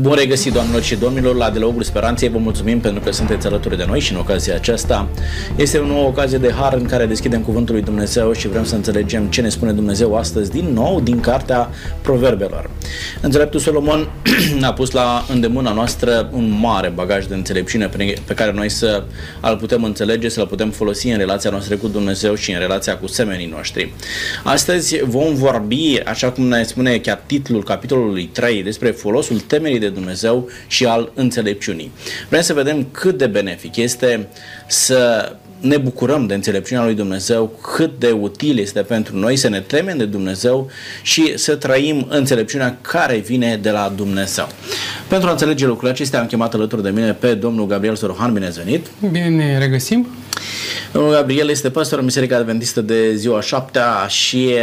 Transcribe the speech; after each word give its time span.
Bun 0.00 0.14
regăsit, 0.14 0.52
doamnelor 0.52 0.82
și 0.82 0.96
domnilor, 0.96 1.34
la 1.34 1.50
Dialogul 1.50 1.82
Speranței. 1.82 2.28
Vă 2.28 2.38
mulțumim 2.38 2.80
pentru 2.80 3.00
că 3.00 3.12
sunteți 3.12 3.46
alături 3.46 3.76
de 3.76 3.84
noi 3.86 4.00
și 4.00 4.12
în 4.12 4.18
ocazia 4.18 4.54
aceasta 4.54 5.08
este 5.56 5.78
o 5.78 5.86
nouă 5.86 6.06
ocazie 6.06 6.38
de 6.38 6.52
har 6.52 6.72
în 6.72 6.84
care 6.84 7.06
deschidem 7.06 7.40
Cuvântul 7.42 7.74
lui 7.74 7.84
Dumnezeu 7.84 8.32
și 8.32 8.48
vrem 8.48 8.64
să 8.64 8.74
înțelegem 8.74 9.26
ce 9.26 9.40
ne 9.40 9.48
spune 9.48 9.72
Dumnezeu 9.72 10.16
astăzi 10.16 10.50
din 10.50 10.72
nou 10.72 11.00
din 11.00 11.20
Cartea 11.20 11.70
Proverbelor. 12.00 12.70
Înțeleptul 13.20 13.60
Solomon 13.60 14.08
a 14.62 14.72
pus 14.72 14.90
la 14.90 15.24
îndemâna 15.28 15.72
noastră 15.72 16.30
un 16.32 16.58
mare 16.60 16.88
bagaj 16.88 17.26
de 17.26 17.34
înțelepciune 17.34 17.90
pe 18.26 18.34
care 18.34 18.52
noi 18.52 18.68
să 18.68 19.04
îl 19.40 19.56
putem 19.56 19.84
înțelege, 19.84 20.28
să-l 20.28 20.46
putem 20.46 20.70
folosi 20.70 21.08
în 21.08 21.18
relația 21.18 21.50
noastră 21.50 21.76
cu 21.76 21.88
Dumnezeu 21.88 22.34
și 22.34 22.52
în 22.52 22.58
relația 22.58 22.96
cu 22.96 23.06
semenii 23.06 23.46
noștri. 23.46 23.92
Astăzi 24.44 25.00
vom 25.04 25.34
vorbi, 25.34 26.00
așa 26.04 26.30
cum 26.30 26.44
ne 26.44 26.62
spune 26.62 26.98
chiar 26.98 27.22
titlul 27.26 27.62
capitolului 27.62 28.24
3, 28.32 28.62
despre 28.62 28.90
folosul 28.90 29.40
temerii 29.40 29.78
de 29.78 29.85
de 29.88 29.94
Dumnezeu 29.94 30.48
și 30.66 30.84
al 30.84 31.12
înțelepciunii. 31.14 31.90
Vrem 32.28 32.42
să 32.42 32.52
vedem 32.52 32.86
cât 32.90 33.18
de 33.18 33.26
benefic 33.26 33.76
este 33.76 34.28
să 34.66 35.32
ne 35.60 35.76
bucurăm 35.76 36.26
de 36.26 36.34
înțelepciunea 36.34 36.84
lui 36.84 36.94
Dumnezeu, 36.94 37.58
cât 37.74 37.98
de 37.98 38.10
util 38.10 38.58
este 38.58 38.80
pentru 38.80 39.16
noi 39.16 39.36
să 39.36 39.48
ne 39.48 39.60
temem 39.60 39.96
de 39.96 40.04
Dumnezeu 40.04 40.70
și 41.02 41.38
să 41.38 41.54
trăim 41.54 42.06
înțelepciunea 42.08 42.78
care 42.80 43.16
vine 43.16 43.58
de 43.62 43.70
la 43.70 43.92
Dumnezeu. 43.96 44.48
Pentru 45.08 45.28
a 45.28 45.30
înțelege 45.30 45.66
lucrurile 45.66 45.92
acestea 45.92 46.20
am 46.20 46.26
chemat 46.26 46.54
alături 46.54 46.82
de 46.82 46.90
mine 46.90 47.12
pe 47.12 47.34
domnul 47.34 47.66
Gabriel 47.66 47.96
Sorohan, 47.96 48.32
bine 48.32 48.46
ați 48.46 48.62
venit! 48.62 48.86
Bine 49.10 49.28
ne 49.28 49.58
regăsim! 49.58 50.06
Domnul 50.92 51.12
Gabriel 51.12 51.48
este 51.48 51.70
pastor 51.70 51.98
în 51.98 52.04
Biserica 52.04 52.36
Adventistă 52.36 52.80
de 52.80 53.14
ziua 53.14 53.40
șaptea 53.40 54.06
și 54.08 54.54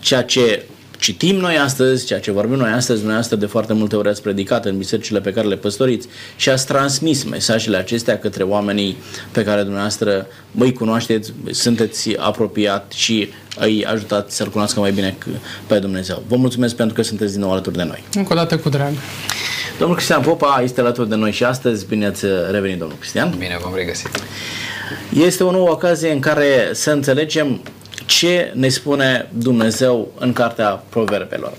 ceea 0.00 0.22
ce 0.22 0.62
citim 0.98 1.36
noi 1.36 1.56
astăzi, 1.56 2.06
ceea 2.06 2.20
ce 2.20 2.30
vorbim 2.30 2.56
noi 2.56 2.70
astăzi, 2.70 3.04
noi 3.04 3.14
astăzi 3.14 3.40
de 3.40 3.46
foarte 3.46 3.72
multe 3.72 3.96
ori 3.96 4.08
ați 4.08 4.22
predicat 4.22 4.64
în 4.64 4.78
bisericile 4.78 5.20
pe 5.20 5.32
care 5.32 5.46
le 5.46 5.56
păstoriți 5.56 6.08
și 6.36 6.48
ați 6.48 6.66
transmis 6.66 7.24
mesajele 7.24 7.76
acestea 7.76 8.18
către 8.18 8.42
oamenii 8.42 8.96
pe 9.30 9.44
care 9.44 9.60
dumneavoastră 9.60 10.26
îi 10.58 10.72
cunoașteți, 10.72 11.32
sunteți 11.50 12.16
apropiat 12.16 12.92
și 12.92 13.28
îi 13.58 13.84
ajutați 13.84 14.36
să-L 14.36 14.48
cunoască 14.48 14.80
mai 14.80 14.92
bine 14.92 15.16
pe 15.66 15.78
Dumnezeu. 15.78 16.22
Vă 16.28 16.36
mulțumesc 16.36 16.74
pentru 16.74 16.94
că 16.94 17.02
sunteți 17.02 17.32
din 17.32 17.40
nou 17.40 17.52
alături 17.52 17.76
de 17.76 17.82
noi. 17.82 18.04
Încă 18.14 18.32
o 18.32 18.36
dată 18.36 18.58
cu 18.58 18.68
drag. 18.68 18.92
Domnul 19.78 19.96
Cristian 19.96 20.22
Popa 20.22 20.60
este 20.62 20.80
alături 20.80 21.08
de 21.08 21.14
noi 21.14 21.32
și 21.32 21.44
astăzi. 21.44 21.86
Bine 21.86 22.06
ați 22.06 22.24
revenit, 22.50 22.78
domnul 22.78 22.96
Cristian. 22.98 23.34
Bine 23.38 23.58
v-am 23.62 23.74
regăsit. 23.74 24.08
Este 25.12 25.44
o 25.44 25.50
nouă 25.50 25.70
ocazie 25.70 26.12
în 26.12 26.20
care 26.20 26.70
să 26.72 26.90
înțelegem 26.90 27.60
ce 28.06 28.52
ne 28.54 28.68
spune 28.68 29.28
Dumnezeu 29.32 30.12
în 30.18 30.32
cartea 30.32 30.82
Proverbelor. 30.88 31.52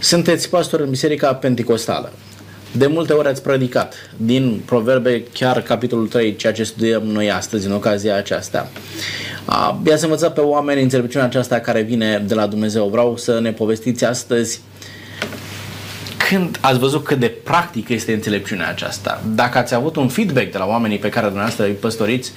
Sunteți 0.00 0.48
pastor 0.48 0.80
în 0.80 0.90
Biserica 0.90 1.34
Pentecostală. 1.34 2.12
De 2.72 2.86
multe 2.86 3.12
ori 3.12 3.28
ați 3.28 3.42
predicat 3.42 3.94
din 4.16 4.62
Proverbe, 4.64 5.22
chiar 5.32 5.62
capitolul 5.62 6.06
3, 6.08 6.36
ceea 6.36 6.52
ce 6.52 6.62
studiem 6.62 7.02
noi 7.02 7.30
astăzi, 7.30 7.66
în 7.66 7.72
ocazia 7.72 8.16
aceasta. 8.16 8.70
I-ați 9.86 10.04
învățat 10.04 10.34
pe 10.34 10.40
oameni 10.40 10.82
înțelepciunea 10.82 11.26
aceasta 11.26 11.60
care 11.60 11.82
vine 11.82 12.24
de 12.26 12.34
la 12.34 12.46
Dumnezeu. 12.46 12.88
Vreau 12.88 13.16
să 13.16 13.40
ne 13.40 13.52
povestiți 13.52 14.04
astăzi 14.04 14.60
când 16.30 16.58
ați 16.60 16.78
văzut 16.78 17.04
cât 17.04 17.18
de 17.18 17.28
practică 17.44 17.92
este 17.92 18.12
înțelepciunea 18.12 18.68
aceasta, 18.68 19.22
dacă 19.34 19.58
ați 19.58 19.74
avut 19.74 19.96
un 19.96 20.08
feedback 20.08 20.50
de 20.50 20.58
la 20.58 20.66
oamenii 20.66 20.98
pe 20.98 21.08
care 21.08 21.26
dumneavoastră 21.26 21.64
îi 21.64 21.72
păstoriți, 21.72 22.32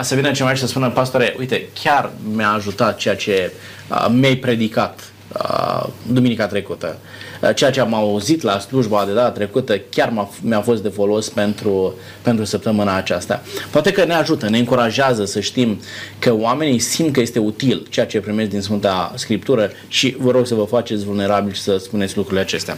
să 0.00 0.14
vină 0.14 0.30
cineva 0.30 0.54
și 0.54 0.60
să 0.60 0.66
spună, 0.66 0.90
pastore, 0.90 1.34
uite, 1.38 1.68
chiar 1.82 2.10
mi-a 2.34 2.50
ajutat 2.50 2.96
ceea 2.96 3.16
ce 3.16 3.52
mi-ai 4.10 4.34
predicat 4.34 5.00
duminica 6.06 6.46
trecută. 6.46 6.98
Ceea 7.54 7.70
ce 7.70 7.80
am 7.80 7.94
auzit 7.94 8.42
la 8.42 8.58
slujba 8.58 9.04
de 9.06 9.12
data 9.12 9.30
trecută 9.30 9.78
chiar 9.78 10.28
mi-a 10.40 10.60
fost 10.60 10.82
de 10.82 10.88
folos 10.88 11.28
pentru, 11.28 11.94
pentru 12.22 12.44
săptămâna 12.44 12.96
aceasta. 12.96 13.42
Poate 13.70 13.92
că 13.92 14.04
ne 14.04 14.14
ajută, 14.14 14.48
ne 14.48 14.58
încurajează 14.58 15.24
să 15.24 15.40
știm 15.40 15.80
că 16.18 16.34
oamenii 16.34 16.78
simt 16.78 17.12
că 17.12 17.20
este 17.20 17.38
util 17.38 17.86
ceea 17.90 18.06
ce 18.06 18.20
primesc 18.20 18.50
din 18.50 18.60
Sfânta 18.60 19.12
Scriptură 19.16 19.70
și 19.88 20.16
vă 20.18 20.30
rog 20.30 20.46
să 20.46 20.54
vă 20.54 20.64
faceți 20.64 21.04
vulnerabili 21.04 21.54
și 21.54 21.60
să 21.60 21.76
spuneți 21.76 22.16
lucrurile 22.16 22.42
acestea. 22.42 22.76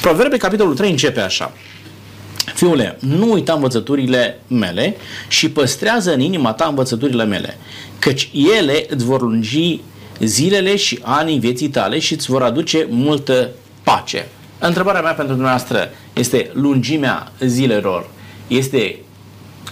Proverbe, 0.00 0.36
capitolul 0.36 0.74
3, 0.74 0.90
începe 0.90 1.20
așa. 1.20 1.52
Fiule, 2.54 2.96
nu 3.00 3.32
uita 3.32 3.52
învățăturile 3.52 4.38
mele 4.46 4.96
și 5.28 5.50
păstrează 5.50 6.12
în 6.12 6.20
inima 6.20 6.52
ta 6.52 6.64
învățăturile 6.64 7.24
mele, 7.24 7.56
căci 7.98 8.30
ele 8.56 8.86
îți 8.88 9.04
vor 9.04 9.20
lungi 9.20 9.80
zilele 10.20 10.76
și 10.76 10.98
anii 11.02 11.38
vieții 11.38 11.68
tale 11.68 11.98
și 11.98 12.12
îți 12.12 12.30
vor 12.30 12.42
aduce 12.42 12.86
multă 12.90 13.50
pace. 13.82 14.28
Întrebarea 14.58 15.00
mea 15.00 15.12
pentru 15.12 15.34
dumneavoastră 15.34 15.90
este 16.12 16.50
lungimea 16.54 17.32
zilelor 17.40 18.08
este 18.46 18.98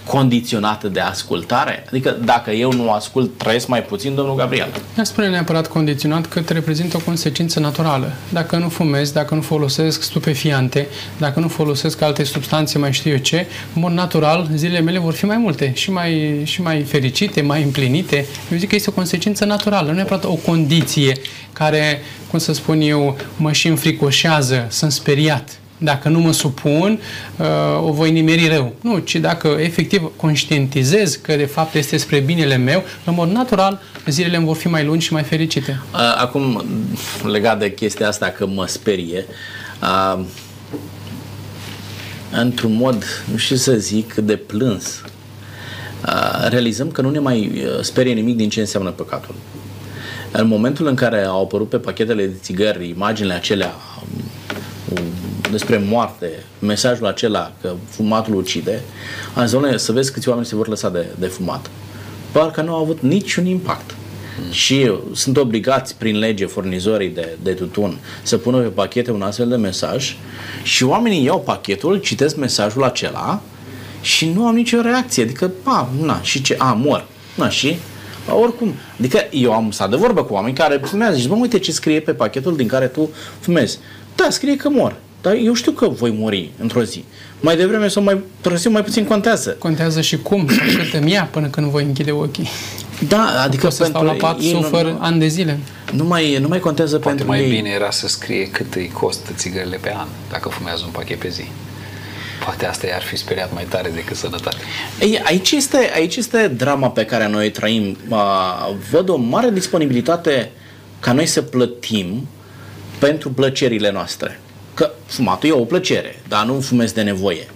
condiționată 0.06 0.88
de 0.88 1.00
ascultare? 1.00 1.84
Adică 1.88 2.16
dacă 2.24 2.50
eu 2.50 2.72
nu 2.72 2.90
ascult, 2.90 3.38
trăiesc 3.38 3.68
mai 3.68 3.82
puțin, 3.82 4.14
domnul 4.14 4.34
Gabriel? 4.34 4.68
Nu 4.94 5.04
spune 5.04 5.28
neapărat 5.28 5.66
condiționat 5.66 6.26
că 6.26 6.40
te 6.40 6.52
reprezintă 6.52 6.96
o 6.96 7.00
consecință 7.04 7.60
naturală. 7.60 8.12
Dacă 8.32 8.56
nu 8.56 8.68
fumez, 8.68 9.10
dacă 9.10 9.34
nu 9.34 9.40
folosesc 9.40 10.02
stupefiante, 10.02 10.86
dacă 11.18 11.40
nu 11.40 11.48
folosesc 11.48 12.00
alte 12.00 12.24
substanțe, 12.24 12.78
mai 12.78 12.92
știu 12.92 13.10
eu 13.10 13.16
ce, 13.16 13.46
în 13.74 13.80
mod 13.80 13.92
natural, 13.92 14.48
zilele 14.54 14.80
mele 14.80 14.98
vor 14.98 15.12
fi 15.12 15.24
mai 15.24 15.36
multe 15.36 15.72
și 15.74 15.90
mai, 15.90 16.40
și 16.44 16.62
mai 16.62 16.82
fericite, 16.82 17.40
mai 17.40 17.62
împlinite. 17.62 18.26
Eu 18.52 18.58
zic 18.58 18.68
că 18.68 18.74
este 18.74 18.90
o 18.90 18.92
consecință 18.92 19.44
naturală, 19.44 19.88
nu 19.88 19.94
neapărat 19.94 20.24
o 20.24 20.34
condiție 20.34 21.12
care, 21.52 22.02
cum 22.30 22.38
să 22.38 22.52
spun 22.52 22.80
eu, 22.80 23.16
mă 23.36 23.52
și 23.52 23.68
înfricoșează, 23.68 24.66
sunt 24.68 24.92
speriat 24.92 25.58
dacă 25.78 26.08
nu 26.08 26.20
mă 26.20 26.32
supun, 26.32 27.00
uh, 27.36 27.46
o 27.82 27.92
voi 27.92 28.10
nimeri 28.10 28.48
rău. 28.48 28.74
Nu, 28.80 28.98
ci 28.98 29.16
dacă 29.16 29.56
efectiv 29.60 30.10
conștientizez 30.16 31.14
că 31.14 31.36
de 31.36 31.44
fapt 31.44 31.74
este 31.74 31.96
spre 31.96 32.18
binele 32.18 32.56
meu, 32.56 32.82
în 33.04 33.14
mod 33.14 33.30
natural, 33.30 33.80
zilele 34.06 34.36
îmi 34.36 34.46
vor 34.46 34.56
fi 34.56 34.68
mai 34.68 34.84
lungi 34.84 35.06
și 35.06 35.12
mai 35.12 35.22
fericite. 35.22 35.80
Acum, 36.18 36.64
legat 37.30 37.58
de 37.58 37.72
chestia 37.72 38.08
asta 38.08 38.26
că 38.26 38.46
mă 38.46 38.66
sperie, 38.66 39.24
într-un 42.30 42.74
mod, 42.74 43.04
nu 43.30 43.36
știu 43.36 43.56
să 43.56 43.72
zic, 43.72 44.14
de 44.14 44.36
plâns, 44.36 45.02
realizăm 46.48 46.90
că 46.90 47.00
nu 47.00 47.10
ne 47.10 47.18
mai 47.18 47.52
uh, 47.54 47.80
sperie 47.80 48.12
nimic 48.12 48.36
din 48.36 48.48
ce 48.48 48.60
înseamnă 48.60 48.90
păcatul. 48.90 49.34
În 50.32 50.46
momentul 50.46 50.86
în 50.86 50.94
care 50.94 51.22
au 51.22 51.42
apărut 51.42 51.68
pe 51.68 51.76
pachetele 51.76 52.26
de 52.26 52.36
țigări 52.40 52.88
imaginile 52.88 53.34
acelea 53.34 53.74
um, 54.88 55.27
despre 55.50 55.82
moarte, 55.88 56.30
mesajul 56.58 57.06
acela 57.06 57.52
că 57.60 57.74
fumatul 57.88 58.34
ucide, 58.34 58.82
am 59.34 59.46
zis, 59.46 59.82
să 59.82 59.92
vezi 59.92 60.12
câți 60.12 60.28
oameni 60.28 60.46
se 60.46 60.56
vor 60.56 60.68
lăsa 60.68 60.88
de, 60.88 61.06
de 61.18 61.26
fumat. 61.26 61.70
Parcă 62.32 62.62
nu 62.62 62.74
au 62.74 62.82
avut 62.82 63.00
niciun 63.00 63.46
impact. 63.46 63.94
Mm. 64.44 64.52
Și 64.52 64.92
sunt 65.14 65.36
obligați 65.36 65.96
prin 65.96 66.18
lege 66.18 66.46
furnizorii 66.46 67.08
de, 67.08 67.36
de 67.42 67.52
tutun 67.52 67.98
să 68.22 68.36
pună 68.36 68.58
pe 68.58 68.68
pachete 68.68 69.10
un 69.10 69.22
astfel 69.22 69.48
de 69.48 69.56
mesaj 69.56 70.16
și 70.62 70.84
oamenii 70.84 71.24
iau 71.24 71.40
pachetul, 71.40 71.96
citesc 71.96 72.36
mesajul 72.36 72.84
acela 72.84 73.40
și 74.00 74.28
nu 74.28 74.46
au 74.46 74.52
nicio 74.52 74.80
reacție. 74.80 75.22
Adică, 75.22 75.50
a, 75.62 75.88
na, 76.02 76.20
și 76.22 76.42
ce? 76.42 76.54
A, 76.58 76.72
mor. 76.72 77.06
Na, 77.34 77.48
și? 77.48 77.76
Oricum, 78.40 78.74
adică 78.98 79.18
eu 79.30 79.52
am 79.52 79.70
stat 79.70 79.90
de 79.90 79.96
vorbă 79.96 80.24
cu 80.24 80.32
oameni 80.32 80.54
care 80.54 80.80
fumează 80.84 81.14
și 81.14 81.20
zic, 81.20 81.30
bă, 81.30 81.36
uite 81.36 81.58
ce 81.58 81.72
scrie 81.72 82.00
pe 82.00 82.12
pachetul 82.12 82.56
din 82.56 82.66
care 82.66 82.86
tu 82.86 83.10
fumezi. 83.40 83.78
Da, 84.14 84.26
scrie 84.30 84.56
că 84.56 84.68
mor. 84.68 84.96
Dar 85.28 85.36
eu 85.36 85.54
știu 85.54 85.72
că 85.72 85.88
voi 85.88 86.10
muri 86.10 86.50
într-o 86.58 86.82
zi. 86.82 87.04
Mai 87.40 87.56
devreme 87.56 87.88
sau 87.88 88.02
mai 88.02 88.20
târziu, 88.40 88.70
mai 88.70 88.84
puțin 88.84 89.04
contează. 89.04 89.50
Contează 89.50 90.00
și 90.00 90.16
cum, 90.16 90.48
sau 90.48 90.66
cât 90.76 91.00
îmi 91.00 91.10
ia 91.10 91.28
până 91.30 91.46
când 91.46 91.70
voi 91.70 91.84
închide 91.84 92.10
ochii. 92.10 92.48
Da, 93.08 93.42
adică 93.42 93.62
Pot 93.66 93.72
să 93.74 93.84
stau 93.84 94.04
la 94.04 94.12
pat, 94.12 94.40
sufăr 94.40 94.84
nu, 94.84 94.98
ani 95.00 95.18
de 95.18 95.26
zile. 95.26 95.58
Nu 95.92 96.04
mai, 96.04 96.38
nu 96.40 96.48
mai 96.48 96.60
contează 96.60 96.98
Poate 96.98 97.08
pentru 97.08 97.26
mai 97.26 97.40
ei. 97.40 97.50
bine 97.50 97.68
era 97.68 97.90
să 97.90 98.08
scrie 98.08 98.50
cât 98.50 98.74
îi 98.74 98.90
costă 98.92 99.30
țigările 99.36 99.76
pe 99.76 99.94
an, 99.96 100.06
dacă 100.30 100.48
fumează 100.48 100.82
un 100.86 100.90
pachet 100.90 101.18
pe 101.18 101.28
zi. 101.28 101.44
Poate 102.44 102.66
asta 102.66 102.86
i-ar 102.86 103.02
fi 103.02 103.16
speriat 103.16 103.52
mai 103.54 103.66
tare 103.68 103.90
decât 103.94 104.16
sănătate. 104.16 104.56
Ei, 105.00 105.20
aici, 105.24 105.50
este, 105.50 105.90
aici 105.94 106.16
este 106.16 106.48
drama 106.48 106.90
pe 106.90 107.04
care 107.04 107.28
noi 107.28 107.50
trăim. 107.50 107.96
Văd 108.90 109.08
o 109.08 109.16
mare 109.16 109.50
disponibilitate 109.50 110.50
ca 111.00 111.12
noi 111.12 111.26
să 111.26 111.42
plătim 111.42 112.28
pentru 112.98 113.30
plăcerile 113.30 113.90
noastre. 113.92 114.40
Că 114.78 114.90
fumatul 115.06 115.48
e 115.48 115.52
o 115.52 115.64
plăcere, 115.64 116.22
dar 116.28 116.46
nu 116.46 116.60
fumez 116.60 116.92
de 116.92 117.02
nevoie. 117.02 117.48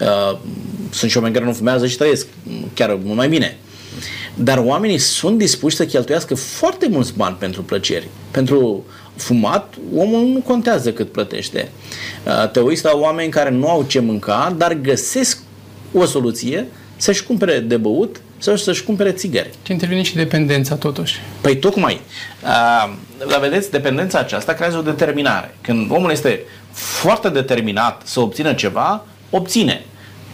Uh, 0.00 0.38
sunt 0.90 1.10
și 1.10 1.16
oameni 1.16 1.34
care 1.34 1.46
nu 1.46 1.52
fumează 1.52 1.86
și 1.86 1.96
trăiesc 1.96 2.26
chiar 2.74 2.98
mult 3.02 3.16
mai 3.16 3.28
bine. 3.28 3.58
Dar 4.34 4.58
oamenii 4.58 4.98
sunt 4.98 5.38
dispuși 5.38 5.76
să 5.76 5.86
cheltuiască 5.86 6.34
foarte 6.34 6.88
mulți 6.88 7.12
bani 7.16 7.36
pentru 7.38 7.62
plăceri. 7.62 8.08
Pentru 8.30 8.84
fumat, 9.16 9.74
omul 9.96 10.26
nu 10.26 10.40
contează 10.40 10.92
cât 10.92 11.12
plătește. 11.12 11.70
Uh, 12.26 12.50
te 12.50 12.60
uiți 12.60 12.84
la 12.84 12.92
oameni 12.94 13.30
care 13.30 13.50
nu 13.50 13.68
au 13.68 13.82
ce 13.82 13.98
mânca, 14.00 14.54
dar 14.58 14.72
găsesc 14.72 15.38
o 15.92 16.04
soluție 16.04 16.66
să-și 16.96 17.24
cumpere 17.24 17.58
de 17.58 17.76
băut 17.76 18.20
sau 18.44 18.56
să-și 18.56 18.84
cumpere 18.84 19.12
țigări. 19.12 19.50
Ce 19.62 19.72
intervine 19.72 20.02
și 20.02 20.14
dependența 20.14 20.74
totuși. 20.74 21.20
Păi 21.40 21.56
tocmai. 21.56 22.00
Uh, 22.42 22.92
dar 23.28 23.40
vedeți, 23.40 23.70
dependența 23.70 24.18
aceasta 24.18 24.52
creează 24.52 24.78
o 24.78 24.82
determinare. 24.82 25.54
Când 25.60 25.90
omul 25.90 26.10
este 26.10 26.40
foarte 26.72 27.28
determinat 27.28 28.02
să 28.04 28.20
obțină 28.20 28.52
ceva, 28.52 29.04
obține 29.30 29.84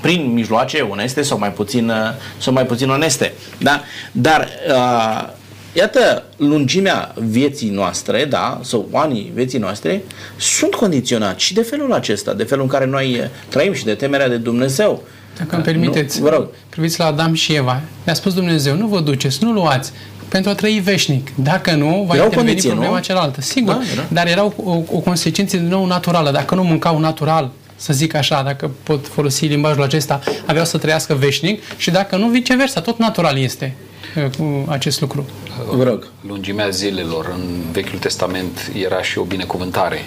prin 0.01 0.33
mijloace 0.33 0.81
oneste 0.81 1.23
sau 1.23 1.39
mai 1.39 1.53
puțin, 1.53 1.93
sau 2.39 2.53
mai 2.53 2.67
puțin 2.67 2.89
oneste. 2.89 3.33
Da? 3.59 3.83
Dar 4.13 4.49
uh, 4.69 5.29
iată, 5.73 6.25
lungimea 6.37 7.15
vieții 7.15 7.71
noastre, 7.71 8.25
da, 8.25 8.61
sau 8.63 8.89
anii 8.93 9.31
vieții 9.35 9.59
noastre, 9.59 10.03
sunt 10.37 10.75
condiționați 10.75 11.45
și 11.45 11.55
de 11.55 11.63
felul 11.63 11.93
acesta, 11.93 12.35
de 12.35 12.45
felul 12.45 12.65
în 12.65 12.71
care 12.71 12.87
noi 12.87 13.31
trăim 13.49 13.73
și 13.73 13.85
de 13.85 13.95
temerea 13.95 14.29
de 14.29 14.37
Dumnezeu. 14.37 15.03
Dacă 15.39 15.55
îmi 15.55 15.65
permiteți, 15.65 16.19
nu, 16.19 16.25
vă 16.25 16.31
rog. 16.31 16.49
priviți 16.69 16.99
la 16.99 17.07
Adam 17.07 17.35
și 17.35 17.55
Eva. 17.55 17.81
Le-a 18.05 18.15
spus 18.15 18.35
Dumnezeu, 18.35 18.77
nu 18.77 18.87
vă 18.87 19.01
duceți, 19.01 19.45
nu 19.45 19.53
luați 19.53 19.93
pentru 20.29 20.51
a 20.51 20.55
trăi 20.55 20.81
veșnic. 20.85 21.31
Dacă 21.35 21.75
nu, 21.75 21.87
va 21.87 22.15
interveni 22.15 22.35
condiție, 22.35 22.71
problema 22.71 22.95
nu? 22.95 23.01
cealaltă. 23.01 23.41
Sigur, 23.41 23.75
da, 23.75 23.81
da. 23.97 24.07
dar 24.09 24.27
era 24.27 24.45
o, 24.45 24.53
o, 24.65 24.83
o 24.93 24.99
consecință 24.99 25.57
din 25.57 25.69
nou 25.69 25.87
naturală. 25.87 26.31
Dacă 26.31 26.55
nu 26.55 26.63
mâncau 26.63 26.99
natural, 26.99 27.51
să 27.77 27.93
zic 27.93 28.15
așa, 28.15 28.43
dacă 28.43 28.71
pot 28.83 29.07
folosi 29.07 29.47
limbajul 29.47 29.83
acesta, 29.83 30.21
aveau 30.47 30.65
să 30.65 30.79
trăiască 30.79 31.15
veșnic 31.15 31.63
și 31.77 31.91
dacă 31.91 32.17
nu, 32.17 32.29
viceversa, 32.29 32.81
tot 32.81 32.99
natural 32.99 33.39
este 33.39 33.75
uh, 34.17 34.25
cu 34.39 34.65
acest 34.69 35.01
lucru. 35.01 35.27
Vă 35.71 35.83
rog. 35.83 36.11
Lungimea 36.29 36.69
zilelor 36.69 37.31
în 37.35 37.73
Vechiul 37.73 37.99
Testament 37.99 38.71
era 38.83 39.03
și 39.03 39.19
o 39.19 39.23
binecuvântare 39.23 40.05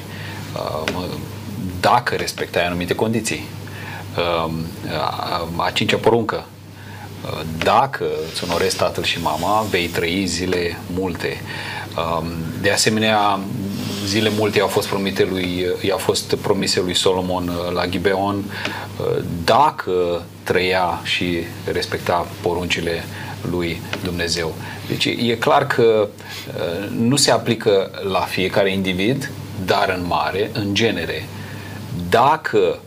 uh, 0.96 1.04
dacă 1.80 2.16
respectai 2.16 2.66
anumite 2.66 2.96
condiții. 2.96 3.44
Uh, 4.18 4.51
a 5.56 5.69
cincea 5.74 5.98
poruncă, 5.98 6.45
dacă 7.63 8.06
îți 8.31 8.44
onorezi 8.44 8.75
tatăl 8.75 9.04
și 9.04 9.21
mama, 9.21 9.65
vei 9.69 9.88
trăi 9.88 10.25
zile 10.25 10.77
multe. 10.94 11.42
Um, 11.98 12.27
de 12.62 12.71
asemenea, 12.71 13.39
zile 14.06 14.30
multe 14.38 14.57
i-au 14.57 14.68
fost, 14.68 14.88
promite 14.88 15.27
lui, 15.30 15.65
i-au 15.81 15.98
fost 15.98 16.36
promise 16.36 16.81
lui 16.81 16.94
Solomon 16.94 17.48
uh, 17.48 17.74
la 17.74 17.86
Gibeon 17.86 18.36
uh, 18.36 19.24
dacă 19.44 20.21
trăia 20.44 21.00
și 21.04 21.38
respecta 21.71 22.27
poruncile 22.42 23.04
lui 23.50 23.81
Dumnezeu. 24.04 24.56
Deci 24.88 25.06
e 25.06 25.36
clar 25.39 25.68
că 25.68 26.07
uh, 26.48 26.89
nu 26.89 27.15
se 27.15 27.31
aplică 27.31 27.92
la 28.12 28.19
fiecare 28.19 28.71
individ, 28.71 29.31
dar 29.65 29.94
în 29.98 30.06
mare, 30.07 30.50
în 30.54 30.74
genere. 30.74 31.27
Dacă 32.10 32.80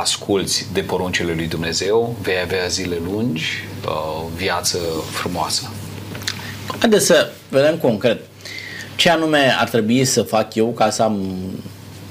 asculți 0.00 0.66
de 0.72 0.80
poruncile 0.80 1.32
lui 1.32 1.46
Dumnezeu, 1.46 2.16
vei 2.22 2.34
avea 2.44 2.66
zile 2.66 2.96
lungi, 3.04 3.44
viață 4.36 4.78
frumoasă. 5.10 5.70
Haideți 6.78 7.06
să 7.06 7.30
vedem 7.48 7.76
concret 7.76 8.20
ce 8.96 9.10
anume 9.10 9.54
ar 9.58 9.68
trebui 9.68 10.04
să 10.04 10.22
fac 10.22 10.54
eu 10.54 10.66
ca 10.66 10.90
să 10.90 11.02
am 11.02 11.36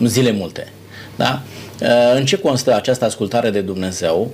zile 0.03 0.31
multe. 0.31 0.71
Da? 1.15 1.41
Uh, 1.81 2.15
în 2.15 2.25
ce 2.25 2.37
constă 2.37 2.75
această 2.75 3.05
ascultare 3.05 3.49
de 3.49 3.61
Dumnezeu 3.61 4.31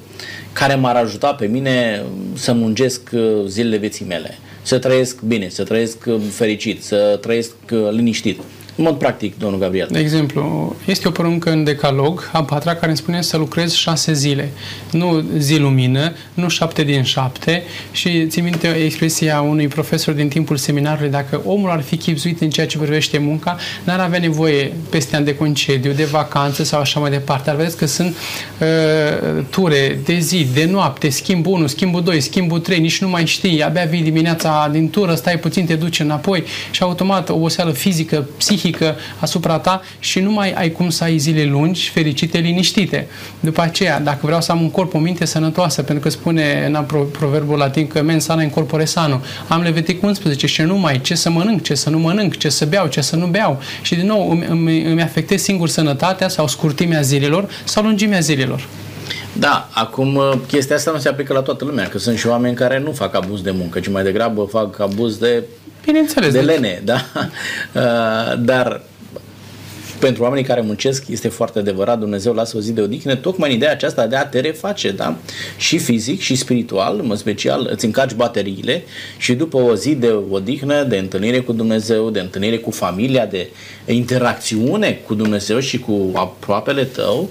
care 0.53 0.75
m-ar 0.75 0.95
ajuta 0.95 1.33
pe 1.33 1.45
mine 1.45 2.03
să 2.33 2.53
mungesc 2.53 3.09
uh, 3.13 3.21
zilele 3.45 3.77
vieții 3.77 4.05
mele, 4.05 4.37
să 4.61 4.79
trăiesc 4.79 5.21
bine, 5.21 5.49
să 5.49 5.63
trăiesc 5.63 5.97
uh, 6.05 6.21
fericit, 6.31 6.83
să 6.83 7.17
trăiesc 7.21 7.51
liniștit. 7.91 8.39
În 8.79 8.85
mod 8.85 8.97
practic, 8.97 9.37
domnul 9.37 9.59
Gabriel. 9.59 9.87
De 9.91 9.99
exemplu, 9.99 10.75
este 10.85 11.07
o 11.07 11.11
poruncă 11.11 11.51
în 11.51 11.63
decalog, 11.63 12.29
a 12.33 12.43
patra, 12.43 12.73
care 12.73 12.87
îmi 12.87 12.97
spune 12.97 13.21
să 13.21 13.37
lucrez 13.37 13.73
șase 13.73 14.13
zile. 14.13 14.51
Nu 14.91 15.23
zi 15.37 15.57
lumină, 15.57 16.13
nu 16.33 16.49
șapte 16.49 16.83
din 16.83 17.03
șapte 17.03 17.63
și 17.91 18.27
țin 18.27 18.43
minte 18.43 18.67
expresia 18.67 19.41
unui 19.41 19.67
profesor 19.67 20.13
din 20.13 20.27
timpul 20.27 20.57
seminarului, 20.57 21.09
dacă 21.09 21.41
omul 21.45 21.69
ar 21.69 21.81
fi 21.81 21.97
chipzuit 21.97 22.41
în 22.41 22.49
ceea 22.49 22.67
ce 22.67 22.77
privește 22.77 23.17
munca, 23.17 23.57
n-ar 23.83 23.99
avea 23.99 24.19
nevoie 24.19 24.73
peste 24.89 25.15
ani 25.15 25.25
de 25.25 25.35
concediu, 25.35 25.91
de 25.91 26.03
vacanță 26.03 26.63
sau 26.63 26.79
așa 26.79 26.99
mai 26.99 27.09
departe. 27.09 27.49
Ar 27.49 27.55
vedeți 27.55 27.77
că 27.77 27.85
sunt 27.85 28.15
uh, 28.59 29.43
ture 29.49 29.99
de 30.05 30.19
zi, 30.19 30.47
de 30.53 30.65
noapte, 30.65 31.09
schimb 31.09 31.45
1, 31.45 31.67
schimbul 31.67 32.03
2, 32.03 32.21
schimbul 32.21 32.59
3, 32.59 32.79
nici 32.79 33.01
nu 33.01 33.09
mai 33.09 33.25
știi, 33.25 33.63
abia 33.63 33.85
vii 33.85 34.01
dimineața 34.01 34.69
din 34.71 34.89
tură, 34.89 35.15
stai 35.15 35.39
puțin, 35.39 35.65
te 35.65 35.75
duci 35.75 35.99
înapoi 35.99 36.43
și 36.71 36.83
automat 36.83 37.29
o 37.29 37.33
oboseală 37.33 37.71
fizică, 37.71 38.27
psihică, 38.37 38.67
psihică 38.69 38.95
asupra 39.19 39.59
ta 39.59 39.81
și 39.99 40.19
nu 40.19 40.31
mai 40.31 40.51
ai 40.51 40.71
cum 40.71 40.89
să 40.89 41.03
ai 41.03 41.17
zile 41.17 41.43
lungi, 41.43 41.89
fericite, 41.89 42.37
liniștite. 42.37 43.07
După 43.39 43.61
aceea, 43.61 43.99
dacă 43.99 44.19
vreau 44.21 44.41
să 44.41 44.51
am 44.51 44.61
un 44.61 44.71
corp, 44.71 44.93
o 44.93 44.97
minte 44.99 45.25
sănătoasă, 45.25 45.81
pentru 45.81 46.03
că 46.03 46.09
spune 46.09 46.71
în 46.73 46.85
proverbul 47.11 47.57
latin 47.57 47.87
că 47.87 48.01
men 48.01 48.19
sana 48.19 48.41
în 48.41 48.49
corpore 48.49 48.85
sano, 48.85 49.21
am 49.47 49.61
Levitic 49.61 50.03
11 50.03 50.47
și 50.47 50.61
nu 50.61 50.77
mai 50.77 51.01
ce 51.01 51.15
să 51.15 51.29
mănânc, 51.29 51.61
ce 51.61 51.75
să 51.75 51.89
nu 51.89 51.99
mănânc, 51.99 52.37
ce 52.37 52.49
să 52.49 52.65
beau, 52.65 52.87
ce 52.87 53.01
să 53.01 53.15
nu 53.15 53.25
beau. 53.25 53.61
Și 53.81 53.95
din 53.95 54.05
nou 54.05 54.29
îmi, 54.29 54.45
îmi, 54.49 54.83
îmi 54.83 55.01
afectez 55.01 55.41
singur 55.41 55.67
sănătatea 55.67 56.27
sau 56.27 56.47
scurtimea 56.47 57.01
zilelor 57.01 57.49
sau 57.63 57.83
lungimea 57.83 58.19
zilelor. 58.19 58.67
Da, 59.33 59.69
acum 59.73 60.15
uh, 60.15 60.33
chestia 60.47 60.75
asta 60.75 60.91
nu 60.91 60.97
se 60.97 61.09
aplică 61.09 61.33
la 61.33 61.41
toată 61.41 61.65
lumea, 61.65 61.87
că 61.87 61.97
sunt 61.97 62.17
și 62.17 62.27
oameni 62.27 62.55
care 62.55 62.79
nu 62.79 62.91
fac 62.91 63.15
abuz 63.15 63.41
de 63.41 63.51
muncă, 63.51 63.79
ci 63.79 63.89
mai 63.89 64.03
degrabă 64.03 64.47
fac 64.51 64.79
abuz 64.79 65.17
de 65.17 65.43
Bineînțeles. 65.85 66.33
De 66.33 66.41
lene, 66.41 66.81
da? 66.85 67.05
Uh, 67.73 68.39
dar 68.39 68.81
pentru 69.99 70.23
oamenii 70.23 70.43
care 70.43 70.61
muncesc 70.61 71.07
este 71.07 71.27
foarte 71.27 71.59
adevărat, 71.59 71.99
Dumnezeu 71.99 72.33
lasă 72.33 72.57
o 72.57 72.59
zi 72.59 72.71
de 72.71 72.81
odihnă, 72.81 73.15
tocmai 73.15 73.49
în 73.49 73.55
ideea 73.55 73.71
aceasta 73.71 74.07
de 74.07 74.15
a 74.15 74.25
te 74.25 74.39
reface, 74.39 74.91
da? 74.91 75.17
Și 75.57 75.77
fizic 75.77 76.21
și 76.21 76.35
spiritual, 76.35 77.05
în 77.09 77.15
special 77.15 77.69
îți 77.71 77.85
încarci 77.85 78.13
bateriile 78.13 78.83
și 79.17 79.33
după 79.33 79.57
o 79.57 79.75
zi 79.75 79.95
de 79.95 80.15
odihnă, 80.29 80.83
de 80.83 80.97
întâlnire 80.97 81.39
cu 81.39 81.53
Dumnezeu, 81.53 82.09
de 82.09 82.19
întâlnire 82.19 82.57
cu 82.57 82.71
familia, 82.71 83.25
de 83.25 83.49
interacțiune 83.85 84.99
cu 85.05 85.13
Dumnezeu 85.13 85.59
și 85.59 85.79
cu 85.79 86.11
aproapele 86.13 86.83
tău, 86.83 87.29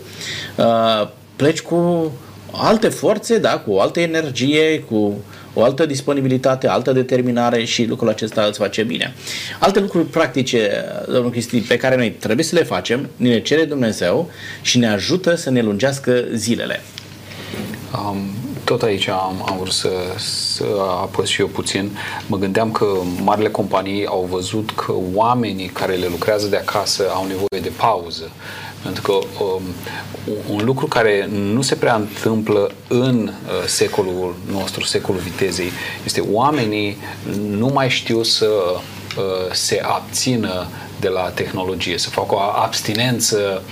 uh, 0.56 1.08
pleci 1.36 1.60
cu 1.60 2.12
alte 2.52 2.88
forțe, 2.88 3.38
da? 3.38 3.58
cu 3.58 3.70
o 3.70 3.80
altă 3.80 4.00
energie, 4.00 4.80
cu 4.80 5.14
o 5.54 5.62
altă 5.62 5.86
disponibilitate, 5.86 6.68
altă 6.68 6.92
determinare 6.92 7.64
și 7.64 7.84
lucrul 7.84 8.08
acesta 8.08 8.42
îți 8.42 8.58
face 8.58 8.82
bine. 8.82 9.14
Alte 9.58 9.80
lucruri 9.80 10.06
practice, 10.06 10.70
domnul 11.12 11.30
Cristi, 11.30 11.60
pe 11.60 11.76
care 11.76 11.96
noi 11.96 12.10
trebuie 12.10 12.44
să 12.44 12.54
le 12.54 12.62
facem, 12.62 13.08
ne 13.16 13.28
le 13.28 13.40
cere 13.40 13.64
Dumnezeu 13.64 14.30
și 14.62 14.78
ne 14.78 14.88
ajută 14.88 15.34
să 15.34 15.50
ne 15.50 15.62
lungească 15.62 16.24
zilele. 16.34 16.80
Um, 17.92 18.16
tot 18.64 18.82
aici 18.82 19.08
am, 19.08 19.44
am 19.48 19.56
vrut 19.60 19.72
să, 19.72 19.90
să 20.16 20.64
apăs 21.02 21.28
și 21.28 21.40
eu 21.40 21.46
puțin. 21.46 21.90
Mă 22.26 22.36
gândeam 22.36 22.70
că 22.70 22.86
marile 23.22 23.48
companii 23.48 24.06
au 24.06 24.28
văzut 24.30 24.70
că 24.70 24.92
oamenii 25.14 25.66
care 25.66 25.94
le 25.94 26.06
lucrează 26.10 26.46
de 26.46 26.56
acasă 26.56 27.10
au 27.14 27.26
nevoie 27.26 27.62
de 27.62 27.72
pauză 27.76 28.30
pentru 28.82 29.02
că 29.02 29.12
um, 29.12 29.62
un 30.50 30.64
lucru 30.64 30.86
care 30.86 31.28
nu 31.30 31.62
se 31.62 31.74
prea 31.74 31.94
întâmplă 31.94 32.70
în 32.88 33.26
uh, 33.26 33.66
secolul 33.66 34.34
nostru, 34.50 34.84
secolul 34.84 35.20
vitezei, 35.20 35.70
este 36.04 36.24
oamenii 36.30 36.96
nu 37.50 37.66
mai 37.66 37.88
știu 37.88 38.22
să 38.22 38.48
uh, 38.76 39.52
se 39.52 39.80
abțină 39.82 40.66
de 41.00 41.08
la 41.08 41.30
tehnologie, 41.30 41.98
să 41.98 42.10
facă 42.10 42.34
o 42.34 42.38
abstinență 42.38 43.62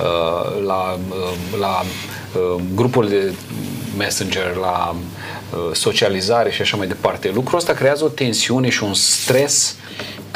uh, 0.00 0.64
la, 0.64 0.98
uh, 1.08 1.58
la 1.60 1.82
uh, 1.82 2.62
grupuri 2.74 3.08
de 3.08 3.32
messenger, 3.96 4.54
la 4.54 4.94
uh, 4.94 5.74
socializare 5.74 6.50
și 6.50 6.60
așa 6.60 6.76
mai 6.76 6.86
departe. 6.86 7.30
Lucrul 7.34 7.58
ăsta 7.58 7.72
creează 7.72 8.04
o 8.04 8.08
tensiune 8.08 8.68
și 8.68 8.82
un 8.82 8.94
stres 8.94 9.76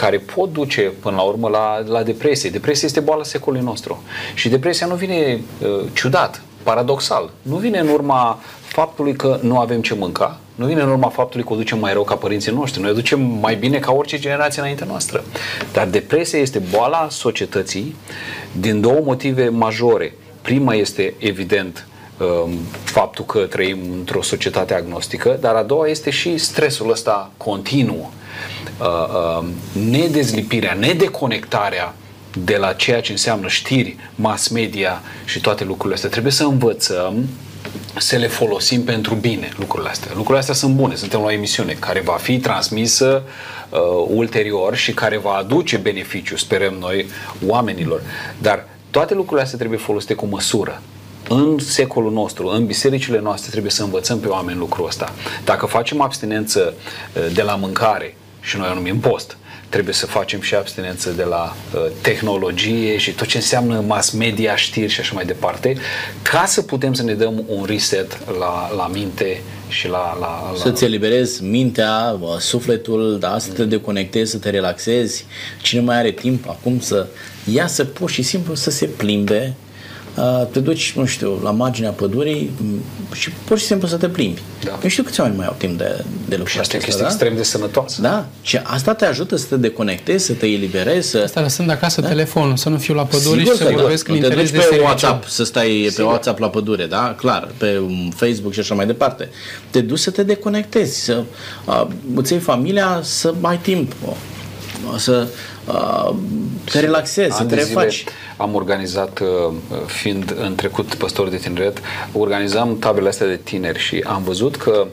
care 0.01 0.19
pot 0.19 0.53
duce 0.53 0.93
până 1.01 1.17
la 1.17 1.23
urmă 1.23 1.49
la, 1.49 1.83
la 1.87 2.03
depresie. 2.03 2.51
Depresia 2.51 2.89
este 2.89 3.01
boala 3.01 3.25
secolului 3.25 3.65
nostru. 3.65 4.03
Și 4.35 4.49
depresia 4.49 4.87
nu 4.87 4.95
vine 4.95 5.41
uh, 5.63 5.85
ciudat, 5.93 6.43
paradoxal. 6.63 7.31
Nu 7.43 7.57
vine 7.57 7.79
în 7.79 7.89
urma 7.89 8.39
faptului 8.61 9.15
că 9.15 9.39
nu 9.43 9.59
avem 9.59 9.81
ce 9.81 9.95
mânca, 9.95 10.39
nu 10.55 10.67
vine 10.67 10.83
în 10.83 10.89
urma 10.89 11.09
faptului 11.09 11.47
că 11.47 11.53
o 11.53 11.57
ducem 11.57 11.79
mai 11.79 11.93
rău 11.93 12.05
ca 12.05 12.15
părinții 12.15 12.53
noștri, 12.53 12.81
noi 12.81 12.91
o 12.91 12.95
ducem 12.95 13.21
mai 13.21 13.55
bine 13.55 13.79
ca 13.79 13.93
orice 13.93 14.19
generație 14.19 14.61
înaintea 14.61 14.87
noastră. 14.87 15.25
Dar 15.73 15.87
depresia 15.87 16.39
este 16.39 16.59
boala 16.59 17.09
societății 17.11 17.97
din 18.53 18.81
două 18.81 19.01
motive 19.05 19.49
majore. 19.49 20.15
Prima 20.43 20.75
este, 20.75 21.15
evident, 21.19 21.87
um, 21.87 21.90
faptul 22.83 23.25
că 23.25 23.39
trăim 23.39 23.79
într-o 23.93 24.23
societate 24.23 24.75
agnostică, 24.75 25.39
dar 25.41 25.55
a 25.55 25.63
doua 25.63 25.89
este 25.89 26.11
și 26.11 26.39
stresul 26.39 26.91
ăsta 26.91 27.31
continuu 27.37 28.13
Uh, 28.81 28.87
uh, 28.87 29.47
nedezlipirea, 29.91 30.75
nedeconectarea 30.75 31.95
de 32.45 32.57
la 32.57 32.73
ceea 32.73 33.01
ce 33.01 33.13
înseamnă 33.13 33.49
știri, 33.49 33.97
mass 34.15 34.49
media 34.49 35.03
și 35.25 35.41
toate 35.41 35.65
lucrurile 35.65 35.95
astea. 35.95 36.11
Trebuie 36.11 36.33
să 36.33 36.45
învățăm 36.45 37.29
să 37.97 38.17
le 38.17 38.27
folosim 38.27 38.85
pentru 38.85 39.15
bine 39.15 39.53
lucrurile 39.59 39.91
astea. 39.91 40.11
Lucrurile 40.11 40.39
astea 40.39 40.55
sunt 40.55 40.75
bune. 40.75 40.95
Suntem 40.95 41.21
la 41.21 41.27
o 41.27 41.31
emisiune 41.31 41.73
care 41.73 42.01
va 42.01 42.13
fi 42.13 42.39
transmisă 42.39 43.23
uh, 43.71 43.79
ulterior 44.09 44.75
și 44.75 44.93
care 44.93 45.19
va 45.19 45.33
aduce 45.33 45.77
beneficiu, 45.77 46.37
sperăm 46.37 46.75
noi, 46.75 47.07
oamenilor. 47.47 48.03
Dar 48.39 48.67
toate 48.91 49.15
lucrurile 49.15 49.43
astea 49.43 49.59
trebuie 49.59 49.79
folosite 49.79 50.15
cu 50.15 50.27
măsură. 50.27 50.83
În 51.33 51.59
secolul 51.59 52.13
nostru, 52.13 52.47
în 52.47 52.67
bisericile 52.67 53.21
noastre, 53.21 53.51
trebuie 53.51 53.71
să 53.71 53.83
învățăm 53.83 54.21
pe 54.21 54.29
oameni 54.29 54.59
lucrul 54.59 54.87
ăsta. 54.87 55.13
Dacă 55.45 55.67
facem 55.67 56.01
abstinență 56.01 56.75
uh, 56.75 57.33
de 57.35 57.43
la 57.43 57.55
mâncare, 57.55 58.17
și 58.41 58.57
noi 58.57 58.69
o 58.71 58.75
numim 58.75 58.99
post, 58.99 59.37
trebuie 59.69 59.95
să 59.95 60.07
facem 60.07 60.41
și 60.41 60.55
abstinență 60.55 61.11
de 61.11 61.23
la 61.23 61.57
uh, 61.75 61.81
tehnologie 62.01 62.97
și 62.97 63.11
tot 63.11 63.27
ce 63.27 63.37
înseamnă 63.37 63.85
mass 63.87 64.11
media, 64.11 64.57
știri 64.57 64.93
și 64.93 65.01
așa 65.01 65.15
mai 65.15 65.25
departe, 65.25 65.77
ca 66.23 66.45
să 66.47 66.63
putem 66.63 66.93
să 66.93 67.03
ne 67.03 67.15
dăm 67.15 67.45
un 67.47 67.65
reset 67.65 68.19
la, 68.39 68.75
la 68.77 68.87
minte 68.93 69.43
și 69.69 69.89
la, 69.89 70.17
la, 70.21 70.51
la... 70.53 70.59
Să-ți 70.59 70.85
eliberezi 70.85 71.43
mintea, 71.43 72.19
sufletul, 72.39 73.19
da, 73.19 73.39
să 73.39 73.53
te 73.53 73.65
deconectezi, 73.65 74.31
să 74.31 74.39
te 74.39 74.51
relaxezi. 74.51 75.25
Cine 75.63 75.81
mai 75.81 75.97
are 75.97 76.11
timp 76.11 76.49
acum 76.49 76.81
să 76.81 77.07
iasă 77.53 77.85
pur 77.85 78.11
și 78.11 78.23
simplu 78.23 78.55
să 78.55 78.71
se 78.71 78.87
plimbe, 78.87 79.55
te 80.53 80.61
duci, 80.61 80.93
nu 80.97 81.05
știu, 81.05 81.41
la 81.43 81.51
marginea 81.51 81.91
pădurii 81.91 82.51
și 83.13 83.31
pur 83.31 83.59
și 83.59 83.65
simplu 83.65 83.89
să 83.89 83.97
te 83.97 84.09
plimbi. 84.09 84.41
Da. 84.65 84.79
Eu 84.83 84.89
știu 84.89 85.03
câți 85.03 85.21
oameni 85.21 85.39
mai 85.39 85.47
au 85.47 85.55
timp 85.59 85.79
de, 85.79 86.05
de 86.29 86.37
lucru. 86.37 86.53
Și 86.53 86.59
asta 86.59 86.77
este 86.77 86.97
da? 86.99 87.05
extrem 87.05 87.37
de 87.37 87.43
sănătoasă. 87.43 88.01
Da. 88.01 88.27
Și 88.43 88.57
asta 88.63 88.95
te 88.95 89.07
ajută 89.07 89.37
să 89.37 89.47
te 89.49 89.57
deconectezi, 89.57 90.25
să 90.25 90.33
te 90.33 90.47
eliberezi. 90.47 91.09
Să... 91.09 91.21
Asta 91.25 91.41
lăsând 91.41 91.71
acasă 91.71 92.01
da? 92.01 92.09
telefonul, 92.09 92.57
să 92.57 92.69
nu 92.69 92.77
fiu 92.77 92.95
la 92.95 93.05
pădure 93.05 93.39
Sigur 93.39 93.57
și 93.57 93.63
să 93.63 93.73
vorbesc 93.77 94.09
în 94.09 94.15
interes 94.15 94.51
te 94.51 94.57
duci 94.57 94.67
pe 94.69 94.75
de 94.77 94.81
WhatsApp, 94.83 95.29
să 95.29 95.45
stai 95.45 95.69
Sigur. 95.69 95.93
pe 95.95 96.03
WhatsApp 96.03 96.39
la 96.39 96.49
pădure, 96.49 96.87
da? 96.87 97.15
Clar, 97.17 97.49
pe 97.57 97.81
Facebook 98.15 98.53
și 98.53 98.61
așa 98.61 98.75
mai 98.75 98.87
departe. 98.87 99.29
Te 99.71 99.81
duci 99.81 99.99
să 99.99 100.11
te 100.11 100.23
deconectezi, 100.23 101.05
să 101.05 101.23
uh, 101.65 101.87
îți 102.15 102.33
iei 102.33 102.41
familia, 102.41 103.01
să 103.03 103.35
ai 103.41 103.59
timp, 103.59 103.93
să 104.97 105.27
uh, 105.73 106.15
te 106.65 106.81
relaxezi, 106.81 107.37
să 107.37 107.45
te 107.45 107.55
refaci. 107.55 108.05
Am 108.37 108.55
organizat, 108.55 109.19
uh, 109.19 109.55
fiind 109.87 110.35
în 110.41 110.55
trecut 110.55 110.95
păstor 110.95 111.29
de 111.29 111.37
tineret, 111.37 111.81
organizam 112.13 112.79
tabele 112.79 113.09
astea 113.09 113.27
de 113.27 113.37
tineri 113.37 113.79
și 113.79 114.05
am 114.07 114.23
văzut 114.23 114.57
că 114.57 114.87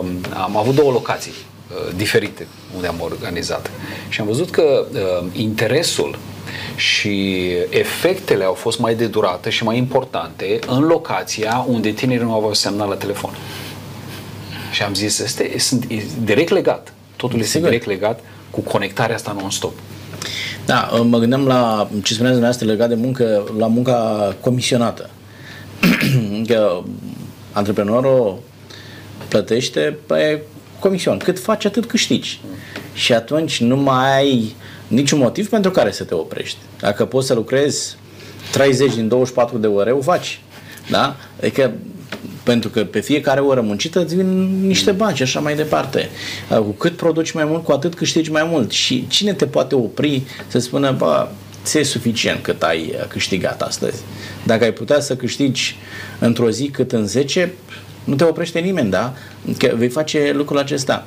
um, 0.00 0.06
am 0.42 0.56
avut 0.56 0.74
două 0.74 0.92
locații 0.92 1.32
uh, 1.32 1.94
diferite 1.96 2.46
unde 2.74 2.86
am 2.86 3.00
organizat. 3.00 3.70
Și 4.08 4.20
am 4.20 4.26
văzut 4.26 4.50
că 4.50 4.86
uh, 4.92 5.26
interesul 5.32 6.18
și 6.76 7.46
efectele 7.68 8.44
au 8.44 8.52
fost 8.52 8.78
mai 8.78 8.94
de 8.94 9.06
durată 9.06 9.50
și 9.50 9.64
mai 9.64 9.76
importante 9.76 10.58
în 10.66 10.82
locația 10.82 11.64
unde 11.68 11.90
tinerii 11.90 12.24
nu 12.24 12.34
aveau 12.34 12.54
semnal 12.54 12.88
la 12.88 12.94
telefon. 12.94 13.30
Și 14.70 14.82
am 14.82 14.94
zis, 14.94 15.18
este, 15.18 15.54
sunt 15.58 15.86
direct 16.24 16.50
legat. 16.50 16.92
Totul 17.16 17.38
este 17.38 17.50
Sigur. 17.50 17.68
direct 17.68 17.86
legat 17.86 18.20
cu 18.50 18.60
conectarea 18.60 19.14
asta 19.14 19.36
non-stop. 19.40 19.72
Da, 20.70 20.90
mă 21.02 21.18
gândeam 21.18 21.46
la 21.46 21.88
ce 21.90 22.12
spuneați 22.12 22.38
dumneavoastră 22.38 22.66
legat 22.66 22.88
de 22.88 22.94
muncă, 22.94 23.52
la 23.58 23.66
munca 23.66 24.34
comisionată. 24.40 25.10
că 26.46 26.82
antreprenorul 27.52 28.38
plătește 29.28 29.98
pe 30.06 30.42
comision. 30.78 31.18
Cât 31.18 31.38
faci, 31.38 31.64
atât 31.64 31.86
câștigi. 31.86 32.40
Și 32.92 33.12
atunci 33.12 33.60
nu 33.60 33.76
mai 33.76 34.16
ai 34.16 34.54
niciun 34.88 35.18
motiv 35.18 35.48
pentru 35.48 35.70
care 35.70 35.90
să 35.90 36.04
te 36.04 36.14
oprești. 36.14 36.58
Dacă 36.80 37.04
poți 37.04 37.26
să 37.26 37.34
lucrezi 37.34 37.96
30 38.52 38.94
din 38.94 39.08
24 39.08 39.58
de 39.58 39.66
ore, 39.66 39.90
o 39.90 40.00
faci. 40.00 40.40
Da? 40.90 41.16
Adică 41.40 41.72
pentru 42.42 42.70
că 42.70 42.84
pe 42.84 43.00
fiecare 43.00 43.40
oră 43.40 43.60
muncită 43.60 44.00
îți 44.00 44.14
vin 44.14 44.60
niște 44.66 44.90
bani 44.90 45.16
și 45.16 45.22
așa 45.22 45.40
mai 45.40 45.54
departe. 45.54 46.08
Uh, 46.50 46.56
cu 46.56 46.70
cât 46.70 46.96
produci 46.96 47.30
mai 47.30 47.44
mult, 47.44 47.64
cu 47.64 47.72
atât 47.72 47.94
câștigi 47.94 48.30
mai 48.30 48.46
mult. 48.50 48.70
Și 48.70 49.06
cine 49.08 49.32
te 49.32 49.46
poate 49.46 49.74
opri 49.74 50.22
să 50.46 50.58
spună, 50.58 50.94
bă, 50.98 51.28
ți 51.64 51.78
e 51.78 51.82
suficient 51.82 52.42
cât 52.42 52.62
ai 52.62 52.94
uh, 52.98 53.06
câștigat 53.08 53.62
astăzi. 53.62 54.02
Dacă 54.46 54.64
ai 54.64 54.72
putea 54.72 55.00
să 55.00 55.16
câștigi 55.16 55.76
într-o 56.18 56.50
zi 56.50 56.68
cât 56.68 56.92
în 56.92 57.06
10, 57.06 57.52
nu 58.04 58.14
te 58.14 58.24
oprește 58.24 58.58
nimeni, 58.58 58.90
da? 58.90 59.14
Că 59.58 59.72
vei 59.76 59.88
face 59.88 60.32
lucrul 60.34 60.58
acesta. 60.58 61.06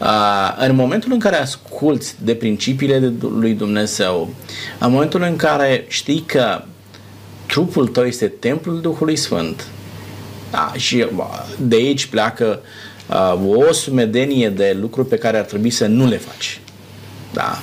Uh, 0.00 0.66
în 0.68 0.74
momentul 0.74 1.12
în 1.12 1.18
care 1.18 1.36
asculți 1.36 2.14
de 2.24 2.34
principiile 2.34 3.12
lui 3.20 3.52
Dumnezeu, 3.52 4.34
în 4.78 4.90
momentul 4.90 5.22
în 5.22 5.36
care 5.36 5.84
știi 5.88 6.24
că 6.26 6.62
trupul 7.46 7.88
tău 7.88 8.04
este 8.04 8.26
templul 8.26 8.80
Duhului 8.80 9.16
Sfânt, 9.16 9.66
da, 10.50 10.72
și 10.76 11.06
de 11.58 11.76
aici 11.76 12.06
pleacă 12.06 12.60
uh, 13.06 13.56
o 13.56 13.72
sumedenie 13.72 14.50
de 14.50 14.76
lucruri 14.80 15.08
pe 15.08 15.18
care 15.18 15.38
ar 15.38 15.44
trebui 15.44 15.70
să 15.70 15.86
nu 15.86 16.06
le 16.06 16.16
faci. 16.16 16.60
Da. 17.32 17.58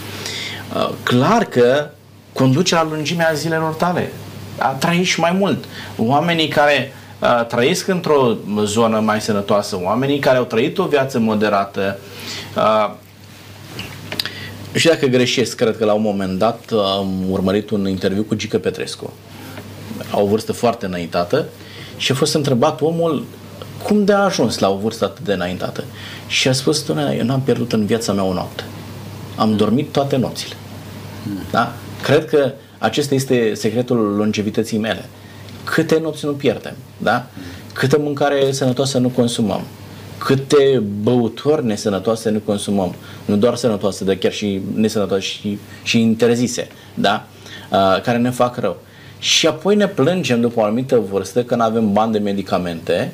Uh, 0.76 0.90
clar 1.04 1.46
că 1.46 1.90
conduce 2.34 2.76
la 2.76 2.84
lungimea 2.84 3.32
zilelor 3.34 3.74
tale. 3.74 4.12
Da? 4.58 4.66
Trăiești 4.66 5.20
mai 5.20 5.32
mult. 5.32 5.64
Oamenii 5.98 6.48
care 6.48 6.94
uh, 7.20 7.46
trăiesc 7.46 7.88
într-o 7.88 8.36
zonă 8.64 9.00
mai 9.00 9.22
sănătoasă, 9.22 9.80
oamenii 9.84 10.20
care 10.20 10.38
au 10.38 10.44
trăit 10.44 10.78
o 10.78 10.86
viață 10.86 11.20
moderată, 11.20 12.00
uh, 12.56 12.94
și 14.74 14.88
dacă 14.88 15.06
greșesc, 15.06 15.56
cred 15.56 15.78
că 15.78 15.86
la 15.86 15.94
un 15.94 16.02
moment 16.02 16.38
dat 16.38 16.72
am 16.96 17.24
urmărit 17.30 17.70
un 17.70 17.88
interviu 17.88 18.24
cu 18.24 18.36
Gică 18.36 18.58
Petrescu. 18.58 19.14
Au 20.12 20.24
o 20.24 20.28
vârstă 20.28 20.54
foarte 20.54 20.86
înaintată 20.86 21.46
și 21.98 22.12
a 22.12 22.16
fost 22.16 22.34
întrebat 22.34 22.82
omul 22.82 23.26
cum 23.84 24.06
de 24.06 24.14
a 24.14 24.18
ajuns 24.18 24.60
la 24.60 24.70
o 24.70 24.78
vârstă 24.78 25.06
atât 25.06 25.26
de 25.26 25.34
înaintată. 25.34 25.84
Și 26.28 26.48
a 26.48 26.54
spus, 26.54 26.86
doamne, 26.86 27.16
eu 27.18 27.26
n-am 27.26 27.42
pierdut 27.42 27.74
în 27.74 27.86
viața 27.86 28.14
mea 28.14 28.24
o 28.24 28.34
noapte. 28.34 28.64
Am 29.36 29.56
dormit 29.56 29.92
toate 29.92 30.16
nopțile. 30.16 30.56
Da? 31.52 31.74
Cred 32.02 32.26
că 32.26 32.52
acesta 32.78 33.16
este 33.16 33.54
secretul 33.54 33.98
longevității 33.98 34.78
mele. 34.78 35.06
Câte 35.64 36.00
nopți 36.00 36.26
nu 36.26 36.32
pierdem, 36.32 36.76
da? 36.98 37.26
Câtă 37.74 37.98
mâncare 38.00 38.52
sănătoasă 38.52 38.98
nu 38.98 39.10
consumăm, 39.10 39.62
câte 40.18 40.84
băuturi 41.02 41.66
nesănătoase 41.66 42.30
nu 42.30 42.40
consumăm, 42.40 42.96
nu 43.26 43.36
doar 43.36 43.56
sănătoase, 43.56 44.04
dar 44.04 44.16
chiar 44.16 44.32
și 44.32 44.62
nesănătoase 44.74 45.24
și, 45.24 45.60
și 45.84 46.02
interzise, 46.02 46.68
da? 46.94 47.26
Uh, 47.72 48.02
care 48.02 48.18
ne 48.18 48.30
fac 48.30 48.58
rău 48.58 48.78
și 49.24 49.48
apoi 49.48 49.76
ne 49.76 49.88
plângem 49.88 50.42
după 50.42 50.60
o 50.60 50.64
anumită 50.64 51.04
vârstă 51.12 51.44
că 51.44 51.56
nu 51.56 51.64
avem 51.64 51.94
bani 51.94 52.12
de 52.12 52.18
medicamente 52.20 53.14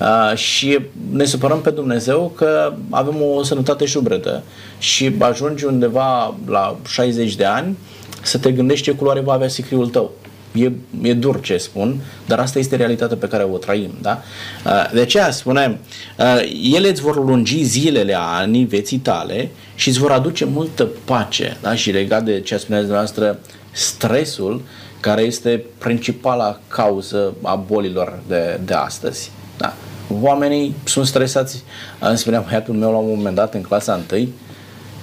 uh, 0.00 0.36
și 0.36 0.78
ne 1.12 1.24
supărăm 1.24 1.60
pe 1.60 1.70
Dumnezeu 1.70 2.32
că 2.36 2.72
avem 2.90 3.14
o 3.22 3.42
sănătate 3.42 3.84
șubredă 3.84 4.42
și 4.78 5.14
ajungi 5.18 5.64
undeva 5.64 6.34
la 6.46 6.76
60 6.86 7.34
de 7.34 7.44
ani 7.44 7.76
să 8.22 8.38
te 8.38 8.52
gândești 8.52 8.84
ce 8.84 8.90
culoare 8.90 9.20
va 9.20 9.32
avea 9.32 9.48
sicriul 9.48 9.88
tău. 9.88 10.12
E, 10.52 10.72
e 11.02 11.14
dur 11.14 11.40
ce 11.40 11.56
spun, 11.56 12.00
dar 12.26 12.38
asta 12.38 12.58
este 12.58 12.76
realitatea 12.76 13.16
pe 13.16 13.28
care 13.28 13.42
o 13.42 13.56
trăim. 13.56 13.90
Da? 14.02 14.22
Uh, 14.64 14.90
de 14.92 15.00
aceea 15.00 15.30
spunem, 15.30 15.78
uh, 16.18 16.72
ele 16.74 16.88
îți 16.88 17.02
vor 17.02 17.24
lungi 17.24 17.62
zilele, 17.62 18.16
anii 18.18 18.64
vieții 18.64 18.98
tale 18.98 19.50
și 19.74 19.88
îți 19.88 19.98
vor 19.98 20.10
aduce 20.10 20.44
multă 20.44 20.88
pace. 21.04 21.56
Da? 21.62 21.74
Și 21.74 21.90
legat 21.90 22.24
de 22.24 22.40
ce 22.40 22.54
a 22.54 22.58
spuneați 22.58 22.86
dumneavoastră, 22.86 23.38
stresul 23.72 24.62
care 25.00 25.22
este 25.22 25.64
principala 25.78 26.60
cauză 26.68 27.34
a 27.42 27.54
bolilor 27.54 28.18
de, 28.28 28.60
de 28.64 28.74
astăzi. 28.74 29.30
Da. 29.56 29.74
Oamenii 30.20 30.74
sunt 30.84 31.06
stresați. 31.06 31.64
Îmi 31.98 32.18
spunea 32.18 32.44
băiatul 32.48 32.74
meu 32.74 32.90
la 32.90 32.96
un 32.96 33.16
moment 33.16 33.34
dat 33.34 33.54
în 33.54 33.60
clasa 33.60 34.00
1 34.12 34.28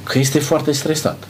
că 0.04 0.20
este 0.20 0.39
foarte 0.39 0.72
stresat. 0.72 1.27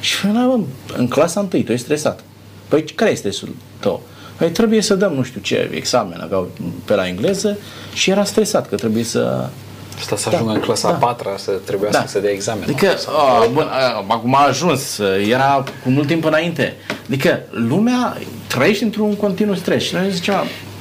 Și 0.00 0.14
spuneam, 0.14 0.66
în 0.96 1.08
clasa 1.08 1.40
1 1.40 1.48
tu 1.48 1.56
ești 1.56 1.84
stresat. 1.84 2.20
Păi 2.68 2.84
care 2.84 3.10
este 3.10 3.30
stresul 3.30 3.56
tău? 3.80 4.02
Păi 4.36 4.50
trebuie 4.50 4.80
să 4.80 4.94
dăm 4.94 5.12
nu 5.12 5.22
știu 5.22 5.40
ce 5.40 5.70
examen 5.74 6.20
aveau 6.20 6.50
pe 6.84 6.94
la 6.94 7.08
engleză 7.08 7.58
și 7.94 8.10
era 8.10 8.24
stresat 8.24 8.68
că 8.68 8.76
trebuie 8.76 9.04
să 9.04 9.48
Asta 9.98 10.16
să 10.16 10.28
ajungă 10.28 10.50
da, 10.50 10.58
în 10.58 10.60
clasa 10.60 10.88
da. 10.88 10.94
a 10.94 10.98
patra, 10.98 11.36
să 11.36 11.50
trebuia 11.64 11.90
da. 11.90 12.04
să 12.06 12.18
dea 12.18 12.30
examen. 12.30 12.62
Adică, 12.62 12.88
a, 13.06 13.46
bun, 13.52 13.62
a, 13.70 14.04
acum 14.08 14.34
a 14.34 14.46
ajuns, 14.46 15.00
era 15.28 15.64
cu 15.82 15.90
mult 15.90 16.06
timp 16.06 16.24
înainte. 16.24 16.76
Adică, 17.06 17.42
lumea 17.50 18.16
trăiește 18.46 18.84
într-un 18.84 19.16
continuu 19.16 19.54
stres 19.54 19.82
și 19.82 19.94
noi 19.94 20.10
zicem, 20.10 20.34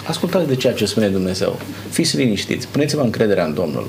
ascultați 0.08 0.48
de 0.48 0.55
ceea 0.55 0.74
ce 0.74 0.86
spune 0.86 1.08
Dumnezeu. 1.08 1.60
Fiți 1.89 2.17
liniștiți, 2.17 2.67
puneți-vă 2.67 3.01
încrederea 3.01 3.46
în 3.46 3.53
Domnul. 3.53 3.88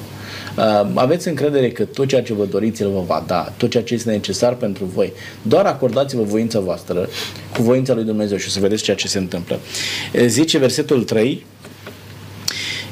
Uh, 0.57 0.87
aveți 0.95 1.29
încredere 1.29 1.71
că 1.71 1.85
tot 1.85 2.07
ceea 2.07 2.23
ce 2.23 2.35
vă 2.35 2.45
doriți 2.45 2.83
El 2.83 2.91
vă 2.91 3.03
va 3.07 3.25
da, 3.27 3.53
tot 3.57 3.71
ceea 3.71 3.83
ce 3.83 3.95
este 3.95 4.11
necesar 4.11 4.55
pentru 4.55 4.85
voi. 4.85 5.13
Doar 5.43 5.67
acordați-vă 5.67 6.23
voința 6.23 6.61
voastră 6.61 7.09
cu 7.57 7.63
voința 7.63 7.95
lui 7.95 8.05
Dumnezeu 8.05 8.37
și 8.37 8.47
o 8.49 8.51
să 8.51 8.61
vedeți 8.61 8.83
ceea 8.83 8.97
ce 8.97 9.09
se 9.09 9.19
întâmplă. 9.19 9.59
Zice 10.27 10.59
versetul 10.59 11.03
3, 11.03 11.47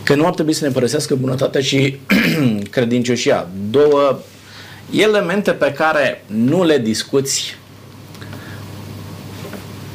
că 0.03 0.15
nu 0.15 0.27
ar 0.27 0.35
trebui 0.35 0.53
să 0.53 0.65
ne 0.65 0.73
părăsească 0.73 1.15
bunătatea 1.15 1.61
și 1.61 1.97
credincioșia. 2.71 3.49
Două 3.71 4.19
elemente 4.91 5.51
pe 5.51 5.73
care 5.73 6.25
nu 6.27 6.65
le 6.65 6.79
discuți 6.79 7.57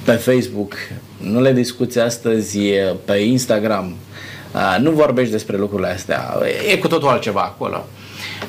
pe 0.03 0.11
Facebook, 0.11 0.73
nu 1.17 1.41
le 1.41 1.53
discuți 1.53 1.99
astăzi 1.99 2.59
pe 3.05 3.13
Instagram, 3.13 3.95
nu 4.79 4.91
vorbești 4.91 5.31
despre 5.31 5.57
lucrurile 5.57 5.87
astea, 5.87 6.37
e 6.71 6.77
cu 6.77 6.87
totul 6.87 7.07
altceva 7.07 7.41
acolo. 7.41 7.87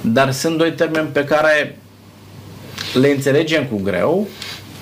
Dar 0.01 0.33
sunt 0.33 0.59
doi 0.59 0.73
termeni 0.73 1.09
pe 1.09 1.25
care 1.25 1.79
le 2.95 3.09
înțelegem 3.09 3.65
cu 3.65 3.81
greu 3.83 4.29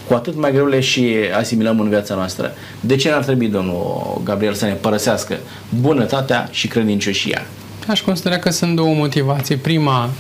cu 0.09 0.15
atât 0.15 0.37
mai 0.37 0.53
greu 0.53 0.67
le 0.67 0.81
și 0.81 1.15
asimilăm 1.39 1.81
în 1.81 1.89
viața 1.89 2.15
noastră. 2.15 2.55
De 2.81 2.97
ce 2.97 3.11
n-ar 3.11 3.25
trebui, 3.25 3.49
domnul 3.49 4.21
Gabriel, 4.25 4.55
să 4.55 4.65
ne 4.65 4.73
părăsească 4.73 5.37
bunătatea 5.81 6.49
și 6.51 6.69
credincioșia? 6.69 7.47
Aș 7.87 8.01
considera 8.03 8.39
că 8.39 8.51
sunt 8.51 8.77
două 8.77 8.95
motivații. 8.95 9.57
Prima, 9.57 10.11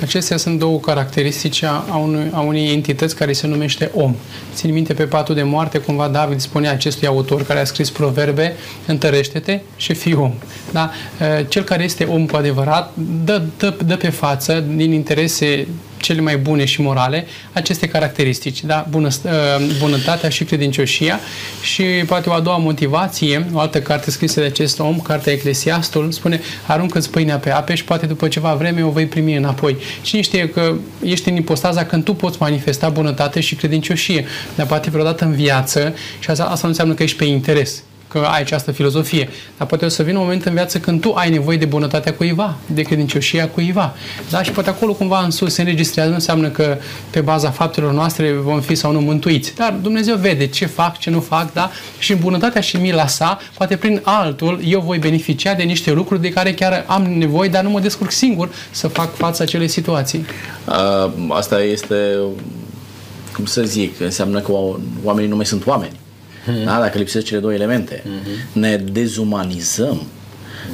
Acestea 0.00 0.36
sunt 0.36 0.58
două 0.58 0.78
caracteristici 0.78 1.62
a, 1.62 1.96
unui, 2.02 2.30
a 2.32 2.40
unei 2.40 2.72
entități 2.72 3.16
care 3.16 3.32
se 3.32 3.46
numește 3.46 3.90
om. 3.94 4.14
Țin 4.54 4.72
minte 4.72 4.94
pe 4.94 5.04
patul 5.04 5.34
de 5.34 5.42
moarte, 5.42 5.78
cumva 5.78 6.08
David 6.08 6.40
spunea 6.40 6.70
acestui 6.70 7.06
autor 7.06 7.42
care 7.42 7.60
a 7.60 7.64
scris 7.64 7.90
proverbe, 7.90 8.56
întărește-te 8.86 9.60
și 9.76 9.94
fii 9.94 10.14
om. 10.14 10.32
Da? 10.72 10.90
Cel 11.48 11.62
care 11.62 11.84
este 11.84 12.04
om 12.04 12.26
cu 12.26 12.36
adevărat 12.36 12.92
dă, 13.24 13.42
dă, 13.58 13.74
dă 13.86 13.96
pe 13.96 14.10
față, 14.10 14.64
din 14.74 14.92
interese 14.92 15.66
cele 15.96 16.20
mai 16.20 16.36
bune 16.36 16.64
și 16.64 16.80
morale, 16.80 17.26
aceste 17.52 17.88
caracteristici, 17.88 18.64
da? 18.64 18.86
Bună, 18.90 19.08
uh, 19.22 19.30
bunătatea 19.78 20.28
și 20.28 20.44
credincioșia 20.44 21.20
și 21.62 21.82
poate 21.82 22.28
o 22.28 22.32
a 22.32 22.40
doua 22.40 22.56
motivație, 22.56 23.46
o 23.52 23.58
altă 23.58 23.80
carte 23.80 24.10
scrisă 24.10 24.40
de 24.40 24.46
acest 24.46 24.78
om, 24.78 25.00
cartea 25.00 25.32
Eclesiastul, 25.32 26.12
spune 26.12 26.40
aruncă-ți 26.66 27.10
pâinea 27.10 27.36
pe 27.36 27.50
ape 27.50 27.74
și 27.74 27.84
poate 27.84 28.06
după 28.06 28.28
ceva 28.28 28.54
vreme 28.54 28.84
o 28.84 28.90
vei 28.90 29.06
primi 29.06 29.36
înapoi. 29.36 29.76
Cine 30.02 30.20
știe 30.20 30.48
că 30.48 30.74
ești 31.02 31.28
în 31.28 31.36
ipostaza 31.36 31.84
când 31.84 32.04
tu 32.04 32.14
poți 32.14 32.36
manifesta 32.40 32.88
bunătate 32.88 33.40
și 33.40 33.54
credincioșie, 33.54 34.24
dar 34.54 34.66
poate 34.66 34.90
vreodată 34.90 35.24
în 35.24 35.32
viață 35.32 35.94
și 36.18 36.30
asta, 36.30 36.44
asta 36.44 36.60
nu 36.62 36.68
înseamnă 36.68 36.94
că 36.94 37.02
ești 37.02 37.16
pe 37.16 37.24
interes 37.24 37.82
că 38.20 38.26
ai 38.26 38.40
această 38.40 38.72
filozofie. 38.72 39.28
Dar 39.58 39.66
poate 39.66 39.84
o 39.84 39.88
să 39.88 40.02
vină 40.02 40.18
un 40.18 40.24
moment 40.24 40.44
în 40.44 40.52
viață 40.52 40.78
când 40.78 41.00
tu 41.00 41.12
ai 41.12 41.30
nevoie 41.30 41.56
de 41.56 41.64
bunătatea 41.64 42.14
cuiva, 42.14 42.56
de 42.66 42.82
credincioșia 42.82 43.48
cuiva. 43.48 43.94
Da? 44.30 44.42
Și 44.42 44.50
poate 44.50 44.68
acolo 44.68 44.92
cumva 44.92 45.20
în 45.20 45.30
sus 45.30 45.54
se 45.54 45.60
înregistrează, 45.60 46.08
nu 46.08 46.14
înseamnă 46.14 46.48
că 46.48 46.76
pe 47.10 47.20
baza 47.20 47.50
faptelor 47.50 47.92
noastre 47.92 48.32
vom 48.32 48.60
fi 48.60 48.74
sau 48.74 48.92
nu 48.92 49.00
mântuiți. 49.00 49.54
Dar 49.54 49.74
Dumnezeu 49.82 50.16
vede 50.16 50.46
ce 50.46 50.66
fac, 50.66 50.98
ce 50.98 51.10
nu 51.10 51.20
fac, 51.20 51.52
da? 51.52 51.70
Și 51.98 52.12
în 52.12 52.18
bunătatea 52.18 52.60
și 52.60 52.76
mila 52.76 53.06
sa, 53.06 53.38
poate 53.56 53.76
prin 53.76 54.00
altul, 54.04 54.60
eu 54.64 54.80
voi 54.80 54.98
beneficia 54.98 55.54
de 55.54 55.62
niște 55.62 55.92
lucruri 55.92 56.20
de 56.20 56.28
care 56.28 56.54
chiar 56.54 56.84
am 56.86 57.02
nevoie, 57.02 57.48
dar 57.48 57.62
nu 57.62 57.70
mă 57.70 57.80
descurc 57.80 58.10
singur 58.10 58.48
să 58.70 58.88
fac 58.88 59.14
față 59.14 59.42
acelei 59.42 59.68
situații. 59.68 60.26
Uh, 60.68 61.12
asta 61.28 61.62
este, 61.62 61.96
cum 63.34 63.44
să 63.44 63.62
zic, 63.62 64.00
înseamnă 64.00 64.40
că 64.40 64.52
oamenii 65.04 65.30
nu 65.30 65.36
mai 65.36 65.46
sunt 65.46 65.66
oameni 65.66 66.04
Mm-hmm. 66.46 66.64
Da? 66.64 66.80
Dacă 66.80 66.98
lipsesc 66.98 67.26
cele 67.26 67.40
două 67.40 67.52
elemente. 67.52 68.02
Mm-hmm. 68.02 68.52
Ne 68.52 68.76
dezumanizăm. 68.76 70.02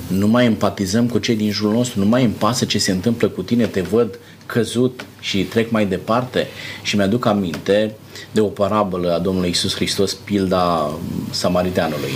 Nu 0.06 0.26
mai 0.26 0.44
empatizăm 0.44 1.08
cu 1.08 1.18
cei 1.18 1.36
din 1.36 1.50
jurul 1.50 1.72
nostru, 1.72 2.00
nu 2.00 2.06
mai 2.06 2.24
îmi 2.24 2.34
pasă 2.38 2.64
ce 2.64 2.78
se 2.78 2.90
întâmplă 2.90 3.28
cu 3.28 3.42
tine, 3.42 3.66
te 3.66 3.80
văd 3.80 4.18
căzut 4.46 5.04
și 5.20 5.42
trec 5.42 5.70
mai 5.70 5.86
departe 5.86 6.46
și 6.82 6.96
mi-aduc 6.96 7.26
aminte 7.26 7.94
de 8.32 8.40
o 8.40 8.46
parabolă 8.46 9.14
a 9.14 9.18
Domnului 9.18 9.48
Isus 9.50 9.74
Hristos, 9.74 10.14
pilda 10.14 10.90
samariteanului, 11.30 12.10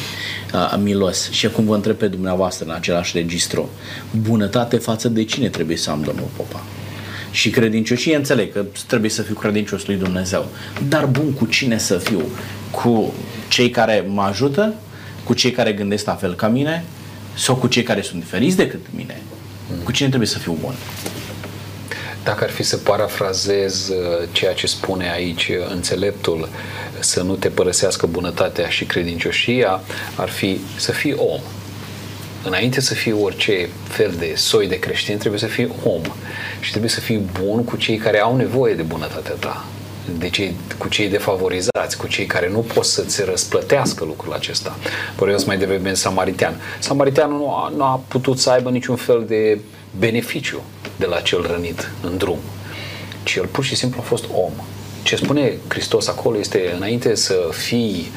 a 0.52 0.76
milos. 0.76 1.30
Și 1.30 1.46
acum 1.46 1.64
vă 1.64 1.74
întreb 1.74 1.96
pe 1.96 2.06
dumneavoastră 2.06 2.64
în 2.68 2.74
același 2.74 3.16
registru, 3.16 3.68
bunătate 4.22 4.76
față 4.76 5.08
de 5.08 5.24
cine 5.24 5.48
trebuie 5.48 5.76
să 5.76 5.90
am, 5.90 6.02
domnul 6.02 6.28
Popa? 6.36 6.62
Și 7.30 7.50
credincioșie 7.50 8.16
înțeleg 8.16 8.52
că 8.52 8.64
trebuie 8.86 9.10
să 9.10 9.22
fiu 9.22 9.34
credincios 9.34 9.86
lui 9.86 9.96
Dumnezeu, 9.96 10.46
dar 10.88 11.06
bun 11.06 11.32
cu 11.32 11.46
cine 11.46 11.78
să 11.78 11.98
fiu? 11.98 12.22
Cu 12.70 13.12
cei 13.48 13.70
care 13.70 14.04
mă 14.08 14.22
ajută, 14.22 14.74
cu 15.24 15.34
cei 15.34 15.50
care 15.50 15.72
gândesc 15.72 16.06
la 16.06 16.14
fel 16.14 16.34
ca 16.34 16.48
mine 16.48 16.84
sau 17.34 17.54
cu 17.54 17.66
cei 17.66 17.82
care 17.82 18.02
sunt 18.02 18.20
diferiți 18.20 18.56
decât 18.56 18.80
mine? 18.90 19.22
Cu 19.84 19.92
cine 19.92 20.08
trebuie 20.08 20.28
să 20.28 20.38
fiu 20.38 20.56
bun? 20.60 20.74
Dacă 22.24 22.44
ar 22.44 22.50
fi 22.50 22.62
să 22.62 22.76
parafrazez 22.76 23.88
uh, 23.88 24.28
ceea 24.32 24.54
ce 24.54 24.66
spune 24.66 25.10
aici 25.10 25.48
uh, 25.48 25.70
înțeleptul, 25.70 26.48
să 26.98 27.22
nu 27.22 27.34
te 27.34 27.48
părăsească 27.48 28.06
bunătatea 28.06 28.68
și 28.68 28.84
credincioșia, 28.84 29.80
ar 30.14 30.28
fi 30.28 30.60
să 30.76 30.92
fii 30.92 31.12
om. 31.12 31.40
Înainte 32.44 32.80
să 32.80 32.94
fii 32.94 33.12
orice 33.12 33.68
fel 33.88 34.14
de 34.18 34.32
soi 34.36 34.68
de 34.68 34.78
creștin, 34.78 35.18
trebuie 35.18 35.40
să 35.40 35.46
fii 35.46 35.72
om 35.84 36.02
și 36.60 36.70
trebuie 36.70 36.90
să 36.90 37.00
fii 37.00 37.20
bun 37.42 37.64
cu 37.64 37.76
cei 37.76 37.96
care 37.96 38.18
au 38.18 38.36
nevoie 38.36 38.74
de 38.74 38.82
bunătatea 38.82 39.34
ta 39.34 39.64
de 40.18 40.28
cei, 40.28 40.54
cu 40.78 40.88
cei 40.88 41.08
defavorizați, 41.08 41.96
cu 41.96 42.06
cei 42.06 42.26
care 42.26 42.48
nu 42.48 42.58
pot 42.58 42.84
să-ți 42.84 43.24
răsplătească 43.24 44.04
lucrul 44.04 44.32
acesta. 44.32 44.76
Vorbesc 45.16 45.46
mai 45.46 45.58
devreme 45.58 45.94
Samaritean. 45.94 46.60
Samariteanul 46.78 47.38
nu 47.38 47.54
a, 47.54 47.72
nu 47.76 47.82
a 47.82 48.00
putut 48.08 48.38
să 48.38 48.50
aibă 48.50 48.70
niciun 48.70 48.96
fel 48.96 49.24
de 49.26 49.58
beneficiu 49.98 50.62
de 50.96 51.06
la 51.06 51.20
cel 51.20 51.46
rănit 51.52 51.90
în 52.02 52.16
drum, 52.16 52.38
ci 53.22 53.34
el 53.34 53.46
pur 53.46 53.64
și 53.64 53.74
simplu 53.74 54.00
a 54.00 54.06
fost 54.06 54.24
om. 54.32 54.52
Ce 55.02 55.16
spune 55.16 55.52
Hristos 55.68 56.08
acolo 56.08 56.38
este 56.38 56.72
înainte 56.76 57.14
să 57.14 57.48
fii 57.52 58.10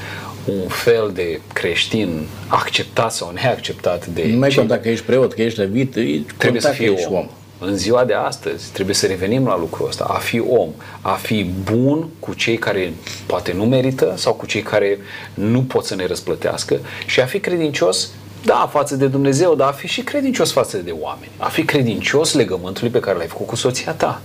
un 0.45 0.67
fel 0.67 1.11
de 1.13 1.39
creștin 1.53 2.27
acceptat 2.47 3.11
sau 3.11 3.31
neacceptat 3.33 4.07
de... 4.07 4.25
Nu 4.31 4.37
mai 4.37 4.53
conta 4.55 4.77
că 4.77 4.89
ești 4.89 5.05
preot, 5.05 5.33
că 5.33 5.41
ești 5.41 5.59
levit, 5.59 5.95
trebuie 6.37 6.61
să 6.61 6.69
fii 6.69 6.89
om. 6.89 7.13
om 7.13 7.29
în 7.59 7.77
ziua 7.77 8.03
de 8.03 8.13
astăzi 8.13 8.71
trebuie 8.71 8.95
să 8.95 9.07
revenim 9.07 9.45
la 9.45 9.57
lucrul 9.57 9.87
ăsta, 9.87 10.03
a 10.09 10.17
fi 10.17 10.39
om, 10.39 10.69
a 11.01 11.11
fi 11.11 11.43
bun 11.43 12.07
cu 12.19 12.33
cei 12.33 12.57
care 12.57 12.93
poate 13.25 13.53
nu 13.53 13.65
merită 13.65 14.13
sau 14.17 14.33
cu 14.33 14.45
cei 14.45 14.61
care 14.61 14.97
nu 15.33 15.61
pot 15.63 15.85
să 15.85 15.95
ne 15.95 16.05
răsplătească 16.05 16.79
și 17.05 17.19
a 17.19 17.25
fi 17.25 17.39
credincios 17.39 18.09
da, 18.43 18.69
față 18.71 18.95
de 18.95 19.07
Dumnezeu, 19.07 19.55
dar 19.55 19.67
a 19.67 19.71
fi 19.71 19.87
și 19.87 20.01
credincios 20.01 20.51
față 20.51 20.77
de 20.77 20.95
oameni. 20.99 21.31
A 21.37 21.47
fi 21.47 21.63
credincios 21.63 22.33
legământului 22.33 22.89
pe 22.89 22.99
care 22.99 23.17
l-ai 23.17 23.27
făcut 23.27 23.47
cu 23.47 23.55
soția 23.55 23.91
ta. 23.91 24.21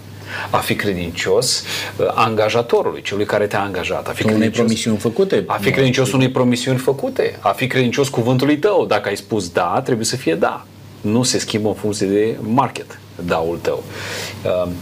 A 0.51 0.57
fi 0.57 0.75
credincios 0.75 1.65
uh, 1.97 2.07
angajatorului, 2.15 3.03
celui 3.03 3.25
care 3.25 3.47
te-a 3.47 3.63
angajat. 3.63 4.09
A 4.09 4.13
fi 4.13 4.27
unei 4.27 4.51
promisiuni 4.51 4.97
făcute. 4.97 5.45
A 5.47 5.57
fi 5.61 5.71
credincios 5.71 6.13
unei 6.13 6.31
promisiuni 6.31 6.79
făcute. 6.79 7.39
A 7.41 7.49
fi 7.49 7.67
credincios 7.67 8.09
cuvântului 8.09 8.59
tău. 8.59 8.87
Dacă 8.87 9.09
ai 9.09 9.17
spus 9.17 9.49
da, 9.49 9.81
trebuie 9.85 10.07
să 10.07 10.17
fie 10.17 10.35
da. 10.35 10.67
Nu 11.05 11.23
se 11.23 11.39
schimbă 11.39 11.69
în 11.69 11.75
funcție 11.75 12.07
de 12.07 12.37
market 12.41 12.99
daul 13.27 13.59
tău. 13.63 13.85
Um, 14.65 14.73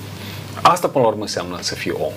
asta, 0.62 0.88
până 0.88 1.04
la 1.04 1.11
urmă, 1.11 1.22
înseamnă 1.22 1.58
să 1.61 1.74
fii 1.74 1.90
om. 1.90 2.12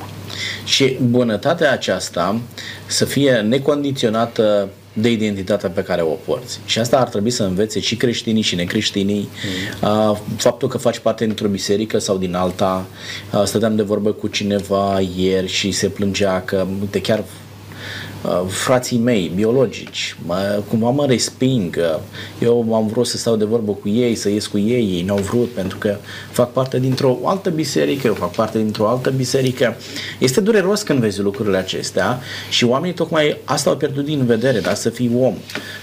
Și 0.63 0.97
bunătatea 1.01 1.71
aceasta 1.71 2.39
să 2.85 3.05
fie 3.05 3.31
necondiționată 3.31 4.69
de 4.93 5.11
identitatea 5.11 5.69
pe 5.69 5.83
care 5.83 6.01
o 6.01 6.17
porți. 6.25 6.59
Și 6.65 6.79
asta 6.79 6.99
ar 6.99 7.07
trebui 7.07 7.31
să 7.31 7.43
învețe 7.43 7.79
și 7.79 7.95
creștinii 7.95 8.41
și 8.41 8.55
necreștinii. 8.55 9.29
Mm. 9.81 10.17
Faptul 10.37 10.67
că 10.67 10.77
faci 10.77 10.99
parte 10.99 11.25
dintr-o 11.25 11.47
biserică 11.47 11.97
sau 11.97 12.17
din 12.17 12.35
alta. 12.35 12.85
Stăteam 13.43 13.75
de 13.75 13.81
vorbă 13.81 14.11
cu 14.11 14.27
cineva 14.27 15.01
ieri 15.15 15.47
și 15.47 15.71
se 15.71 15.87
plângea 15.87 16.41
că, 16.41 16.67
uite, 16.81 17.01
chiar 17.01 17.19
Uh, 17.19 17.44
frații 18.47 18.97
mei 18.97 19.31
biologici, 19.35 20.15
mă, 20.25 20.61
cumva 20.69 20.89
mă 20.89 21.05
resping. 21.05 21.79
Eu 22.39 22.75
am 22.75 22.87
vrut 22.87 23.07
să 23.07 23.17
stau 23.17 23.35
de 23.35 23.45
vorbă 23.45 23.71
cu 23.71 23.89
ei, 23.89 24.15
să 24.15 24.29
ies 24.29 24.47
cu 24.47 24.57
ei, 24.57 24.95
ei 24.95 25.03
n-au 25.03 25.17
vrut 25.17 25.49
pentru 25.49 25.77
că 25.77 25.97
fac 26.31 26.51
parte 26.51 26.79
dintr-o 26.79 27.19
altă 27.23 27.49
biserică, 27.49 28.07
eu 28.07 28.13
fac 28.13 28.31
parte 28.31 28.57
dintr-o 28.57 28.87
altă 28.87 29.09
biserică. 29.09 29.75
Este 30.19 30.41
dureros 30.41 30.81
când 30.81 30.99
vezi 30.99 31.21
lucrurile 31.21 31.57
acestea 31.57 32.19
și 32.49 32.65
oamenii 32.65 32.95
tocmai 32.95 33.37
asta 33.43 33.69
au 33.69 33.75
pierdut 33.75 34.05
din 34.05 34.25
vedere, 34.25 34.59
dar 34.59 34.73
să 34.73 34.89
fii 34.89 35.11
om, 35.19 35.33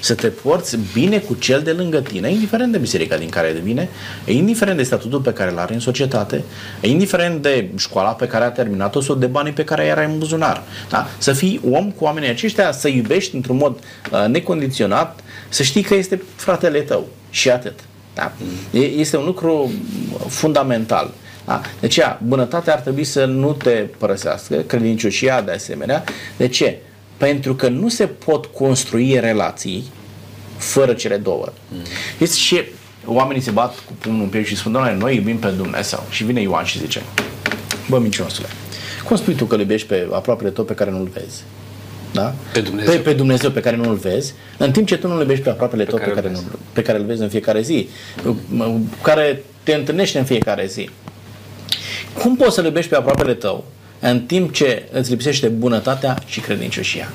să 0.01 0.15
te 0.15 0.27
porți 0.27 0.79
bine 0.93 1.19
cu 1.19 1.35
cel 1.35 1.61
de 1.61 1.71
lângă 1.71 2.01
tine, 2.01 2.31
indiferent 2.31 2.73
de 2.73 2.79
biserica 2.79 3.17
din 3.17 3.29
care 3.29 3.61
vine, 3.63 3.89
indiferent 4.27 4.77
de 4.77 4.83
statutul 4.83 5.21
pe 5.21 5.33
care 5.33 5.51
îl 5.51 5.59
are 5.59 5.75
în 5.75 5.81
societate, 5.81 6.45
indiferent 6.81 7.43
de 7.43 7.69
școala 7.77 8.11
pe 8.11 8.27
care 8.27 8.45
a 8.45 8.51
terminat-o 8.51 9.01
sau 9.01 9.15
de 9.15 9.27
banii 9.27 9.53
pe 9.53 9.65
care 9.65 9.85
i 9.85 9.91
are 9.91 10.05
în 10.05 10.19
buzunar. 10.19 10.63
Da? 10.91 11.07
Să 11.19 11.33
fii 11.33 11.61
om 11.71 11.91
cu 11.91 12.05
oamenii 12.05 12.29
aceștia, 12.33 12.73
să 12.73 12.89
iubești 12.89 13.35
într-un 13.35 13.57
mod 13.57 13.79
uh, 14.13 14.25
necondiționat, 14.29 15.21
să 15.49 15.63
știi 15.63 15.83
că 15.83 15.95
este 15.95 16.23
fratele 16.37 16.81
tău 16.81 17.09
și 17.31 17.51
atât. 17.51 17.79
Da? 18.15 18.33
Este 18.71 19.17
un 19.17 19.25
lucru 19.25 19.73
fundamental. 20.29 21.11
Da? 21.45 21.61
De 21.81 21.87
aceea, 21.87 22.21
bunătatea 22.25 22.73
ar 22.73 22.81
trebui 22.81 23.05
să 23.05 23.25
nu 23.25 23.53
te 23.53 23.71
părăsească, 23.71 24.57
credincioșia 24.57 25.41
de 25.41 25.53
asemenea. 25.53 26.05
De 26.37 26.49
ce? 26.49 26.79
Pentru 27.17 27.55
că 27.55 27.69
nu 27.69 27.89
se 27.89 28.07
pot 28.07 28.47
construi 28.47 29.21
relații 29.21 29.85
fără 30.57 30.93
cele 30.93 31.17
două. 31.17 31.53
Mm. 31.69 31.79
Este 32.19 32.37
și 32.37 32.63
oamenii 33.07 33.43
se 33.43 33.51
bat 33.51 33.75
cu 33.75 33.93
pumnul 33.99 34.23
în 34.23 34.29
piept 34.29 34.47
și 34.47 34.57
spun, 34.57 34.73
doamne, 34.73 34.95
noi 34.95 35.15
iubim 35.17 35.39
pe 35.39 35.49
Dumnezeu. 35.49 36.05
Și 36.11 36.25
vine 36.25 36.41
Ioan 36.41 36.65
și 36.65 36.79
zice, 36.79 37.03
bă, 37.89 37.99
mincinosule, 37.99 38.47
cum 39.05 39.17
spui 39.17 39.35
tu 39.35 39.45
că 39.45 39.55
îl 39.55 39.61
iubești 39.61 39.87
pe 39.87 40.09
aproapele 40.13 40.51
tău 40.51 40.65
pe 40.65 40.75
care 40.75 40.91
nu-l 40.91 41.11
vezi? 41.13 41.43
Da? 42.13 42.35
Pe 42.53 42.61
Dumnezeu. 42.61 42.93
Pe, 42.93 42.99
pe 42.99 43.13
Dumnezeu 43.13 43.51
pe 43.51 43.61
care 43.61 43.77
nu-L 43.77 43.95
vezi, 43.95 44.35
în 44.59 44.73
timp 44.73 44.87
ce 44.87 44.97
tu 44.97 45.09
nu-L 45.09 45.21
iubești 45.21 45.45
pe 45.45 45.51
aproapele 45.51 45.85
tău 45.85 45.99
pe, 45.99 46.11
care, 46.11 46.31
nu, 46.31 46.41
pe 46.73 46.83
care 46.83 46.99
îl 46.99 47.05
vezi 47.05 47.23
în 47.23 47.29
fiecare 47.29 47.61
zi, 47.61 47.89
care 49.03 49.43
te 49.63 49.75
întâlnește 49.75 50.19
în 50.19 50.25
fiecare 50.25 50.67
zi. 50.67 50.91
Cum 52.23 52.37
poți 52.37 52.55
să-L 52.55 52.65
iubești 52.65 52.91
pe 52.91 52.97
aproapele 52.97 53.35
tău 53.35 53.65
în 54.05 54.21
timp 54.21 54.53
ce 54.53 54.89
îți 54.93 55.11
lipsește 55.11 55.49
bunătatea 55.49 56.19
și 56.27 56.41
credincioșia. 56.41 57.09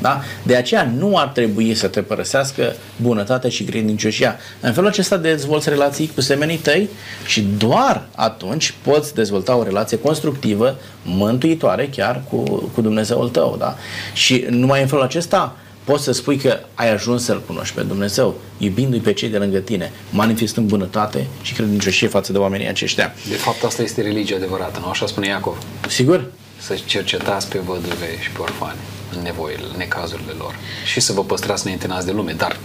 Da? 0.00 0.20
De 0.42 0.56
aceea 0.56 0.92
nu 0.96 1.16
ar 1.16 1.26
trebui 1.28 1.74
să 1.74 1.86
te 1.86 2.02
părăsească 2.02 2.74
bunătatea 2.96 3.50
și 3.50 3.64
credincioșia. 3.64 4.36
În 4.60 4.72
felul 4.72 4.88
acesta 4.88 5.16
dezvolți 5.16 5.68
relații 5.68 6.10
cu 6.14 6.20
semenii 6.20 6.56
tăi 6.56 6.88
și 7.26 7.46
doar 7.58 8.06
atunci 8.14 8.74
poți 8.82 9.14
dezvolta 9.14 9.56
o 9.56 9.62
relație 9.62 9.98
constructivă, 9.98 10.76
mântuitoare 11.04 11.88
chiar 11.88 12.22
cu, 12.30 12.42
cu 12.74 12.80
Dumnezeul 12.80 13.28
tău. 13.28 13.56
Da? 13.58 13.76
Și 14.12 14.46
numai 14.50 14.80
în 14.80 14.86
felul 14.86 15.04
acesta 15.04 15.56
poți 15.88 16.04
să 16.04 16.12
spui 16.12 16.36
că 16.36 16.58
ai 16.74 16.90
ajuns 16.92 17.24
să-L 17.24 17.42
cunoști 17.46 17.74
pe 17.74 17.82
Dumnezeu, 17.82 18.34
iubindu-i 18.58 19.00
pe 19.00 19.12
cei 19.12 19.28
de 19.28 19.38
lângă 19.38 19.58
tine, 19.58 19.92
manifestând 20.10 20.68
bunătate 20.68 21.26
și 21.42 21.54
credincioșie 21.54 22.08
față 22.08 22.32
de 22.32 22.38
oamenii 22.38 22.68
aceștia. 22.68 23.14
De 23.28 23.34
fapt, 23.34 23.64
asta 23.64 23.82
este 23.82 24.02
religia 24.02 24.36
adevărată, 24.36 24.78
nu? 24.80 24.88
Așa 24.88 25.06
spune 25.06 25.26
Iacov. 25.26 25.58
Sigur? 25.88 26.24
Să 26.58 26.78
cercetați 26.84 27.48
pe 27.48 27.58
văduve 27.58 28.20
și 28.20 28.30
pe 28.30 28.40
orfani 28.40 28.78
în 29.16 29.22
nevoile, 29.22 29.62
în 29.72 29.76
necazurile 29.76 30.32
lor 30.38 30.54
și 30.84 31.00
să 31.00 31.12
vă 31.12 31.24
păstrați 31.24 31.66
neîntenați 31.66 32.06
de 32.06 32.12
lume, 32.12 32.32
dar 32.32 32.56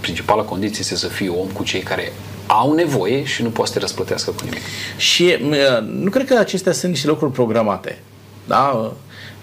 principala 0.00 0.42
condiție 0.42 0.80
este 0.80 0.96
să 0.96 1.08
fii 1.08 1.28
om 1.28 1.46
cu 1.46 1.62
cei 1.64 1.80
care 1.80 2.12
au 2.46 2.72
nevoie 2.72 3.24
și 3.24 3.42
nu 3.42 3.48
poate 3.48 3.70
să 3.70 3.76
te 3.76 3.82
răsplătească 3.84 4.30
cu 4.30 4.44
nimic. 4.44 4.60
Și 4.96 5.36
uh, 5.42 5.88
nu 5.88 6.10
cred 6.10 6.26
că 6.26 6.38
acestea 6.38 6.72
sunt 6.72 6.90
niște 6.90 7.06
lucruri 7.06 7.32
programate. 7.32 7.98
Da? 8.46 8.92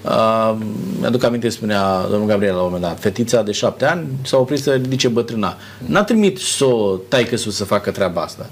Uh, 0.03 0.55
mi-aduc 0.99 1.23
aminte, 1.23 1.49
spunea 1.49 2.01
domnul 2.09 2.27
Gabriel 2.27 2.53
la 2.53 2.59
un 2.59 2.65
moment 2.65 2.83
dat, 2.83 2.99
fetița 2.99 3.41
de 3.41 3.51
șapte 3.51 3.85
ani 3.85 4.07
s-a 4.25 4.37
oprit 4.37 4.59
să 4.59 4.71
ridice 4.71 5.07
bătrâna. 5.07 5.57
N-a 5.85 6.03
trimit 6.03 6.39
să 6.39 6.65
o 6.65 6.95
taică 6.95 7.37
sus 7.37 7.55
să 7.55 7.63
facă 7.63 7.91
treaba 7.91 8.21
asta. 8.21 8.45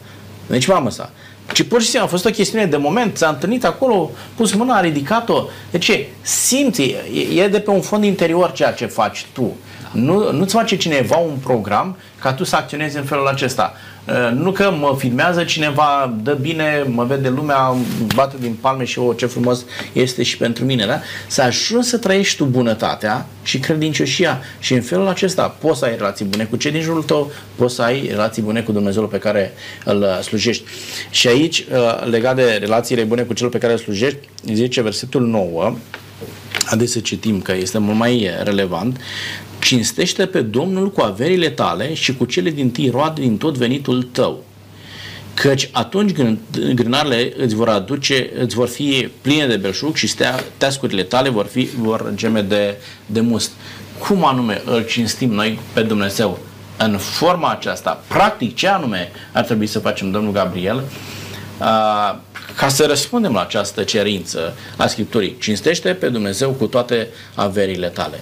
Nici 0.48 0.68
mamă 0.68 0.90
sa. 0.90 1.10
Ci 1.54 1.64
pur 1.64 1.82
și 1.82 1.88
simplu 1.88 2.08
a 2.08 2.10
fost 2.10 2.26
o 2.26 2.30
chestiune 2.30 2.66
de 2.66 2.78
moment, 2.78 3.18
s-a 3.18 3.28
întâlnit 3.28 3.66
acolo, 3.66 4.12
pus 4.36 4.54
mâna, 4.54 4.76
a 4.76 4.82
ridicat-o. 4.82 5.44
De 5.72 5.78
ce? 5.78 6.08
Simți, 6.22 6.82
e, 6.82 7.42
e 7.44 7.48
de 7.48 7.60
pe 7.60 7.70
un 7.70 7.82
fond 7.82 8.04
interior 8.04 8.52
ceea 8.52 8.72
ce 8.72 8.86
faci 8.86 9.26
tu. 9.34 9.56
Nu, 9.92 10.32
nu-ți 10.32 10.54
face 10.54 10.78
cineva 10.78 11.16
un 11.16 11.36
program 11.44 11.98
ca 12.20 12.34
tu 12.34 12.44
să 12.44 12.56
acționezi 12.56 12.98
în 12.98 13.04
felul 13.04 13.28
acesta. 13.28 13.74
Uh, 14.08 14.32
nu 14.34 14.52
că 14.52 14.72
mă 14.80 14.96
filmează 14.98 15.44
cineva, 15.44 16.16
dă 16.24 16.34
bine, 16.34 16.86
mă 16.88 17.04
vede 17.04 17.30
lumea, 17.30 17.76
bate 18.16 18.36
din 18.40 18.58
palme 18.62 18.84
și 18.84 19.00
o, 19.00 19.14
ce 19.14 19.26
frumos 19.26 19.66
este 19.94 20.24
și 20.24 20.38
pentru 20.38 20.66
mine, 20.66 20.86
da? 20.86 21.00
Să 21.28 21.42
ajungi 21.42 21.88
să 21.88 21.98
trăiești 21.98 22.38
tu 22.38 22.46
bunătatea 22.46 23.26
și 23.44 23.60
credincioșia 23.60 24.42
și 24.60 24.74
în 24.74 24.82
felul 24.82 25.08
acesta 25.08 25.56
poți 25.60 25.80
să 25.80 25.86
ai 25.86 25.96
relații 25.96 26.26
bune 26.26 26.44
cu 26.44 26.56
cei 26.56 26.72
din 26.72 26.82
jurul 26.82 27.04
tău, 27.04 27.32
poți 27.56 27.76
să 27.76 27.82
ai 27.82 28.08
relații 28.10 28.42
bune 28.42 28.62
cu 28.62 28.72
Dumnezeul 28.72 29.08
pe 29.08 29.18
care 29.18 29.54
îl 29.86 30.02
uh, 30.02 30.24
slujești. 30.24 30.64
Și 31.10 31.28
aici, 31.28 31.60
uh, 31.60 32.06
legat 32.10 32.36
de 32.36 32.58
relațiile 32.60 33.04
bune 33.04 33.22
cu 33.22 33.34
cel 33.34 33.48
pe 33.48 33.58
care 33.58 33.74
îl 33.74 33.80
slujești, 33.80 34.20
zice 34.54 34.82
versetul 34.82 35.22
9, 35.22 35.76
adesea 36.66 37.02
citim 37.02 37.42
că 37.42 37.54
este 37.56 37.78
mult 37.78 37.98
mai 37.98 38.30
relevant, 38.44 38.98
cinstește 39.62 40.26
pe 40.26 40.42
Domnul 40.42 40.92
cu 40.92 41.02
averile 41.02 41.50
tale 41.50 41.94
și 41.94 42.16
cu 42.16 42.26
cele 42.26 42.50
din 42.50 42.72
tâi 42.72 42.90
roade 42.90 43.22
din 43.22 43.38
tot 43.38 43.58
venitul 43.58 44.04
tău. 44.04 44.44
Căci 45.34 45.70
atunci 45.72 46.12
grânarele 46.74 47.34
îți 47.38 47.56
vor 47.56 47.70
aduce, 47.70 48.30
îți 48.40 48.56
vor 48.56 48.68
fi 48.68 49.10
pline 49.22 49.48
de 49.48 49.56
belșug 49.56 49.96
și 49.96 50.08
stea, 50.08 50.44
teascurile 50.58 51.04
tale 51.04 51.30
vor, 51.30 51.46
fi, 51.46 51.70
vor 51.78 52.12
geme 52.16 52.42
de, 52.42 52.78
de 53.06 53.20
must. 53.20 53.52
Cum 54.08 54.26
anume 54.26 54.62
îl 54.66 54.86
cinstim 54.86 55.32
noi 55.32 55.60
pe 55.74 55.82
Dumnezeu 55.82 56.40
în 56.78 56.98
forma 56.98 57.50
aceasta? 57.50 58.04
Practic, 58.08 58.56
ce 58.56 58.68
anume 58.68 59.12
ar 59.32 59.44
trebui 59.44 59.68
să 59.68 59.80
facem, 59.80 60.12
domnul 60.12 60.32
Gabriel, 60.32 60.84
ca 62.56 62.68
să 62.68 62.86
răspundem 62.86 63.34
la 63.34 63.42
această 63.42 63.84
cerință 63.84 64.54
a 64.78 64.88
Scripturii? 64.88 65.38
Cinstește 65.40 65.90
pe 65.90 66.10
Dumnezeu 66.10 66.50
cu 66.50 66.66
toate 66.66 67.08
averile 67.36 67.88
tale. 67.88 68.20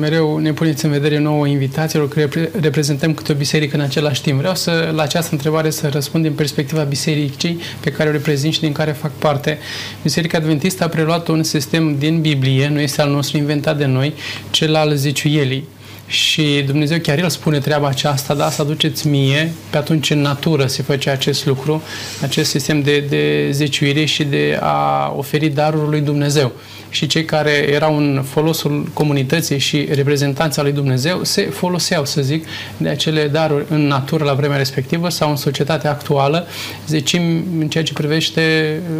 Mereu 0.00 0.38
ne 0.38 0.52
puneți 0.52 0.84
în 0.84 0.90
vedere 0.90 1.18
nouă 1.18 1.46
invitațiilor 1.46 2.08
că 2.08 2.28
reprezentăm 2.60 3.14
câte 3.14 3.32
o 3.32 3.34
biserică 3.34 3.76
în 3.76 3.82
același 3.82 4.22
timp. 4.22 4.38
Vreau 4.38 4.54
să, 4.54 4.92
la 4.94 5.02
această 5.02 5.28
întrebare 5.32 5.70
să 5.70 5.88
răspund 5.88 6.24
din 6.24 6.32
perspectiva 6.32 6.82
bisericii 6.82 7.60
pe 7.80 7.90
care 7.90 8.08
o 8.08 8.12
reprezint 8.12 8.52
și 8.52 8.60
din 8.60 8.72
care 8.72 8.92
fac 8.92 9.10
parte. 9.10 9.58
Biserica 10.02 10.38
Adventistă 10.38 10.84
a 10.84 10.88
preluat 10.88 11.28
un 11.28 11.42
sistem 11.42 11.98
din 11.98 12.20
Biblie, 12.20 12.68
nu 12.68 12.80
este 12.80 13.02
al 13.02 13.10
nostru 13.10 13.36
inventat 13.36 13.78
de 13.78 13.84
noi, 13.84 14.14
cel 14.50 14.74
al 14.74 14.94
zeciuielii. 14.94 15.68
Și 16.06 16.62
Dumnezeu 16.66 16.98
chiar 16.98 17.18
El 17.18 17.28
spune 17.28 17.58
treaba 17.58 17.88
aceasta, 17.88 18.34
da, 18.34 18.50
să 18.50 18.62
aduceți 18.62 19.06
mie, 19.06 19.52
pe 19.70 19.76
atunci 19.76 20.10
în 20.10 20.20
natură 20.20 20.66
se 20.66 20.82
face 20.82 21.10
acest 21.10 21.46
lucru, 21.46 21.82
acest 22.22 22.50
sistem 22.50 22.82
de, 22.82 23.04
de 23.08 23.48
zeciuire 23.50 24.04
și 24.04 24.24
de 24.24 24.58
a 24.60 25.12
oferi 25.16 25.48
darul 25.48 25.88
lui 25.88 26.00
Dumnezeu 26.00 26.52
și 26.94 27.06
cei 27.06 27.24
care 27.24 27.50
erau 27.50 27.96
în 27.96 28.22
folosul 28.28 28.90
comunității 28.92 29.58
și 29.58 29.88
reprezentanța 29.90 30.62
lui 30.62 30.72
Dumnezeu 30.72 31.24
se 31.24 31.42
foloseau, 31.42 32.04
să 32.04 32.22
zic, 32.22 32.46
de 32.76 32.88
acele 32.88 33.28
daruri 33.28 33.64
în 33.68 33.86
natură 33.86 34.24
la 34.24 34.32
vremea 34.34 34.56
respectivă 34.56 35.08
sau 35.08 35.30
în 35.30 35.36
societatea 35.36 35.90
actuală, 35.90 36.46
zicem, 36.86 37.22
în 37.58 37.68
ceea 37.68 37.84
ce 37.84 37.92
privește 37.92 38.42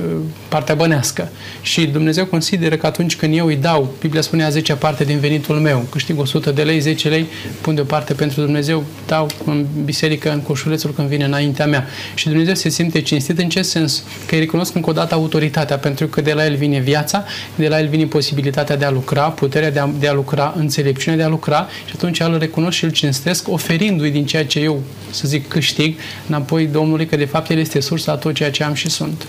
uh, 0.06 0.16
partea 0.48 0.74
bănească. 0.74 1.28
Și 1.62 1.86
Dumnezeu 1.86 2.26
consideră 2.26 2.76
că 2.76 2.86
atunci 2.86 3.16
când 3.16 3.36
eu 3.36 3.46
îi 3.46 3.56
dau, 3.56 3.94
Biblia 4.00 4.20
spunea 4.20 4.48
10 4.48 4.74
parte 4.74 5.04
din 5.04 5.18
venitul 5.18 5.56
meu, 5.56 5.86
câștig 5.90 6.18
100 6.18 6.50
de 6.50 6.62
lei, 6.62 6.80
10 6.80 7.08
lei, 7.08 7.26
pun 7.60 7.74
deoparte 7.74 8.14
pentru 8.14 8.40
Dumnezeu, 8.40 8.84
dau 9.06 9.26
în 9.44 9.66
biserică, 9.84 10.32
în 10.32 10.40
coșulețul 10.40 10.92
când 10.92 11.08
vine 11.08 11.24
înaintea 11.24 11.66
mea. 11.66 11.86
Și 12.14 12.28
Dumnezeu 12.28 12.54
se 12.54 12.68
simte 12.68 13.00
cinstit 13.00 13.38
în 13.38 13.48
ce 13.48 13.62
sens? 13.62 14.04
Că 14.26 14.34
îi 14.34 14.40
recunosc 14.40 14.74
încă 14.74 14.90
o 14.90 14.92
dată 14.92 15.14
autoritatea, 15.14 15.78
pentru 15.78 16.06
că 16.06 16.20
de 16.20 16.32
la 16.32 16.44
el 16.44 16.56
vine 16.56 16.78
viața, 16.78 17.24
de 17.54 17.68
la 17.68 17.78
el 17.78 17.83
vine 17.86 18.04
posibilitatea 18.04 18.76
de 18.76 18.84
a 18.84 18.90
lucra, 18.90 19.22
puterea 19.22 19.70
de 19.70 19.78
a, 19.78 19.88
de 19.98 20.08
a 20.08 20.12
lucra, 20.12 20.54
înțelepciunea 20.56 21.18
de 21.18 21.24
a 21.24 21.28
lucra 21.28 21.68
și 21.84 21.92
atunci 21.94 22.20
îl 22.20 22.38
recunosc 22.38 22.76
și 22.76 22.84
îl 22.84 22.90
cinstesc, 22.90 23.48
oferindu-i 23.48 24.10
din 24.10 24.26
ceea 24.26 24.46
ce 24.46 24.60
eu, 24.60 24.82
să 25.10 25.28
zic, 25.28 25.48
câștig 25.48 25.98
înapoi 26.28 26.66
Domnului, 26.66 27.06
că 27.06 27.16
de 27.16 27.24
fapt 27.24 27.50
El 27.50 27.58
este 27.58 27.80
sursa 27.80 28.12
a 28.12 28.16
tot 28.16 28.34
ceea 28.34 28.50
ce 28.50 28.64
am 28.64 28.74
și 28.74 28.90
sunt. 28.90 29.26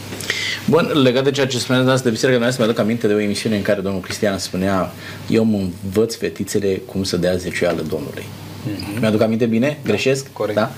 Bun, 0.65 0.91
legat 1.03 1.23
de 1.23 1.31
ceea 1.31 1.47
ce 1.47 1.57
spuneați 1.57 1.89
asta 1.89 2.03
de 2.03 2.09
biserică, 2.09 2.39
noi 2.39 2.51
să 2.51 2.55
mi-aduc 2.59 2.79
aminte 2.79 3.07
de 3.07 3.13
o 3.13 3.19
emisiune 3.19 3.55
în 3.55 3.61
care 3.61 3.81
domnul 3.81 4.01
Cristian 4.01 4.37
spunea 4.37 4.91
eu 5.29 5.43
mă 5.43 5.57
învăț 5.83 6.15
fetițele 6.15 6.81
cum 6.85 7.03
să 7.03 7.17
dea 7.17 7.35
zeciuială 7.35 7.81
Domnului. 7.89 8.25
Mm-hmm. 8.65 8.99
Mi-aduc 8.99 9.21
aminte 9.21 9.45
bine? 9.45 9.77
Da, 9.81 9.89
Greșesc? 9.89 10.25
Corect. 10.33 10.57
Da? 10.57 10.71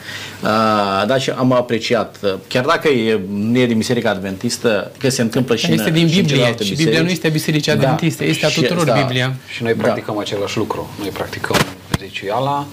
Uh, 0.44 1.08
da, 1.08 1.18
și 1.18 1.30
am 1.30 1.52
apreciat. 1.52 2.20
Chiar 2.48 2.66
dacă 2.66 2.88
e, 2.88 3.20
nu 3.30 3.58
e 3.58 3.66
din 3.66 3.78
Biserica 3.78 4.10
Adventistă, 4.10 4.92
că 4.98 5.10
se 5.10 5.22
întâmplă 5.22 5.56
și 5.56 5.72
Este 5.72 5.88
în, 5.88 5.94
din 5.94 6.08
și 6.08 6.22
Biblie 6.22 6.56
în 6.60 6.66
și 6.66 6.76
Biblia 6.76 7.02
nu 7.02 7.10
este 7.10 7.30
Biserica 7.30 7.76
da. 7.76 7.82
Adventistă, 7.82 8.24
este 8.24 8.46
a 8.46 8.50
tuturor 8.50 8.80
și, 8.80 8.86
da. 8.86 8.94
Biblia. 8.94 9.36
Și 9.48 9.64
noi 9.64 9.74
practicăm 9.74 10.16
da. 10.16 10.22
același 10.22 10.58
lucru. 10.58 10.90
Noi 11.00 11.10
practicăm 11.10 11.56
zeciuiala, 12.00 12.66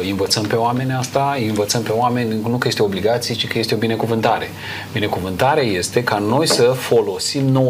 îi 0.00 0.10
învățăm 0.10 0.42
pe 0.42 0.54
oameni 0.54 0.92
asta, 0.92 1.34
îi 1.38 1.46
învățăm 1.46 1.82
pe 1.82 1.92
oameni 1.92 2.40
nu 2.48 2.56
că 2.56 2.68
este 2.68 2.82
o 2.82 2.84
obligație, 2.84 3.34
ci 3.34 3.46
că 3.46 3.58
este 3.58 3.74
o 3.74 3.78
binecuvântare. 3.78 4.50
Binecuvântarea 4.92 5.62
este 5.62 6.04
ca 6.04 6.18
noi 6.18 6.46
să 6.48 6.62
folosim 6.62 7.68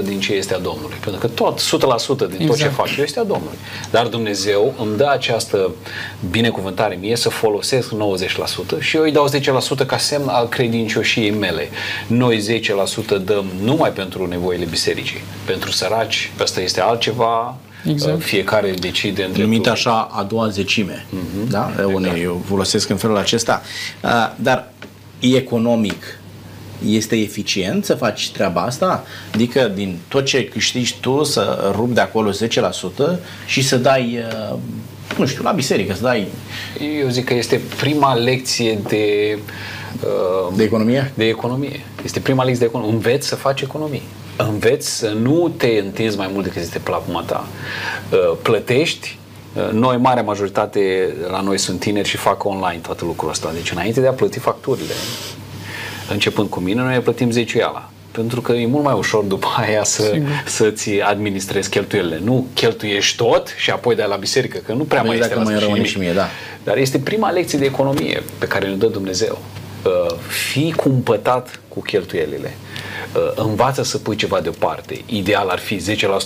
90% 0.00 0.02
din 0.02 0.20
ce 0.20 0.32
este 0.32 0.54
a 0.54 0.58
Domnului. 0.58 0.96
Pentru 1.00 1.20
că 1.20 1.26
tot, 1.26 1.60
100% 1.60 1.62
din 1.62 1.70
exact. 1.70 2.46
tot 2.46 2.56
ce 2.56 2.64
exact. 2.64 2.74
fac 2.74 2.96
eu 2.96 3.04
este 3.04 3.18
a 3.18 3.24
Domnului. 3.24 3.58
Dar 3.90 4.06
Dumnezeu 4.06 4.74
îmi 4.78 4.96
dă 4.96 5.08
această 5.10 5.70
binecuvântare 6.30 6.98
mie 7.00 7.16
să 7.16 7.28
folosesc 7.28 7.94
90% 8.78 8.78
și 8.78 8.96
eu 8.96 9.02
îi 9.02 9.12
dau 9.12 9.28
10% 9.82 9.86
ca 9.86 9.96
semn 9.96 10.28
al 10.28 10.48
credincioșiei 10.48 11.30
mele. 11.30 11.68
Noi 12.06 12.60
10% 13.18 13.24
dăm 13.24 13.44
numai 13.62 13.90
pentru 13.90 14.26
nevoile 14.26 14.64
bisericii. 14.64 15.20
Pentru 15.44 15.70
săraci, 15.70 16.32
ăsta 16.40 16.60
este 16.60 16.80
altceva, 16.80 17.56
Exact. 17.84 18.16
Uh, 18.16 18.22
fiecare 18.22 18.70
decide 18.70 19.24
între 19.24 19.42
Numit 19.42 19.66
așa 19.66 20.08
a 20.12 20.22
doua 20.22 20.48
zecime. 20.48 21.06
Uh-huh. 21.08 21.48
Da? 21.50 21.68
Exact. 21.70 21.94
Unii 21.94 22.22
eu 22.22 22.42
folosesc 22.46 22.88
în 22.88 22.96
felul 22.96 23.16
acesta. 23.16 23.62
Uh, 24.02 24.10
dar 24.36 24.72
economic 25.20 26.18
este 26.86 27.16
eficient 27.16 27.84
să 27.84 27.94
faci 27.94 28.30
treaba 28.30 28.60
asta? 28.60 29.04
Adică 29.34 29.72
din 29.74 29.98
tot 30.08 30.24
ce 30.24 30.44
câștigi 30.44 30.94
tu 31.00 31.24
să 31.24 31.72
rupi 31.74 31.94
de 31.94 32.00
acolo 32.00 32.30
10% 32.30 32.34
și 33.46 33.62
să 33.62 33.76
dai 33.76 34.18
uh, 34.50 34.58
nu 35.18 35.26
știu, 35.26 35.42
la 35.42 35.52
biserică, 35.52 35.94
să 35.94 36.02
dai... 36.02 36.26
Eu 37.00 37.08
zic 37.08 37.24
că 37.24 37.34
este 37.34 37.60
prima 37.78 38.14
lecție 38.14 38.78
de... 38.88 39.38
Uh, 40.00 40.54
de 40.56 40.62
economie? 40.62 41.12
De 41.14 41.28
economie. 41.28 41.80
Este 42.04 42.20
prima 42.20 42.44
lecție 42.44 42.60
de 42.60 42.72
economie. 42.74 42.94
Înveți 42.94 43.28
să 43.28 43.34
faci 43.34 43.60
economie 43.60 44.02
înveți 44.36 44.96
să 44.96 45.08
nu 45.08 45.52
te 45.56 45.66
întinzi 45.66 46.16
mai 46.16 46.30
mult 46.32 46.44
decât 46.44 46.62
este 46.62 46.78
plapuma 46.78 47.22
ta. 47.22 47.46
Uh, 48.10 48.36
plătești, 48.42 49.18
uh, 49.54 49.70
noi, 49.72 49.96
marea 49.96 50.22
majoritate 50.22 51.14
la 51.30 51.40
noi 51.40 51.58
sunt 51.58 51.80
tineri 51.80 52.08
și 52.08 52.16
fac 52.16 52.44
online 52.44 52.80
toată 52.82 53.04
lucrul 53.04 53.30
ăsta. 53.30 53.50
Deci 53.54 53.70
înainte 53.70 54.00
de 54.00 54.06
a 54.06 54.12
plăti 54.12 54.38
facturile, 54.38 54.94
începând 56.10 56.48
cu 56.48 56.60
mine, 56.60 56.80
noi 56.80 56.98
plătim 56.98 57.30
zeciuiala. 57.30 57.90
Pentru 58.10 58.40
că 58.40 58.52
e 58.52 58.66
mult 58.66 58.84
mai 58.84 58.94
ușor 58.94 59.24
după 59.24 59.46
aia 59.56 59.84
să, 59.84 60.16
să-ți 60.46 61.00
administrezi 61.00 61.68
cheltuielile. 61.68 62.20
Nu 62.24 62.46
cheltuiești 62.54 63.16
tot 63.16 63.54
și 63.56 63.70
apoi 63.70 63.94
dai 63.94 64.08
la 64.08 64.16
biserică, 64.16 64.58
că 64.66 64.72
nu 64.72 64.82
prea 64.82 65.02
mai 65.02 65.18
este 65.18 65.34
la 65.34 65.42
mai 65.42 65.64
nimic. 65.66 65.86
și 65.86 65.98
mie, 65.98 66.12
da. 66.12 66.26
Dar 66.64 66.76
este 66.76 66.98
prima 66.98 67.30
lecție 67.30 67.58
de 67.58 67.64
economie 67.64 68.22
pe 68.38 68.46
care 68.46 68.68
ne 68.68 68.74
dă 68.74 68.86
Dumnezeu. 68.86 69.38
Uh, 69.84 70.14
fii 70.28 70.72
cumpătat 70.72 71.60
cu 71.74 71.80
cheltuielile. 71.80 72.56
Uh, 73.14 73.32
învață 73.34 73.82
să 73.82 73.98
pui 73.98 74.16
ceva 74.16 74.40
deoparte. 74.40 75.02
Ideal 75.06 75.48
ar 75.48 75.58
fi 75.58 75.76
10% 75.76 75.80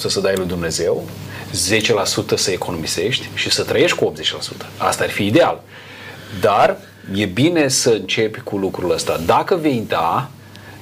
să 0.07 0.21
dai 0.21 0.35
lui 0.37 0.47
Dumnezeu, 0.47 1.09
10% 1.51 2.35
să 2.35 2.51
economisești 2.51 3.29
și 3.35 3.51
să 3.51 3.63
trăiești 3.63 3.97
cu 3.97 4.13
80%. 4.17 4.67
Asta 4.77 5.05
ar 5.05 5.11
fi 5.11 5.27
ideal. 5.27 5.63
Dar 6.41 6.77
e 7.15 7.25
bine 7.25 7.69
să 7.69 7.91
începi 7.91 8.41
cu 8.41 8.57
lucrul 8.57 8.91
ăsta. 8.93 9.21
Dacă 9.27 9.57
vei 9.57 9.85
da, 9.89 10.31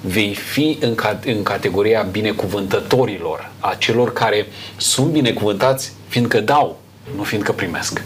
vei 0.00 0.35
fi 0.35 0.79
în, 0.81 0.94
ca, 0.94 1.20
în 1.24 1.42
categoria 1.42 2.03
binecuvântătorilor, 2.03 3.50
a 3.59 3.74
celor 3.79 4.12
care 4.12 4.46
sunt 4.77 5.07
binecuvântați 5.07 5.92
fiindcă 6.09 6.40
dau, 6.40 6.81
nu 7.16 7.22
fiindcă 7.22 7.53
primesc. 7.53 8.03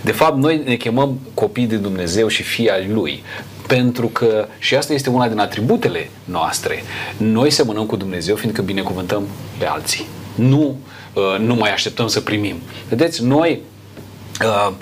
De 0.00 0.12
fapt, 0.12 0.36
noi 0.36 0.62
ne 0.64 0.74
chemăm 0.74 1.20
copii 1.34 1.66
de 1.66 1.76
Dumnezeu 1.76 2.28
și 2.28 2.42
fii 2.42 2.70
al 2.70 2.84
Lui, 2.92 3.22
pentru 3.66 4.06
că, 4.06 4.46
și 4.58 4.74
asta 4.74 4.92
este 4.92 5.10
una 5.10 5.28
din 5.28 5.38
atributele 5.38 6.10
noastre, 6.24 6.82
noi 7.16 7.50
semănăm 7.50 7.86
cu 7.86 7.96
Dumnezeu 7.96 8.36
fiindcă 8.36 8.62
binecuvântăm 8.62 9.22
pe 9.58 9.66
alții. 9.66 10.06
Nu, 10.34 10.76
uh, 11.12 11.38
nu 11.38 11.54
mai 11.54 11.72
așteptăm 11.72 12.06
să 12.06 12.20
primim. 12.20 12.56
Vedeți, 12.88 13.24
noi 13.24 13.60
Uh, 14.42 14.72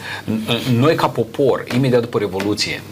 noi 0.79 0.95
ca 0.95 1.09
popor, 1.09 1.65
imediat 1.75 2.01
după 2.01 2.19
Revoluție, 2.19 2.83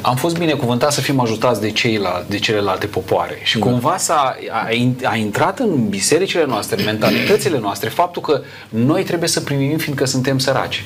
am 0.00 0.16
fost 0.16 0.38
binecuvântați 0.38 0.94
să 0.94 1.00
fim 1.00 1.20
ajutați 1.20 1.60
de 1.60 1.70
ceilalți, 1.70 2.30
de 2.30 2.38
celelalte 2.38 2.86
popoare. 2.86 3.38
Și 3.42 3.58
da. 3.58 3.66
cumva 3.66 3.96
s-a, 3.96 4.36
a, 4.50 4.68
a 5.02 5.16
intrat 5.16 5.58
în 5.58 5.88
bisericile 5.88 6.44
noastre, 6.44 6.78
în 6.78 6.84
mentalitățile 6.84 7.58
noastre, 7.58 7.88
faptul 7.88 8.22
că 8.22 8.42
noi 8.68 9.02
trebuie 9.02 9.28
să 9.28 9.40
primim 9.40 9.78
fiindcă 9.78 10.04
suntem 10.04 10.38
săraci. 10.38 10.84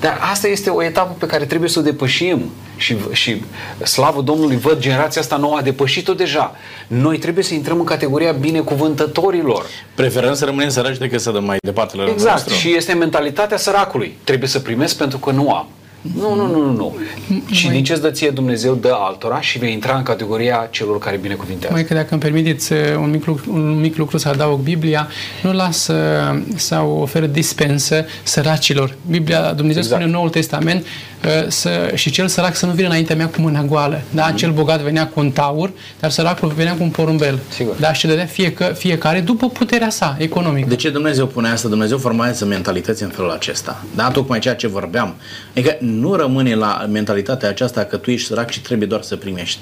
Dar 0.00 0.18
asta 0.30 0.48
este 0.48 0.70
o 0.70 0.82
etapă 0.82 1.16
pe 1.18 1.26
care 1.26 1.44
trebuie 1.44 1.70
să 1.70 1.78
o 1.78 1.82
depășim 1.82 2.50
și, 2.80 2.96
și 3.12 3.42
slavă 3.82 4.20
Domnului, 4.22 4.56
văd 4.56 4.78
generația 4.78 5.20
asta 5.20 5.36
nouă 5.36 5.56
a 5.56 5.62
depășit-o 5.62 6.14
deja. 6.14 6.56
Noi 6.86 7.18
trebuie 7.18 7.44
să 7.44 7.54
intrăm 7.54 7.78
în 7.78 7.84
categoria 7.84 8.32
binecuvântătorilor. 8.32 9.64
Preferăm 9.94 10.34
să 10.34 10.44
rămânem 10.44 10.68
săraci 10.68 10.98
decât 10.98 11.20
să 11.20 11.30
dăm 11.30 11.44
mai 11.44 11.56
departe 11.62 11.96
la 11.96 12.04
Exact. 12.10 12.32
Nostru. 12.32 12.54
Și 12.54 12.76
este 12.76 12.92
mentalitatea 12.92 13.56
săracului. 13.56 14.18
Trebuie 14.24 14.48
să 14.48 14.60
primesc 14.60 14.96
pentru 14.96 15.18
că 15.18 15.30
nu 15.30 15.52
am. 15.54 15.68
Nu, 16.00 16.34
nu, 16.34 16.46
nu, 16.46 16.64
nu. 16.64 16.72
nu. 16.72 16.94
Și 17.50 17.68
din 17.68 17.84
ce 17.84 17.92
îți 17.92 18.00
dă 18.00 18.10
ție 18.10 18.30
Dumnezeu 18.30 18.74
dă 18.74 18.96
altora 18.98 19.40
și 19.40 19.58
vei 19.58 19.72
intra 19.72 19.96
în 19.96 20.02
categoria 20.02 20.68
celor 20.70 20.98
care 20.98 21.16
binecuvintează. 21.16 21.74
Mai 21.74 21.84
că 21.84 21.94
dacă 21.94 22.08
îmi 22.10 22.20
permiteți 22.20 22.72
uh, 22.72 22.78
un 22.96 23.10
mic, 23.10 23.24
lucru, 23.24 23.52
un 23.52 23.80
mic 23.80 23.96
lucru 23.96 24.18
să 24.18 24.28
adaug 24.28 24.60
Biblia, 24.60 25.08
nu 25.42 25.52
lasă 25.52 25.94
sau 26.54 26.98
oferă 27.00 27.26
dispensă 27.26 28.04
săracilor. 28.22 28.94
Biblia, 29.10 29.52
Dumnezeu 29.52 29.80
exact. 29.80 29.88
spune 29.88 30.04
în 30.04 30.10
Noul 30.10 30.28
Testament 30.28 30.86
uh, 31.24 31.48
să, 31.48 31.92
și 31.94 32.10
cel 32.10 32.26
sărac 32.26 32.56
să 32.56 32.66
nu 32.66 32.72
vină 32.72 32.88
înaintea 32.88 33.16
mea 33.16 33.28
cu 33.28 33.40
mâna 33.40 33.62
goală. 33.62 34.00
Da? 34.10 34.32
Mm-hmm. 34.32 34.36
Cel 34.36 34.52
bogat 34.52 34.80
venea 34.80 35.08
cu 35.08 35.20
un 35.20 35.30
taur, 35.30 35.70
dar 36.00 36.10
săracul 36.10 36.48
venea 36.48 36.74
cu 36.74 36.82
un 36.82 36.90
porumbel. 36.90 37.38
Sigur. 37.48 37.74
Da? 37.80 37.92
Și 37.92 38.06
dădea 38.06 38.26
fiecă, 38.26 38.64
fiecare 38.64 39.20
după 39.20 39.48
puterea 39.48 39.90
sa 39.90 40.16
economică. 40.18 40.68
De 40.68 40.76
ce 40.76 40.90
Dumnezeu 40.90 41.26
pune 41.26 41.48
asta? 41.48 41.68
Dumnezeu 41.68 41.98
formează 41.98 42.44
mentalități 42.44 43.02
în 43.02 43.08
felul 43.08 43.30
acesta. 43.30 43.84
Da? 43.94 44.10
Tocmai 44.10 44.38
ceea 44.38 44.54
ce 44.54 44.66
vorbeam. 44.66 45.14
Adică 45.50 45.76
nu 45.90 46.14
rămâne 46.14 46.54
la 46.54 46.86
mentalitatea 46.90 47.48
aceasta 47.48 47.84
că 47.84 47.96
tu 47.96 48.10
ești 48.10 48.26
sărac 48.26 48.50
și 48.50 48.60
trebuie 48.60 48.88
doar 48.88 49.02
să 49.02 49.16
primești. 49.16 49.58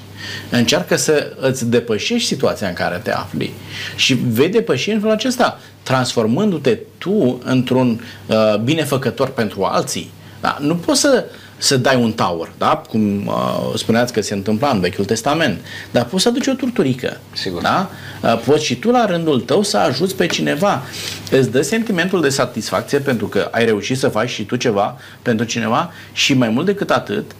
Încearcă 0.51 0.97
să 0.97 1.33
îți 1.41 1.71
depășești 1.71 2.27
situația 2.27 2.69
în 2.69 2.75
care 2.75 3.01
te 3.03 3.13
afli 3.13 3.53
și 3.97 4.15
vei 4.15 4.49
depăși 4.49 4.91
în 4.91 4.99
felul 4.99 5.15
acesta, 5.15 5.61
transformându-te 5.83 6.79
tu 6.99 7.41
într-un 7.45 8.01
uh, 8.27 8.59
binefăcător 8.65 9.29
pentru 9.29 9.63
alții. 9.63 10.11
Da? 10.41 10.59
Nu 10.61 10.77
poți 10.77 11.01
să 11.01 11.25
să 11.59 11.77
dai 11.77 11.97
un 11.97 12.13
taur, 12.13 12.53
da? 12.59 12.83
cum 12.89 13.27
uh, 13.27 13.73
spuneați 13.75 14.13
că 14.13 14.21
se 14.21 14.35
întâmpla 14.35 14.71
în 14.71 14.81
Vechiul 14.81 15.05
Testament, 15.05 15.61
dar 15.91 16.05
poți 16.05 16.23
să 16.23 16.29
aduci 16.29 16.47
o 16.47 16.53
turturică. 16.53 17.21
Sigur. 17.33 17.63
Da? 17.63 17.91
Uh, 18.23 18.41
poți 18.45 18.65
și 18.65 18.77
tu 18.77 18.91
la 18.91 19.07
rândul 19.07 19.41
tău 19.41 19.63
să 19.63 19.77
ajuți 19.77 20.15
pe 20.15 20.27
cineva. 20.27 20.83
Îți 21.31 21.51
dă 21.51 21.63
sentimentul 21.63 22.21
de 22.21 22.29
satisfacție 22.29 22.99
pentru 22.99 23.27
că 23.27 23.49
ai 23.51 23.65
reușit 23.65 23.99
să 23.99 24.09
faci 24.09 24.29
și 24.29 24.45
tu 24.45 24.57
ceva 24.57 24.97
pentru 25.23 25.47
cineva 25.47 25.93
și 26.13 26.35
mai 26.35 26.49
mult 26.49 26.67
decât 26.67 26.91
atât, 26.91 27.31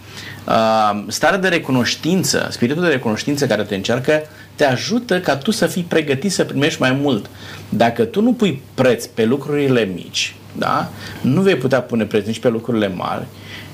uh, 0.47 1.03
starea 1.07 1.37
de 1.37 1.47
recunoștință, 1.47 2.47
spiritul 2.51 2.83
de 2.83 2.89
recunoștință 2.89 3.47
care 3.47 3.63
te 3.63 3.75
încearcă, 3.75 4.21
te 4.55 4.65
ajută 4.65 5.19
ca 5.19 5.35
tu 5.35 5.51
să 5.51 5.67
fii 5.67 5.83
pregătit 5.83 6.31
să 6.31 6.43
primești 6.43 6.81
mai 6.81 6.91
mult. 6.91 7.29
Dacă 7.69 8.03
tu 8.03 8.21
nu 8.21 8.33
pui 8.33 8.61
preț 8.73 9.05
pe 9.05 9.25
lucrurile 9.25 9.89
mici, 9.93 10.35
da? 10.57 10.89
nu 11.21 11.41
vei 11.41 11.55
putea 11.55 11.81
pune 11.81 12.03
preț 12.05 12.25
nici 12.25 12.39
pe 12.39 12.49
lucrurile 12.49 12.87
mari 12.87 13.25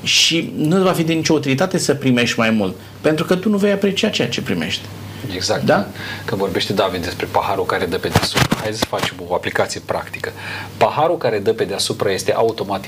și 0.05 0.53
nu 0.57 0.81
va 0.81 0.91
fi 0.91 1.03
de 1.03 1.13
nicio 1.13 1.33
utilitate 1.33 1.77
să 1.77 1.93
primești 1.93 2.39
mai 2.39 2.49
mult, 2.49 2.75
pentru 3.01 3.25
că 3.25 3.35
tu 3.35 3.49
nu 3.49 3.57
vei 3.57 3.71
aprecia 3.71 4.09
ceea 4.09 4.29
ce 4.29 4.41
primești. 4.41 4.81
Exact. 5.33 5.63
Da? 5.63 5.87
Când 6.25 6.41
vorbește 6.41 6.73
David 6.73 7.03
despre 7.03 7.27
paharul 7.31 7.65
care 7.65 7.85
dă 7.85 7.97
pe 7.97 8.07
deasupra, 8.07 8.57
hai 8.61 8.73
să 8.73 8.85
facem 8.89 9.15
o 9.27 9.33
aplicație 9.33 9.81
practică. 9.85 10.31
Paharul 10.77 11.17
care 11.17 11.39
dă 11.39 11.53
pe 11.53 11.63
deasupra 11.63 12.11
este 12.11 12.33
automat 12.33 12.85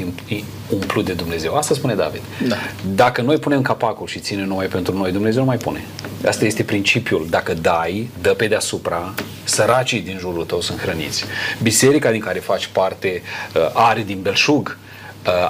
umplut 0.69 1.05
de 1.05 1.13
Dumnezeu. 1.13 1.55
Asta 1.55 1.73
spune 1.73 1.95
David. 1.95 2.21
Da. 2.47 2.55
Dacă 2.95 3.21
noi 3.21 3.37
punem 3.37 3.61
capacul 3.61 4.07
și 4.07 4.19
ține 4.19 4.43
numai 4.43 4.65
pentru 4.65 4.97
noi, 4.97 5.11
Dumnezeu 5.11 5.39
nu 5.39 5.47
mai 5.47 5.57
pune. 5.57 5.85
Asta 6.27 6.45
este 6.45 6.63
principiul. 6.63 7.27
Dacă 7.29 7.53
dai, 7.53 8.09
dă 8.21 8.29
pe 8.29 8.47
deasupra, 8.47 9.13
săracii 9.43 10.01
din 10.01 10.17
jurul 10.19 10.45
tău 10.45 10.61
sunt 10.61 10.79
hrăniți. 10.79 11.23
Biserica 11.61 12.11
din 12.11 12.19
care 12.19 12.39
faci 12.39 12.67
parte 12.67 13.21
uh, 13.55 13.61
are 13.73 14.03
din 14.03 14.21
belșug 14.21 14.77
Uh, 14.77 14.86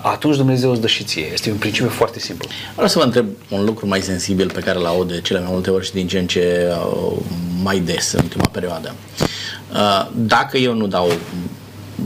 atunci 0.01 0.35
Dumnezeu 0.35 0.71
îți 0.71 0.81
dă 0.81 0.87
și 0.87 1.03
ție. 1.03 1.29
Este 1.33 1.51
un 1.51 1.57
principiu 1.57 1.89
foarte 1.89 2.19
simplu. 2.19 2.49
Vreau 2.73 2.87
să 2.87 2.97
vă 2.97 3.03
întreb 3.03 3.25
un 3.49 3.65
lucru 3.65 3.87
mai 3.87 4.01
sensibil 4.01 4.51
pe 4.51 4.59
care 4.59 4.79
l 4.79 4.85
aud 4.85 5.07
de 5.11 5.21
cele 5.21 5.39
mai 5.39 5.49
multe 5.51 5.69
ori 5.69 5.85
și 5.85 5.91
din 5.91 6.07
ce 6.07 6.19
în 6.19 6.27
ce 6.27 6.67
uh, 6.69 7.17
mai 7.63 7.79
des 7.79 8.11
în 8.11 8.19
ultima 8.23 8.49
perioadă. 8.51 8.93
Uh, 9.71 10.07
dacă 10.15 10.57
eu 10.57 10.73
nu 10.73 10.87
dau 10.87 11.11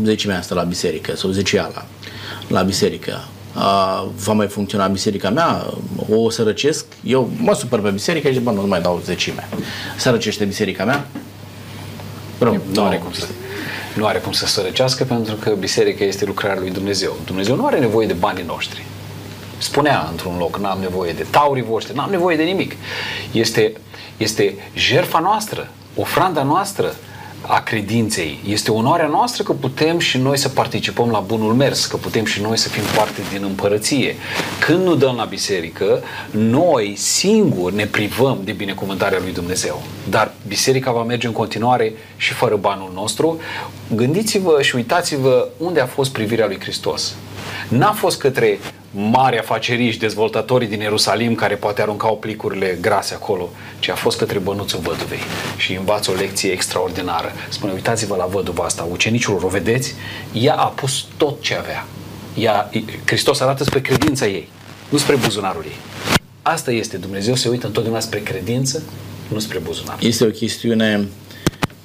zecimea 0.03 0.37
asta 0.37 0.55
la 0.55 0.63
biserică 0.63 1.15
sau 1.15 1.29
zeciala 1.29 1.85
la 2.47 2.61
biserică, 2.61 3.27
va 4.15 4.33
mai 4.33 4.47
funcționa 4.47 4.87
biserica 4.87 5.29
mea, 5.29 5.73
o 6.09 6.29
sărăcesc, 6.29 6.85
eu 7.03 7.31
mă 7.37 7.53
supăr 7.53 7.81
pe 7.81 7.89
biserică 7.89 8.31
și 8.31 8.39
bă, 8.39 8.51
nu 8.51 8.67
mai 8.67 8.81
dau 8.81 9.01
zecime. 9.05 9.49
Sărăcește 9.97 10.45
biserica 10.45 10.85
mea? 10.85 11.07
Rău, 12.39 12.61
nu 12.73 12.83
are 12.83 12.97
cum 12.97 13.11
să 13.11 13.27
nu 13.93 14.05
are 14.05 14.19
cum 14.19 14.31
să 14.31 14.45
sărăcească 14.45 15.03
pentru 15.03 15.35
că 15.35 15.49
biserica 15.49 16.03
este 16.03 16.25
lucrarea 16.25 16.59
lui 16.59 16.71
Dumnezeu. 16.71 17.17
Dumnezeu 17.25 17.55
nu 17.55 17.65
are 17.65 17.79
nevoie 17.79 18.07
de 18.07 18.13
banii 18.13 18.43
noștri. 18.43 18.85
Spunea 19.57 20.07
într-un 20.11 20.37
loc, 20.37 20.57
n-am 20.57 20.79
nevoie 20.79 21.13
de 21.13 21.25
taurii 21.29 21.63
voștri, 21.63 21.95
n-am 21.95 22.09
nevoie 22.09 22.35
de 22.35 22.43
nimic. 22.43 22.75
Este, 23.31 23.73
este 24.17 24.55
jerfa 24.73 25.19
noastră, 25.19 25.69
ofranda 25.95 26.43
noastră, 26.43 26.95
a 27.41 27.61
credinței. 27.61 28.39
Este 28.47 28.71
onoarea 28.71 29.07
noastră 29.07 29.43
că 29.43 29.53
putem 29.53 29.99
și 29.99 30.17
noi 30.17 30.37
să 30.37 30.49
participăm 30.49 31.09
la 31.09 31.19
bunul 31.19 31.53
mers, 31.53 31.85
că 31.85 31.97
putem 31.97 32.25
și 32.25 32.41
noi 32.41 32.57
să 32.57 32.69
fim 32.69 32.83
parte 32.95 33.21
din 33.33 33.43
împărăție. 33.43 34.15
Când 34.65 34.85
nu 34.85 34.95
dăm 34.95 35.15
la 35.15 35.23
biserică, 35.23 36.03
noi 36.31 36.93
singuri 36.95 37.75
ne 37.75 37.85
privăm 37.85 38.39
de 38.43 38.51
binecuvântarea 38.51 39.19
lui 39.21 39.33
Dumnezeu. 39.33 39.81
Dar 40.09 40.33
biserica 40.47 40.91
va 40.91 41.03
merge 41.03 41.27
în 41.27 41.33
continuare 41.33 41.93
și 42.17 42.33
fără 42.33 42.55
banul 42.55 42.91
nostru. 42.93 43.39
Gândiți-vă 43.95 44.61
și 44.61 44.75
uitați-vă 44.75 45.47
unde 45.57 45.79
a 45.79 45.85
fost 45.85 46.11
privirea 46.11 46.45
lui 46.45 46.59
Hristos. 46.59 47.15
N-a 47.67 47.91
fost 47.91 48.19
către 48.19 48.59
mari 48.91 49.39
afaceriști, 49.39 49.99
dezvoltatorii 49.99 50.67
din 50.67 50.79
Ierusalim 50.79 51.35
care 51.35 51.55
poate 51.55 51.81
aruncau 51.81 52.17
plicurile 52.17 52.77
grase 52.81 53.13
acolo, 53.13 53.49
ci 53.79 53.89
a 53.89 53.95
fost 53.95 54.17
către 54.17 54.39
bănuțul 54.39 54.79
văduvei 54.79 55.19
și 55.57 55.73
învață 55.73 56.11
o 56.11 56.13
lecție 56.13 56.51
extraordinară. 56.51 57.31
Spune, 57.49 57.73
uitați-vă 57.73 58.15
la 58.15 58.25
văduva 58.25 58.63
asta, 58.63 58.87
ucenicul, 58.91 59.39
o 59.43 59.47
vedeți? 59.47 59.93
Ea 60.33 60.55
a 60.55 60.65
pus 60.65 61.05
tot 61.17 61.41
ce 61.41 61.55
avea. 61.55 61.85
Ea, 62.37 62.69
Hristos 63.05 63.39
arată 63.39 63.63
spre 63.63 63.81
credința 63.81 64.27
ei, 64.27 64.49
nu 64.89 64.97
spre 64.97 65.15
buzunarul 65.15 65.63
ei. 65.65 65.75
Asta 66.41 66.71
este, 66.71 66.97
Dumnezeu 66.97 67.35
se 67.35 67.49
uită 67.49 67.65
întotdeauna 67.65 67.99
spre 67.99 68.19
credință, 68.19 68.83
nu 69.27 69.39
spre 69.39 69.59
buzunar. 69.59 69.97
Este 69.99 70.25
o 70.25 70.29
chestiune 70.29 71.07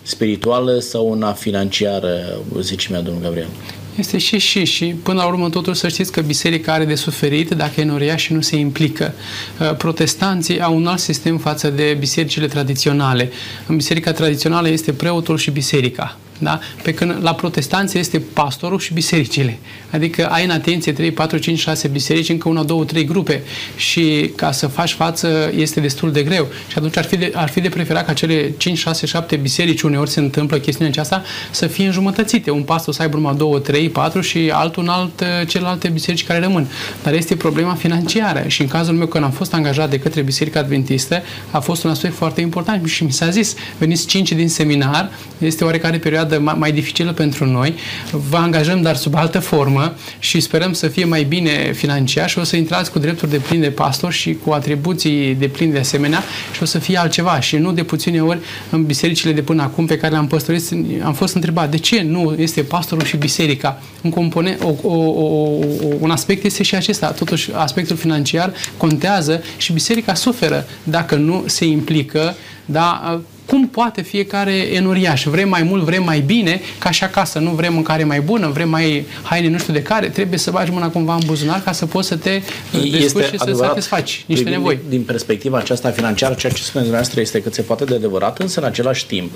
spirituală 0.02 0.78
sau 0.78 1.08
una 1.08 1.32
financiară, 1.32 2.40
zicimea 2.60 3.00
domnul 3.00 3.22
Gabriel? 3.22 3.48
Este 3.96 4.18
și 4.18 4.38
și 4.38 4.64
și 4.64 4.84
până 4.84 5.20
la 5.20 5.26
urmă 5.26 5.48
totul 5.48 5.74
să 5.74 5.88
știți 5.88 6.12
că 6.12 6.20
biserica 6.20 6.72
are 6.72 6.84
de 6.84 6.94
suferit 6.94 7.50
dacă 7.50 7.80
e 7.80 7.84
noria 7.84 8.16
și 8.16 8.32
nu 8.32 8.40
se 8.40 8.56
implică. 8.56 9.14
Uh, 9.60 9.76
protestanții 9.76 10.60
au 10.60 10.76
un 10.76 10.86
alt 10.86 10.98
sistem 10.98 11.38
față 11.38 11.70
de 11.70 11.96
bisericile 11.98 12.46
tradiționale. 12.46 13.30
În 13.66 13.76
biserica 13.76 14.12
tradițională 14.12 14.68
este 14.68 14.92
preotul 14.92 15.38
și 15.38 15.50
biserica. 15.50 16.18
Da? 16.38 16.60
Pe 16.82 16.94
când 16.94 17.16
la 17.20 17.34
protestanți 17.34 17.98
este 17.98 18.18
pastorul 18.18 18.78
și 18.78 18.92
bisericile. 18.92 19.58
Adică 19.90 20.26
ai 20.26 20.44
în 20.44 20.50
atenție 20.50 20.92
3, 20.92 21.12
4, 21.12 21.38
5, 21.38 21.58
6 21.58 21.88
biserici, 21.88 22.28
încă 22.28 22.48
una, 22.48 22.62
două, 22.62 22.84
trei 22.84 23.04
grupe 23.04 23.42
și 23.76 24.30
ca 24.36 24.52
să 24.52 24.66
faci 24.66 24.92
față 24.92 25.52
este 25.56 25.80
destul 25.80 26.12
de 26.12 26.22
greu. 26.22 26.46
Și 26.68 26.78
atunci 26.78 26.96
ar 26.96 27.04
fi 27.04 27.16
de, 27.16 27.32
ar 27.34 27.48
fi 27.48 27.60
de 27.60 27.68
preferat 27.68 28.06
ca 28.06 28.12
cele 28.12 28.52
5, 28.56 28.78
6, 28.78 29.06
7 29.06 29.36
biserici, 29.36 29.82
uneori 29.82 30.10
se 30.10 30.20
întâmplă 30.20 30.58
chestiunea 30.58 30.92
aceasta, 30.92 31.22
să 31.50 31.66
fie 31.66 31.86
înjumătățite. 31.86 32.50
Un 32.50 32.62
pastor 32.62 32.94
să 32.94 33.02
aibă 33.02 33.16
numai 33.16 33.34
2, 33.36 33.60
3, 33.60 33.88
4 33.88 34.20
și 34.20 34.50
altul 34.52 34.82
în 34.82 34.88
alt, 34.88 35.24
celelalte 35.48 35.88
biserici 35.88 36.24
care 36.24 36.38
rămân. 36.38 36.66
Dar 37.02 37.12
este 37.12 37.36
problema 37.36 37.74
financiară 37.74 38.44
și 38.46 38.60
în 38.60 38.68
cazul 38.68 38.94
meu 38.94 39.06
când 39.06 39.24
am 39.24 39.30
fost 39.30 39.54
angajat 39.54 39.90
de 39.90 39.98
către 39.98 40.22
Biserica 40.22 40.60
Adventistă 40.60 41.22
a 41.50 41.60
fost 41.60 41.84
un 41.84 41.90
aspect 41.90 42.14
foarte 42.14 42.40
important 42.40 42.88
și 42.88 43.04
mi 43.04 43.12
s-a 43.12 43.30
zis, 43.30 43.54
veniți 43.78 44.06
5 44.06 44.32
din 44.32 44.48
seminar, 44.48 45.10
este 45.38 45.64
oarecare 45.64 45.98
perioadă 45.98 46.25
mai, 46.34 46.54
mai 46.58 46.72
dificilă 46.72 47.12
pentru 47.12 47.44
noi, 47.44 47.74
vă 48.10 48.36
angajăm 48.36 48.82
dar 48.82 48.96
sub 48.96 49.14
altă 49.14 49.38
formă 49.38 49.94
și 50.18 50.40
sperăm 50.40 50.72
să 50.72 50.88
fie 50.88 51.04
mai 51.04 51.22
bine 51.24 51.72
financiar 51.74 52.28
și 52.28 52.38
o 52.38 52.44
să 52.44 52.56
intrați 52.56 52.90
cu 52.90 52.98
drepturi 52.98 53.30
de 53.30 53.36
plin 53.36 53.60
de 53.60 53.70
pastor 53.70 54.12
și 54.12 54.36
cu 54.44 54.50
atribuții 54.50 55.34
de 55.34 55.46
plin 55.46 55.72
de 55.72 55.78
asemenea 55.78 56.22
și 56.54 56.62
o 56.62 56.64
să 56.64 56.78
fie 56.78 56.98
altceva. 56.98 57.40
Și 57.40 57.56
nu 57.56 57.72
de 57.72 57.82
puține 57.82 58.22
ori 58.22 58.38
în 58.70 58.84
bisericile 58.84 59.32
de 59.32 59.42
până 59.42 59.62
acum 59.62 59.86
pe 59.86 59.96
care 59.96 60.12
le-am 60.12 60.26
păstorit 60.26 60.70
am 61.02 61.14
fost 61.14 61.34
întrebat 61.34 61.70
de 61.70 61.76
ce 61.76 62.02
nu 62.02 62.34
este 62.38 62.62
pastorul 62.62 63.04
și 63.04 63.16
biserica? 63.16 63.82
Un 64.02 64.10
component, 64.10 64.62
o, 64.62 64.74
o, 64.82 64.94
o, 64.94 65.58
un 65.98 66.10
aspect 66.10 66.44
este 66.44 66.62
și 66.62 66.74
acesta, 66.74 67.10
totuși 67.10 67.50
aspectul 67.54 67.96
financiar 67.96 68.52
contează 68.76 69.42
și 69.56 69.72
biserica 69.72 70.14
suferă 70.14 70.66
dacă 70.82 71.14
nu 71.14 71.44
se 71.46 71.64
implică 71.64 72.34
da, 72.64 73.20
cum 73.46 73.68
poate 73.68 74.02
fiecare 74.02 74.52
enuriaș. 74.52 75.24
Vrem 75.24 75.48
mai 75.48 75.62
mult, 75.62 75.82
vrem 75.82 76.04
mai 76.04 76.20
bine, 76.20 76.60
ca 76.78 76.90
și 76.90 77.04
acasă. 77.04 77.38
Nu 77.38 77.50
vrem 77.50 77.72
mâncare 77.72 78.04
mai 78.04 78.20
bună, 78.20 78.48
vrem 78.48 78.68
mai 78.68 79.06
haine 79.22 79.48
nu 79.48 79.58
știu 79.58 79.72
de 79.72 79.82
care. 79.82 80.08
Trebuie 80.08 80.38
să 80.38 80.50
bagi 80.50 80.70
mâna 80.70 80.90
cumva 80.90 81.14
în 81.14 81.22
buzunar 81.26 81.62
ca 81.62 81.72
să 81.72 81.86
poți 81.86 82.08
să 82.08 82.16
te 82.16 82.42
descurci 82.90 83.26
și 83.26 83.38
să 83.38 83.52
satisfaci 83.54 84.24
niște 84.26 84.48
nevoi. 84.48 84.78
Din 84.88 85.02
perspectiva 85.02 85.58
aceasta 85.58 85.90
financiară, 85.90 86.34
ceea 86.34 86.52
ce 86.52 86.62
spuneți 86.62 86.88
dumneavoastră 86.88 87.20
este 87.20 87.42
cât 87.42 87.54
se 87.54 87.62
poate 87.62 87.84
de 87.84 87.94
adevărat, 87.94 88.38
însă 88.38 88.60
în 88.60 88.66
același 88.66 89.06
timp, 89.06 89.30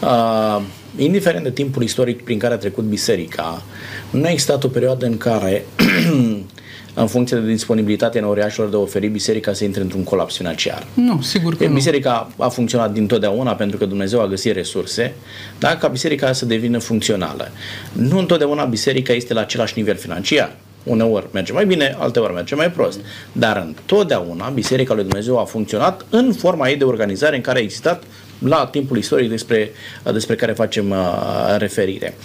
uh, 0.00 0.62
indiferent 0.96 1.44
de 1.44 1.50
timpul 1.50 1.82
istoric 1.82 2.24
prin 2.24 2.38
care 2.38 2.54
a 2.54 2.56
trecut 2.56 2.84
biserica, 2.84 3.62
nu 4.10 4.24
a 4.24 4.30
existat 4.30 4.64
o 4.64 4.68
perioadă 4.68 5.06
în 5.06 5.16
care 5.16 5.64
în 6.94 7.06
funcție 7.06 7.36
de 7.36 7.46
disponibilitatea 7.46 8.20
neuriașilor 8.20 8.68
de 8.68 8.76
a 8.76 8.78
oferi 8.78 9.08
biserica 9.08 9.52
să 9.52 9.64
intre 9.64 9.82
într-un 9.82 10.04
colaps 10.04 10.36
financiar. 10.36 10.86
Nu, 10.94 11.20
sigur 11.22 11.56
că 11.56 11.66
Biserica 11.66 12.30
nu. 12.36 12.44
a 12.44 12.48
funcționat 12.48 12.92
dintotdeauna 12.92 13.54
pentru 13.54 13.78
că 13.78 13.86
Dumnezeu 13.86 14.20
a 14.20 14.26
găsit 14.26 14.54
resurse, 14.54 15.14
da, 15.58 15.76
ca 15.76 15.88
biserica 15.88 16.32
să 16.32 16.46
devină 16.46 16.78
funcțională. 16.78 17.50
Nu 17.92 18.18
întotdeauna 18.18 18.64
biserica 18.64 19.12
este 19.12 19.34
la 19.34 19.40
același 19.40 19.72
nivel 19.76 19.96
financiar. 19.96 20.56
Uneori 20.84 21.26
merge 21.32 21.52
mai 21.52 21.66
bine, 21.66 21.96
alteori 21.98 22.32
merge 22.32 22.54
mai 22.54 22.70
prost. 22.70 22.98
Dar 23.32 23.56
întotdeauna 23.66 24.48
Biserica 24.48 24.94
lui 24.94 25.02
Dumnezeu 25.02 25.38
a 25.38 25.44
funcționat 25.44 26.04
în 26.10 26.32
forma 26.32 26.68
ei 26.68 26.76
de 26.76 26.84
organizare 26.84 27.36
în 27.36 27.42
care 27.42 27.58
a 27.58 27.62
existat 27.62 28.02
la 28.38 28.66
timpul 28.66 28.96
istoric 28.96 29.28
despre, 29.28 29.70
despre 30.12 30.34
care 30.34 30.52
facem 30.52 30.90
uh, 30.90 31.54
referire. 31.56 32.16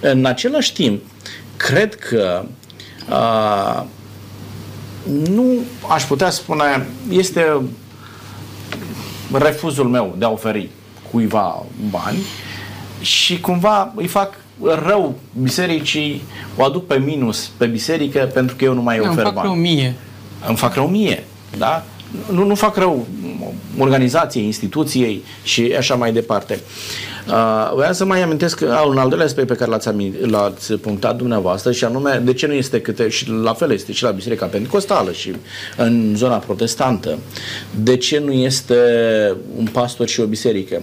În 0.00 0.24
același 0.24 0.72
timp, 0.72 1.02
cred 1.56 1.94
că 1.94 2.44
uh, 3.10 3.84
nu 5.30 5.44
aș 5.88 6.02
putea 6.02 6.30
spune, 6.30 6.86
este 7.10 7.60
refuzul 9.32 9.88
meu 9.88 10.14
de 10.18 10.24
a 10.24 10.30
oferi 10.30 10.68
cuiva 11.10 11.62
bani 11.90 12.18
și 13.00 13.40
cumva 13.40 13.92
îi 13.96 14.06
fac 14.06 14.34
rău 14.86 15.14
bisericii, 15.40 16.22
o 16.56 16.64
aduc 16.64 16.86
pe 16.86 16.98
minus 16.98 17.50
pe 17.56 17.66
biserică 17.66 18.30
pentru 18.34 18.56
că 18.56 18.64
eu 18.64 18.74
nu 18.74 18.82
mai 18.82 18.98
ofer 19.00 19.14
bani. 19.14 19.26
Îmi 19.26 19.34
fac 19.34 19.44
rău 19.44 19.54
mie. 19.54 19.94
Îmi 20.46 20.56
fac 20.56 20.74
rău 20.74 20.86
mie, 20.86 21.24
da? 21.58 21.84
Nu, 22.32 22.44
nu 22.44 22.54
fac 22.54 22.76
rău 22.76 23.06
organizației, 23.78 24.44
instituției 24.44 25.24
și 25.42 25.74
așa 25.78 25.94
mai 25.94 26.12
departe. 26.12 26.60
Uh, 27.28 27.72
vreau 27.74 27.92
să 27.92 28.04
mai 28.04 28.22
amintesc 28.22 28.60
un 28.86 28.98
al 28.98 29.08
doilea 29.08 29.26
aspect 29.26 29.46
pe 29.46 29.54
care 29.54 29.70
l-ați, 29.70 29.88
l-ați 30.20 30.72
punctat 30.72 31.16
dumneavoastră 31.16 31.72
și 31.72 31.84
anume 31.84 32.22
de 32.24 32.32
ce 32.32 32.46
nu 32.46 32.52
este 32.52 32.80
câte, 32.80 33.08
și 33.08 33.30
la 33.30 33.52
fel 33.52 33.72
este 33.72 33.92
și 33.92 34.02
la 34.02 34.10
Biserica 34.10 34.46
Pentecostală 34.46 35.12
și 35.12 35.32
în 35.76 36.12
zona 36.16 36.36
protestantă, 36.36 37.18
de 37.74 37.96
ce 37.96 38.18
nu 38.18 38.32
este 38.32 38.76
un 39.56 39.66
pastor 39.72 40.08
și 40.08 40.20
o 40.20 40.26
biserică? 40.26 40.82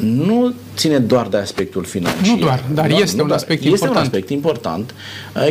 nu 0.00 0.54
ține 0.76 0.98
doar 0.98 1.26
de 1.26 1.36
aspectul 1.36 1.84
financiar. 1.84 2.26
Nu 2.26 2.36
doar, 2.36 2.64
dar 2.74 2.88
da? 2.88 2.96
este 2.96 3.16
nu 3.16 3.24
un 3.24 3.30
aspect 3.30 3.58
este 3.58 3.68
important. 3.68 3.96
un 3.96 4.02
aspect 4.02 4.28
important. 4.28 4.94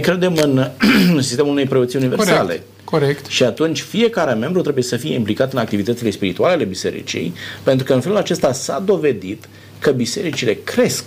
Credem 0.01 0.35
în 0.35 0.67
sistemul 1.27 1.51
unei 1.51 1.65
preoții 1.65 1.99
universale. 1.99 2.39
Corect. 2.39 2.76
Corect. 2.89 3.25
Și 3.25 3.43
atunci 3.43 3.81
fiecare 3.81 4.33
membru 4.33 4.61
trebuie 4.61 4.83
să 4.83 4.97
fie 4.97 5.13
implicat 5.13 5.53
în 5.53 5.59
activitățile 5.59 6.09
spirituale 6.09 6.53
ale 6.53 6.63
bisericii, 6.63 7.33
pentru 7.63 7.85
că 7.85 7.93
în 7.93 8.01
felul 8.01 8.17
acesta 8.17 8.51
s-a 8.51 8.79
dovedit 8.79 9.47
că 9.79 9.91
bisericile 9.91 10.53
cresc. 10.53 11.03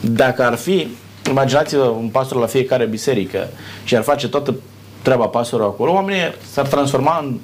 Dacă 0.00 0.42
ar 0.42 0.54
fi, 0.54 0.88
imaginați-vă 1.28 1.82
un 1.82 2.08
pastor 2.08 2.40
la 2.40 2.46
fiecare 2.46 2.84
biserică 2.86 3.48
și 3.84 3.96
ar 3.96 4.02
face 4.02 4.28
toată 4.28 4.54
treaba 5.02 5.26
pastorului 5.26 5.72
acolo, 5.72 5.92
oamenii 5.92 6.34
s-ar 6.52 6.66
transforma 6.66 7.18
în 7.22 7.38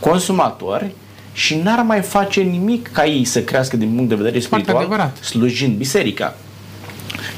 consumatori 0.00 0.94
și 1.32 1.56
n-ar 1.56 1.82
mai 1.82 2.00
face 2.00 2.40
nimic 2.40 2.92
ca 2.92 3.06
ei 3.06 3.24
să 3.24 3.42
crească 3.42 3.76
din 3.76 3.94
punct 3.94 4.08
de 4.08 4.14
vedere 4.14 4.38
spiritual, 4.40 5.12
slujind 5.20 5.76
biserica. 5.76 6.36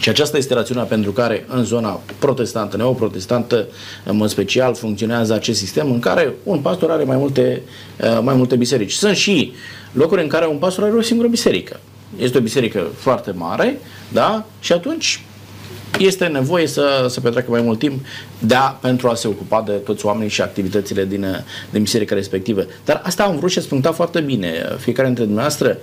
Și 0.06 0.12
aceasta 0.12 0.36
este 0.36 0.54
rațiunea 0.54 0.84
pentru 0.84 1.12
care 1.12 1.44
în 1.48 1.64
zona 1.64 2.00
protestantă, 2.18 2.76
neoprotestantă, 2.76 3.66
în 4.04 4.16
mod 4.16 4.28
special, 4.28 4.74
funcționează 4.74 5.34
acest 5.34 5.58
sistem 5.58 5.92
în 5.92 5.98
care 5.98 6.34
un 6.42 6.58
pastor 6.58 6.90
are 6.90 7.04
mai 7.04 7.16
multe, 7.16 7.62
uh, 8.00 8.18
mai 8.22 8.34
multe 8.34 8.56
biserici. 8.56 8.92
Sunt 8.92 9.16
și 9.16 9.52
locuri 9.92 10.22
în 10.22 10.28
care 10.28 10.46
un 10.46 10.56
pastor 10.56 10.84
are 10.84 10.92
o 10.92 11.00
singură 11.00 11.28
biserică. 11.28 11.80
Este 12.18 12.38
o 12.38 12.40
biserică 12.40 12.86
foarte 12.96 13.30
mare, 13.30 13.78
da? 14.12 14.46
Și 14.60 14.72
atunci 14.72 15.24
este 15.98 16.26
nevoie 16.26 16.66
să, 16.66 17.06
să 17.08 17.20
petreacă 17.20 17.50
mai 17.50 17.60
mult 17.60 17.78
timp 17.78 18.04
da, 18.38 18.78
pentru 18.80 19.08
a 19.08 19.14
se 19.14 19.28
ocupa 19.28 19.62
de 19.66 19.72
toți 19.72 20.06
oamenii 20.06 20.30
și 20.30 20.42
activitățile 20.42 21.04
din, 21.04 21.44
din 21.70 21.82
biserica 21.82 22.14
respectivă. 22.14 22.66
Dar 22.84 23.00
asta 23.04 23.24
am 23.24 23.36
vrut 23.36 23.50
și 23.50 23.58
ați 23.58 23.68
punctat 23.68 23.94
foarte 23.94 24.20
bine. 24.20 24.76
Fiecare 24.78 25.06
dintre 25.06 25.24
dumneavoastră 25.24 25.78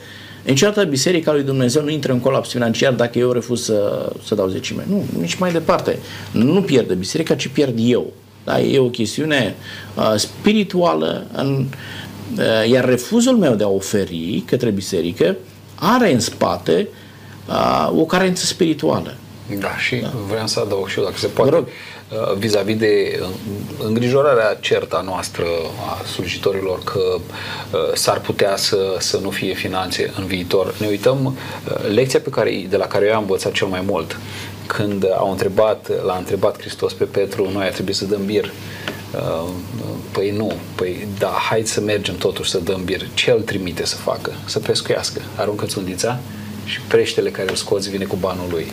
Niciodată 0.45 0.83
Biserica 0.83 1.31
lui 1.31 1.43
Dumnezeu 1.43 1.83
nu 1.83 1.89
intră 1.89 2.11
în 2.11 2.19
colaps 2.19 2.49
financiar 2.49 2.93
dacă 2.93 3.19
eu 3.19 3.31
refuz 3.31 3.63
să, 3.63 4.11
să 4.25 4.35
dau 4.35 4.47
zecime. 4.47 4.85
Nu, 4.89 5.03
nici 5.19 5.35
mai 5.35 5.51
departe. 5.51 5.99
Nu 6.31 6.61
pierde 6.61 6.93
Biserica, 6.93 7.35
ci 7.35 7.47
pierd 7.47 7.77
eu. 7.79 8.13
Da? 8.43 8.59
E 8.59 8.79
o 8.79 8.89
chestiune 8.89 9.55
uh, 9.95 10.13
spirituală, 10.15 11.25
în, 11.33 11.65
uh, 12.37 12.69
iar 12.69 12.85
refuzul 12.85 13.37
meu 13.37 13.55
de 13.55 13.63
a 13.63 13.67
oferi 13.67 14.43
către 14.47 14.69
biserică 14.69 15.35
are 15.75 16.13
în 16.13 16.19
spate 16.19 16.87
uh, 17.47 17.91
o 17.99 18.05
carență 18.05 18.45
spirituală. 18.45 19.15
Da, 19.59 19.77
și 19.77 19.95
da. 19.95 20.13
vreau 20.29 20.47
să 20.47 20.59
adaug 20.59 20.87
și 20.87 20.99
eu, 20.99 21.05
dacă 21.05 21.17
se 21.17 21.27
poate, 21.27 21.55
uh, 21.55 21.63
vis-a-vis 22.37 22.77
de 22.77 23.19
uh, 23.21 23.27
îngrijorarea 23.85 24.57
certa 24.59 25.01
noastră 25.05 25.45
a 25.89 26.05
slujitorilor 26.05 26.83
că 26.83 26.99
uh, 26.99 27.79
s-ar 27.93 28.19
putea 28.19 28.55
să, 28.55 28.95
să 28.99 29.17
nu 29.17 29.29
fie 29.29 29.53
finanțe 29.53 30.13
în 30.17 30.25
viitor. 30.25 30.75
Ne 30.79 30.87
uităm, 30.87 31.37
lecția 31.93 32.19
pe 32.19 32.29
care, 32.29 32.65
de 32.69 32.77
la 32.77 32.85
care 32.85 33.05
eu 33.05 33.15
am 33.15 33.21
învățat 33.21 33.51
cel 33.51 33.67
mai 33.67 33.83
mult, 33.85 34.17
când 34.67 35.05
au 35.17 35.31
întrebat, 35.31 35.91
l-a 36.05 36.15
întrebat 36.17 36.59
Hristos 36.59 36.93
pe 36.93 37.03
Petru, 37.03 37.49
noi 37.51 37.65
ar 37.65 37.71
trebui 37.71 37.93
să 37.93 38.05
dăm 38.05 38.25
bir. 38.25 38.51
Păi 40.11 40.31
nu, 40.31 40.53
păi 40.75 41.07
da, 41.19 41.27
hai 41.49 41.61
să 41.65 41.81
mergem 41.81 42.15
totuși 42.15 42.49
să 42.49 42.57
dăm 42.57 42.83
bir. 42.83 43.07
Ce 43.13 43.31
îl 43.31 43.41
trimite 43.41 43.85
să 43.85 43.95
facă? 43.95 44.31
Să 44.45 44.59
pescuiască. 44.59 45.21
Aruncă 45.35 45.65
țundița 45.65 46.19
și 46.65 46.79
preștele 46.87 47.29
care 47.29 47.49
îl 47.49 47.55
scoți 47.55 47.89
vine 47.89 48.05
cu 48.05 48.15
banul 48.15 48.47
lui. 48.49 48.71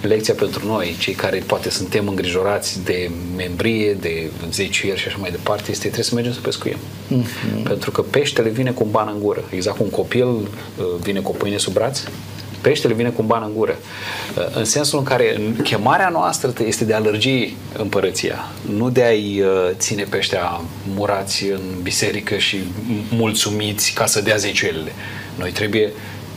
Lecția 0.00 0.34
pentru 0.34 0.66
noi, 0.66 0.96
cei 0.98 1.14
care 1.14 1.42
poate 1.46 1.70
suntem 1.70 2.08
îngrijorați 2.08 2.84
de 2.84 3.10
membrie, 3.36 3.92
de 3.92 4.30
zeciuieri 4.50 5.00
și 5.00 5.06
așa 5.06 5.16
mai 5.20 5.30
departe, 5.30 5.70
este 5.70 5.82
trebuie 5.82 6.04
să 6.04 6.14
mergem 6.14 6.32
să 6.32 6.40
pescuim. 6.40 6.76
Mm-hmm. 6.76 7.62
Pentru 7.62 7.90
că 7.90 8.02
peștele 8.02 8.48
vine 8.48 8.70
cu 8.70 8.82
un 8.84 8.90
ban 8.90 9.10
în 9.14 9.20
gură. 9.20 9.44
Exact 9.50 9.76
cum 9.76 9.86
un 9.86 9.92
copil 9.92 10.26
uh, 10.26 10.46
vine 11.00 11.20
cu 11.20 11.30
o 11.30 11.34
pâine 11.34 11.56
sub 11.56 11.72
braț, 11.72 12.02
peștele 12.60 12.94
vine 12.94 13.08
cu 13.08 13.20
un 13.20 13.26
ban 13.26 13.42
în 13.46 13.52
gură. 13.54 13.76
Uh, 14.36 14.56
în 14.56 14.64
sensul 14.64 14.98
în 14.98 15.04
care 15.04 15.40
chemarea 15.62 16.08
noastră 16.08 16.52
este 16.66 16.84
de 16.84 16.94
a 16.94 16.98
lărgi 16.98 17.54
împărăția, 17.76 18.52
nu 18.76 18.90
de 18.90 19.02
a-i 19.02 19.40
uh, 19.40 19.70
ține 19.76 20.02
peștea 20.02 20.60
murați 20.94 21.44
în 21.44 21.60
biserică 21.82 22.36
și 22.36 22.58
mulțumiți 23.10 23.92
ca 23.92 24.06
să 24.06 24.20
dea 24.20 24.36
zeciuielile. 24.36 24.92
Noi 25.38 25.50
trebuie 25.50 25.92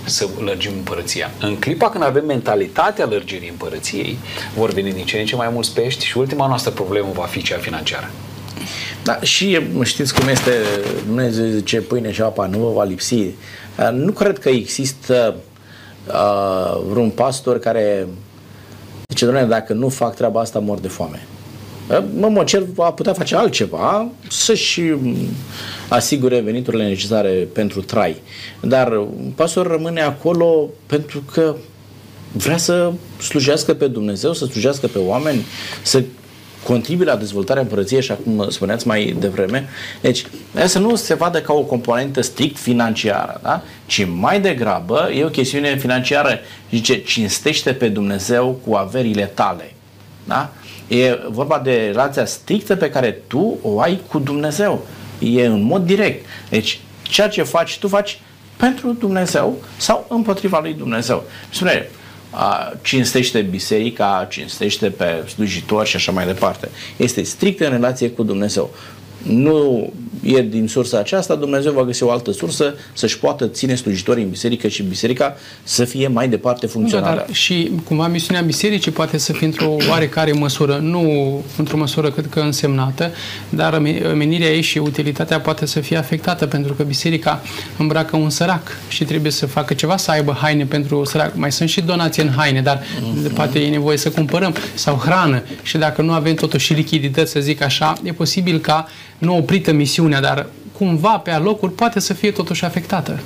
să 0.06 0.28
lărgim 0.40 0.72
împărăția. 0.76 1.32
În 1.40 1.56
clipa 1.56 1.90
când 1.90 2.04
avem 2.04 2.26
mentalitatea 2.26 3.06
lărgirii 3.06 3.50
împărăției, 3.50 4.18
vor 4.56 4.72
veni 4.72 4.94
din 4.94 5.06
ce 5.06 5.20
în 5.20 5.26
ce 5.26 5.36
mai 5.36 5.50
mulți 5.54 5.74
pești 5.74 6.06
și 6.06 6.18
ultima 6.18 6.48
noastră 6.48 6.72
problemă 6.72 7.08
va 7.14 7.26
fi 7.26 7.42
cea 7.42 7.58
financiară. 7.58 8.10
Da, 9.04 9.20
și 9.22 9.60
știți 9.84 10.14
cum 10.14 10.28
este, 10.28 10.52
Dumnezeu 11.06 11.46
zice, 11.46 11.82
pâine 11.82 12.12
și 12.12 12.22
apa 12.22 12.46
nu 12.46 12.58
vă 12.58 12.72
va 12.72 12.84
lipsi. 12.84 13.26
Nu 13.92 14.12
cred 14.12 14.40
că 14.40 14.50
există 14.50 15.36
uh, 16.08 16.82
vreun 16.90 17.10
pastor 17.10 17.60
care 17.60 18.08
zice, 19.10 19.26
doamne, 19.26 19.46
dacă 19.46 19.74
nu 19.74 19.90
fac 19.90 20.16
treaba 20.16 20.40
asta, 20.40 20.60
mor 20.60 20.80
de 20.80 20.88
foame. 20.88 21.28
Uh, 21.90 22.04
mă, 22.20 22.28
mă 22.28 22.44
cer, 22.44 22.64
a 22.78 22.92
putea 22.92 23.14
face 23.14 23.36
altceva, 23.36 24.08
să-și 24.30 24.82
asigure 25.88 26.40
veniturile 26.40 26.88
necesare 26.88 27.30
pentru 27.30 27.82
trai. 27.82 28.22
Dar 28.62 29.08
pastor 29.36 29.68
rămâne 29.68 30.02
acolo 30.02 30.70
pentru 30.86 31.24
că 31.32 31.56
vrea 32.32 32.58
să 32.58 32.92
slujească 33.22 33.74
pe 33.74 33.88
Dumnezeu, 33.88 34.34
să 34.34 34.46
slujească 34.46 34.88
pe 34.88 34.98
oameni, 34.98 35.46
să 35.82 36.04
contribuie 36.64 37.08
la 37.08 37.16
dezvoltarea 37.16 37.62
împărăției, 37.62 38.00
așa 38.00 38.14
cum 38.14 38.50
spuneați 38.50 38.88
mai 38.88 39.16
devreme. 39.20 39.70
Deci, 40.02 40.26
să 40.66 40.80
nu 40.80 40.96
se 40.96 41.14
vadă 41.14 41.42
ca 41.42 41.54
o 41.54 41.62
componentă 41.62 42.22
strict 42.22 42.58
financiară, 42.58 43.40
da? 43.44 43.64
ci 43.86 44.06
mai 44.06 44.42
degrabă 44.42 45.10
e 45.16 45.24
o 45.24 45.30
chestiune 45.30 45.78
financiară. 45.78 46.40
Zice, 46.70 47.02
cinstește 47.02 47.74
pe 47.74 47.88
Dumnezeu 47.88 48.60
cu 48.68 48.74
averile 48.74 49.26
tale. 49.26 49.74
Da? 50.28 50.54
E 50.92 51.20
vorba 51.30 51.60
de 51.60 51.86
relația 51.86 52.26
strictă 52.26 52.76
pe 52.76 52.90
care 52.90 53.12
tu 53.28 53.58
o 53.62 53.80
ai 53.80 54.02
cu 54.08 54.20
Dumnezeu. 54.20 54.86
E 55.20 55.46
în 55.46 55.62
mod 55.62 55.86
direct. 55.86 56.26
Deci, 56.50 56.80
ceea 57.02 57.30
ce 57.30 57.44
faci, 57.44 57.78
tu 57.78 57.88
faci 57.88 58.20
pentru 58.58 58.94
Dumnezeu 58.94 59.58
sau 59.78 60.06
împotriva 60.10 60.60
lui 60.60 60.74
Dumnezeu. 60.74 61.24
Spune, 61.50 61.90
a, 62.30 62.74
cinstește 62.82 63.42
biserica, 63.42 64.28
cinstește 64.30 64.90
pe 64.90 65.24
slujitori 65.28 65.90
și 65.90 65.96
așa 65.96 66.12
mai 66.12 66.26
departe. 66.26 66.70
Este 66.98 67.24
strict 67.24 67.60
în 67.60 67.70
relație 67.70 68.10
cu 68.10 68.24
Dumnezeu 68.24 68.74
nu 69.24 69.90
e 70.24 70.42
din 70.42 70.68
sursa 70.68 70.98
aceasta, 70.98 71.36
Dumnezeu 71.36 71.72
va 71.72 71.84
găsi 71.84 72.04
o 72.04 72.12
altă 72.12 72.32
sursă 72.32 72.76
să-și 72.94 73.20
poată 73.20 73.48
ține 73.48 73.76
slujitorii 73.76 74.24
în 74.24 74.30
biserică 74.30 74.68
și 74.68 74.84
biserica 74.84 75.36
să 75.64 75.86
fie 75.86 76.08
mai 76.08 76.30
departe 76.30 76.68
funcțională. 76.68 77.16
Da, 77.16 77.22
dar 77.26 77.36
și 77.36 77.72
cumva 77.84 78.08
misiunea 78.08 78.42
bisericii 78.42 78.92
poate 78.92 79.18
să 79.18 79.34
fie 79.34 79.46
într-o 79.46 79.76
oarecare 79.90 80.32
măsură, 80.32 80.78
nu 80.78 81.44
într-o 81.58 81.78
măsură 81.78 82.12
cât 82.12 82.26
că 82.26 82.40
însemnată, 82.40 83.12
dar 83.50 83.80
menirea 84.16 84.50
ei 84.50 84.62
și 84.62 84.78
utilitatea 84.78 85.40
poate 85.40 85.66
să 85.66 85.80
fie 85.80 85.98
afectată 85.98 86.46
pentru 86.46 86.74
că 86.74 86.84
biserica 86.84 87.42
îmbracă 87.78 88.16
un 88.16 88.30
sărac 88.30 88.78
și 88.88 89.04
trebuie 89.04 89.32
să 89.32 89.46
facă 89.46 89.74
ceva, 89.74 89.98
să 89.98 90.12
aibă 90.12 90.38
haine 90.42 90.66
pentru 90.66 91.04
sărac. 91.04 91.36
Mai 91.36 91.52
sunt 91.52 91.70
și 91.70 91.82
donații 91.82 92.24
în 92.24 92.30
haine, 92.30 92.62
dar 92.62 92.82
mm-hmm. 92.82 93.34
poate 93.34 93.60
e 93.60 93.70
nevoie 93.70 93.98
să 93.98 94.10
cumpărăm 94.10 94.56
sau 94.74 94.96
hrană 94.96 95.44
și 95.62 95.78
dacă 95.78 96.02
nu 96.02 96.12
avem 96.12 96.34
totuși 96.34 96.66
și 96.66 96.74
lichidități, 96.74 97.32
să 97.32 97.40
zic 97.40 97.62
așa, 97.62 97.94
e 98.04 98.12
posibil 98.12 98.60
ca 98.60 98.88
nu 99.22 99.38
oprită 99.38 99.72
misiunea, 99.72 100.22
dar 100.22 100.48
cumva 100.78 101.18
pe 101.18 101.32
alocuri 101.32 101.72
poate 101.74 102.00
să 102.00 102.14
fie 102.14 102.32
totuși 102.32 102.66
afectată. 102.66 103.20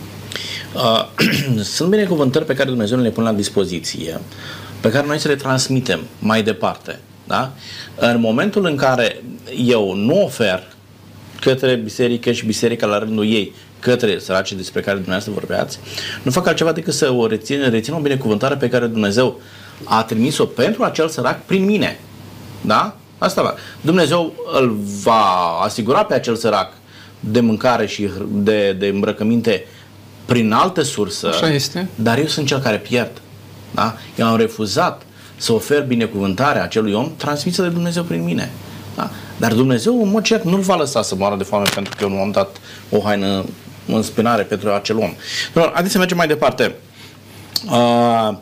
Uh, 0.74 1.06
sunt 1.76 1.90
binecuvântări 1.90 2.46
pe 2.46 2.54
care 2.54 2.70
Dumnezeu 2.70 3.00
le 3.00 3.10
pune 3.10 3.30
la 3.30 3.36
dispoziție, 3.36 4.20
pe 4.80 4.90
care 4.90 5.08
noi 5.08 5.20
să 5.20 5.28
le 5.28 5.36
transmitem 5.36 6.00
mai 6.20 6.44
departe. 6.44 7.00
Da? 7.28 7.52
În 7.96 8.20
momentul 8.20 8.66
în 8.66 8.76
care 8.76 9.24
eu 9.66 9.94
nu 9.94 10.24
ofer 10.24 10.64
către 11.40 11.76
biserică 11.76 12.32
și 12.32 12.46
biserica 12.46 12.86
la 12.86 13.00
rândul 13.00 13.26
ei, 13.26 13.54
către 13.80 14.20
săracii 14.20 14.56
despre 14.56 14.82
care 14.82 14.96
dumneavoastră 14.96 15.34
vorbeați, 15.34 15.80
nu 16.24 16.32
fac 16.32 16.48
altceva 16.48 16.72
decât 16.72 16.94
să 16.94 17.12
o 17.12 17.28
rețin, 17.28 17.70
rețin 17.70 17.94
o 17.94 18.00
binecuvântare 18.00 18.56
pe 18.56 18.70
care 18.70 18.86
Dumnezeu 18.86 19.40
a 19.84 20.04
trimis-o 20.04 20.46
pentru 20.46 20.84
acel 20.84 21.10
sărac 21.10 21.46
prin 21.46 21.66
mine. 21.66 22.00
Da? 22.62 22.98
Asta 23.26 23.42
va. 23.42 23.54
Dumnezeu 23.82 24.34
îl 24.60 24.78
va 25.04 25.60
asigura 25.64 26.04
pe 26.04 26.14
acel 26.14 26.36
sărac 26.36 26.74
de 27.20 27.40
mâncare 27.40 27.86
și 27.88 28.10
de, 28.32 28.72
de 28.72 28.88
îmbrăcăminte 28.88 29.66
prin 30.26 30.52
altă 30.52 30.82
sursă, 30.82 31.28
Așa 31.28 31.50
este. 31.50 31.88
dar 31.96 32.18
eu 32.18 32.26
sunt 32.26 32.48
cel 32.48 32.60
care 32.60 32.78
pierd. 32.78 33.12
Da? 33.72 33.96
Eu 34.16 34.28
am 34.28 34.38
refuzat 34.38 35.02
să 35.38 35.54
ofer 35.54 35.84
binecuvântarea 35.84 36.64
acelui 36.64 36.94
om 36.94 37.12
transmisă 37.18 37.62
de 37.62 37.68
Dumnezeu 37.68 38.04
prin 38.04 38.24
mine. 38.24 38.52
Da? 38.96 39.10
Dar 39.38 39.54
Dumnezeu, 39.54 40.04
în 40.04 40.10
mod 40.10 40.24
cert, 40.24 40.44
nu-l 40.44 40.60
va 40.60 40.76
lăsa 40.76 41.02
să 41.02 41.16
moară 41.16 41.36
de 41.36 41.44
foame 41.44 41.70
pentru 41.74 41.94
că 41.98 42.04
eu 42.04 42.10
nu 42.10 42.20
am 42.20 42.32
dat 42.32 42.58
o 42.90 43.00
haină 43.00 43.46
în 43.88 44.02
spinare 44.02 44.44
pentru 44.44 44.70
acel 44.70 44.98
om. 44.98 45.14
Doar, 45.54 45.70
haideți 45.74 45.92
să 45.92 45.98
mergem 45.98 46.18
mai 46.18 46.28
departe. 46.28 46.76
Uh, 47.72 48.38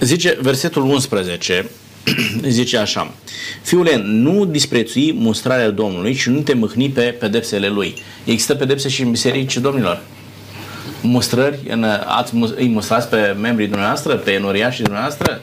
zice 0.00 0.38
versetul 0.40 0.82
11, 0.82 1.70
zice 2.48 2.76
așa, 2.76 3.14
Fiule, 3.62 4.00
nu 4.04 4.44
disprețui 4.44 5.14
mustrarea 5.18 5.70
Domnului 5.70 6.14
și 6.14 6.30
nu 6.30 6.40
te 6.40 6.54
mâhni 6.54 6.88
pe 6.88 7.02
pedepsele 7.02 7.68
Lui. 7.68 7.94
Există 8.24 8.54
pedepse 8.54 8.88
și 8.88 9.02
în 9.02 9.10
biserici, 9.10 9.56
domnilor? 9.56 10.02
Mustrări? 11.02 11.58
În, 11.68 11.84
ați, 12.06 12.34
îi 12.56 12.68
mustrați 12.68 13.08
pe 13.08 13.36
membrii 13.40 13.66
dumneavoastră, 13.66 14.14
pe 14.14 14.32
enoriașii 14.32 14.84
dumneavoastră? 14.84 15.40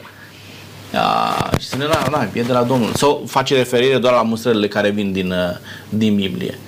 A, 0.94 1.50
și 1.60 1.66
să 1.66 1.76
ne 1.76 1.84
la, 1.84 2.06
da, 2.10 2.28
e 2.32 2.42
de 2.42 2.52
la 2.52 2.62
Domnul. 2.62 2.90
Sau 2.94 3.24
face 3.26 3.54
referire 3.54 3.98
doar 3.98 4.14
la 4.14 4.22
mustrările 4.22 4.68
care 4.68 4.90
vin 4.90 5.12
din, 5.12 5.34
din 5.88 6.14
Biblie. 6.14 6.58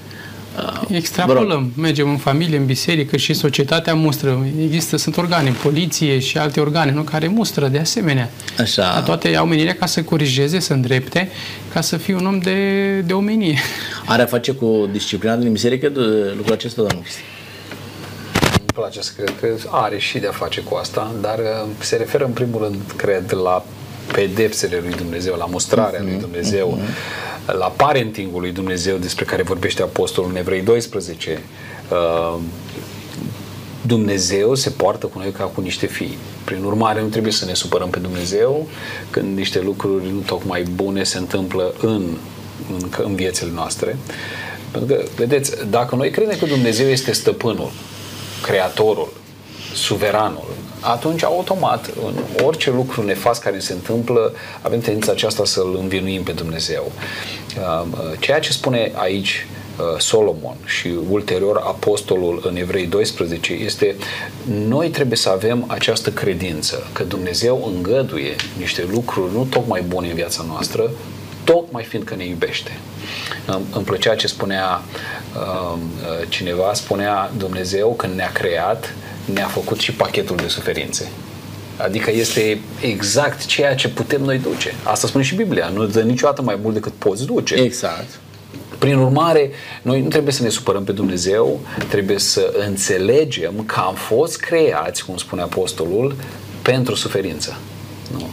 Uh, 0.60 0.96
Extrapolăm, 0.96 1.72
mergem 1.76 2.08
în 2.08 2.16
familie, 2.16 2.56
în 2.56 2.66
biserică 2.66 3.16
și 3.16 3.32
societatea 3.32 3.94
mustră. 3.94 4.46
Există, 4.62 4.96
sunt 4.96 5.16
organe, 5.16 5.50
poliție 5.62 6.18
și 6.18 6.38
alte 6.38 6.60
organe 6.60 6.90
nu, 6.90 7.02
care 7.02 7.28
mustră 7.28 7.68
de 7.68 7.78
asemenea. 7.78 8.30
Așa. 8.58 8.82
Dar 8.82 9.02
toate 9.02 9.36
au 9.36 9.46
menirea 9.46 9.74
ca 9.74 9.86
să 9.86 10.02
corigeze, 10.02 10.58
să 10.58 10.72
îndrepte, 10.72 11.28
ca 11.72 11.80
să 11.80 11.96
fie 11.96 12.14
un 12.14 12.26
om 12.26 12.38
de, 12.38 13.00
de 13.00 13.12
omenie. 13.12 13.58
Are 14.04 14.22
a 14.22 14.26
face 14.26 14.52
cu 14.52 14.88
disciplina 14.92 15.36
din 15.36 15.52
biserică 15.52 15.88
de 15.88 16.00
lucrul 16.36 16.54
acesta, 16.54 16.82
domnul 16.82 17.02
Cristi? 17.02 17.20
Îmi 18.58 18.70
place 18.74 19.00
să 19.00 19.12
cred 19.16 19.34
că 19.40 19.46
are 19.70 19.98
și 19.98 20.18
de 20.18 20.26
a 20.26 20.32
face 20.32 20.60
cu 20.60 20.74
asta, 20.74 21.14
dar 21.20 21.38
uh, 21.38 21.68
se 21.78 21.96
referă 21.96 22.24
în 22.24 22.32
primul 22.32 22.62
rând, 22.62 22.80
cred, 22.96 23.32
la 23.42 23.64
pedepsele 24.12 24.80
lui 24.82 24.94
Dumnezeu, 24.96 25.34
la 25.38 25.44
mustrarea 25.44 26.00
mm-hmm. 26.00 26.04
lui 26.04 26.18
Dumnezeu. 26.18 26.78
Mm-hmm 26.78 27.29
la 27.46 27.66
parentingul 27.66 28.40
lui 28.40 28.52
Dumnezeu 28.52 28.96
despre 28.96 29.24
care 29.24 29.42
vorbește 29.42 29.82
Apostolul 29.82 30.30
în 30.30 30.36
Evrei 30.36 30.62
12. 30.62 31.42
Uh, 31.90 32.38
Dumnezeu 33.86 34.54
se 34.54 34.70
poartă 34.70 35.06
cu 35.06 35.18
noi 35.18 35.30
ca 35.30 35.44
cu 35.44 35.60
niște 35.60 35.86
fii. 35.86 36.18
Prin 36.44 36.64
urmare, 36.64 37.00
nu 37.00 37.08
trebuie 37.08 37.32
să 37.32 37.44
ne 37.44 37.54
supărăm 37.54 37.90
pe 37.90 37.98
Dumnezeu 37.98 38.68
când 39.10 39.36
niște 39.36 39.60
lucruri 39.60 40.10
nu 40.12 40.20
tocmai 40.20 40.62
bune 40.62 41.02
se 41.02 41.18
întâmplă 41.18 41.74
în, 41.80 42.16
în, 42.72 42.88
în 43.04 43.14
viețile 43.14 43.50
noastre. 43.54 43.96
Pentru 44.70 44.94
că, 44.94 45.02
vedeți, 45.16 45.52
dacă 45.70 45.96
noi 45.96 46.10
credem 46.10 46.38
că 46.38 46.46
Dumnezeu 46.46 46.88
este 46.88 47.12
stăpânul, 47.12 47.70
creatorul, 48.42 49.12
suveranul, 49.74 50.48
atunci 50.80 51.24
automat 51.24 51.90
în 52.06 52.44
orice 52.44 52.70
lucru 52.70 53.02
nefast 53.02 53.42
care 53.42 53.58
se 53.58 53.72
întâmplă 53.72 54.32
avem 54.62 54.80
tendința 54.80 55.12
aceasta 55.12 55.44
să-L 55.44 55.76
învinuim 55.80 56.22
pe 56.22 56.32
Dumnezeu. 56.32 56.92
Uh, 57.56 57.86
uh, 57.90 58.18
ceea 58.18 58.38
ce 58.40 58.52
spune 58.52 58.92
aici 58.94 59.46
uh, 59.78 59.98
Solomon 59.98 60.56
și 60.64 60.94
ulterior 61.08 61.56
apostolul 61.56 62.42
în 62.46 62.56
Evrei 62.56 62.86
12 62.86 63.52
este 63.52 63.96
noi 64.68 64.88
trebuie 64.88 65.16
să 65.16 65.28
avem 65.28 65.64
această 65.68 66.10
credință 66.10 66.86
că 66.92 67.02
Dumnezeu 67.02 67.72
îngăduie 67.74 68.36
niște 68.58 68.86
lucruri 68.90 69.32
nu 69.32 69.46
tocmai 69.50 69.82
bune 69.82 70.08
în 70.08 70.14
viața 70.14 70.44
noastră, 70.48 70.90
tocmai 71.44 71.84
fiindcă 71.84 72.14
ne 72.14 72.26
iubește. 72.26 72.70
Îmi 73.72 73.84
plăcea 73.84 74.14
ce 74.14 74.26
spunea 74.26 74.82
cineva, 76.28 76.74
spunea 76.74 77.30
Dumnezeu 77.36 77.94
când 77.94 78.14
ne-a 78.14 78.32
creat, 78.32 78.94
ne-a 79.24 79.46
făcut 79.46 79.78
și 79.78 79.92
pachetul 79.92 80.36
de 80.36 80.48
suferințe. 80.48 81.08
Adică 81.76 82.10
este 82.10 82.60
exact 82.80 83.46
ceea 83.46 83.74
ce 83.74 83.88
putem 83.88 84.22
noi 84.22 84.38
duce. 84.38 84.74
Asta 84.82 85.06
spune 85.06 85.24
și 85.24 85.34
Biblia. 85.34 85.68
Nu 85.68 85.86
dă 85.86 86.00
niciodată 86.00 86.42
mai 86.42 86.58
mult 86.62 86.74
decât 86.74 86.92
poți 86.92 87.26
duce. 87.26 87.54
Exact. 87.54 88.20
Prin 88.78 88.96
urmare, 88.96 89.50
noi 89.82 90.00
nu 90.00 90.08
trebuie 90.08 90.32
să 90.32 90.42
ne 90.42 90.48
supărăm 90.48 90.84
pe 90.84 90.92
Dumnezeu, 90.92 91.60
trebuie 91.88 92.18
să 92.18 92.52
înțelegem 92.66 93.62
că 93.66 93.80
am 93.80 93.94
fost 93.94 94.40
creați, 94.40 95.04
cum 95.04 95.16
spune 95.16 95.42
Apostolul, 95.42 96.16
pentru 96.62 96.94
suferință. 96.94 97.56
Nu. 98.12 98.28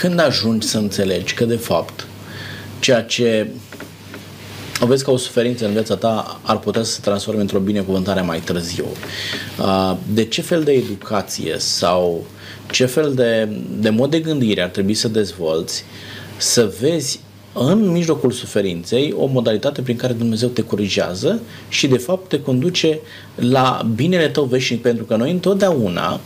Când 0.00 0.20
ajungi 0.20 0.66
să 0.66 0.78
înțelegi 0.78 1.34
că, 1.34 1.44
de 1.44 1.56
fapt, 1.56 2.06
ceea 2.78 3.02
ce 3.02 3.50
o 3.77 3.77
vezi 4.86 5.04
ca 5.04 5.10
o 5.10 5.16
suferință 5.16 5.66
în 5.66 5.72
viața 5.72 5.96
ta 5.96 6.40
ar 6.42 6.58
putea 6.58 6.82
să 6.82 6.92
se 6.92 7.00
transforme 7.02 7.40
într-o 7.40 7.58
binecuvântare 7.58 8.20
mai 8.20 8.40
târziu. 8.40 8.86
De 10.12 10.24
ce 10.24 10.42
fel 10.42 10.62
de 10.62 10.72
educație 10.72 11.54
sau 11.58 12.24
ce 12.70 12.86
fel 12.86 13.14
de, 13.14 13.48
de 13.78 13.90
mod 13.90 14.10
de 14.10 14.20
gândire 14.20 14.62
ar 14.62 14.68
trebui 14.68 14.94
să 14.94 15.08
dezvolți 15.08 15.84
să 16.36 16.72
vezi 16.80 17.20
în 17.52 17.90
mijlocul 17.90 18.30
suferinței 18.30 19.14
o 19.16 19.26
modalitate 19.26 19.82
prin 19.82 19.96
care 19.96 20.12
Dumnezeu 20.12 20.48
te 20.48 20.62
corigează 20.62 21.40
și 21.68 21.86
de 21.86 21.98
fapt 21.98 22.28
te 22.28 22.40
conduce 22.40 22.98
la 23.34 23.86
binele 23.94 24.28
tău 24.28 24.44
veșnic, 24.44 24.82
pentru 24.82 25.04
că 25.04 25.16
noi 25.16 25.30
întotdeauna 25.30 26.20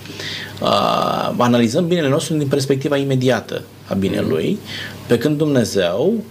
uh, 0.62 1.34
analizăm 1.36 1.86
binele 1.86 2.08
nostru 2.08 2.36
din 2.36 2.48
perspectiva 2.48 2.96
imediată 2.96 3.62
a 3.88 3.94
binelui, 3.94 4.58
pe 5.06 5.18
când 5.18 5.38
Dumnezeu 5.38 6.14
uh, 6.16 6.22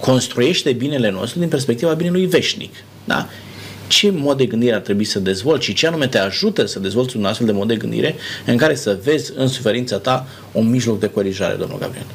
construiește 0.00 0.72
binele 0.72 1.10
nostru 1.10 1.38
din 1.38 1.48
perspectiva 1.48 1.92
binelui 1.92 2.26
veșnic. 2.26 2.74
Da? 3.04 3.28
ce 3.86 4.10
mod 4.10 4.36
de 4.36 4.46
gândire 4.46 4.74
ar 4.74 4.80
trebui 4.80 5.04
să 5.04 5.18
dezvolți 5.18 5.64
și 5.64 5.72
ce 5.72 5.86
anume 5.86 6.06
te 6.06 6.18
ajută 6.18 6.66
să 6.66 6.78
dezvolți 6.78 7.16
un 7.16 7.24
astfel 7.24 7.46
de 7.46 7.52
mod 7.52 7.68
de 7.68 7.76
gândire 7.76 8.14
în 8.46 8.56
care 8.56 8.74
să 8.74 8.98
vezi 9.02 9.32
în 9.36 9.46
suferința 9.46 9.98
ta 9.98 10.26
un 10.52 10.70
mijloc 10.70 11.00
de 11.00 11.06
corijare, 11.06 11.54
domnul 11.54 11.78
Gabriel. 11.78 12.06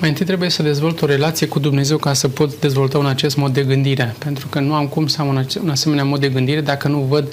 Mai 0.00 0.08
întâi 0.08 0.26
trebuie 0.26 0.48
să 0.48 0.62
dezvolt 0.62 1.02
o 1.02 1.06
relație 1.06 1.46
cu 1.46 1.58
Dumnezeu 1.58 1.96
ca 1.96 2.12
să 2.12 2.28
pot 2.28 2.60
dezvolta 2.60 2.98
un 2.98 3.06
acest 3.06 3.36
mod 3.36 3.52
de 3.52 3.62
gândire, 3.62 4.14
pentru 4.18 4.46
că 4.48 4.60
nu 4.60 4.74
am 4.74 4.86
cum 4.86 5.06
să 5.06 5.20
am 5.20 5.28
un, 5.28 5.46
un 5.62 5.68
asemenea 5.68 6.04
mod 6.04 6.20
de 6.20 6.28
gândire 6.28 6.60
dacă 6.60 6.88
nu 6.88 6.98
văd 6.98 7.32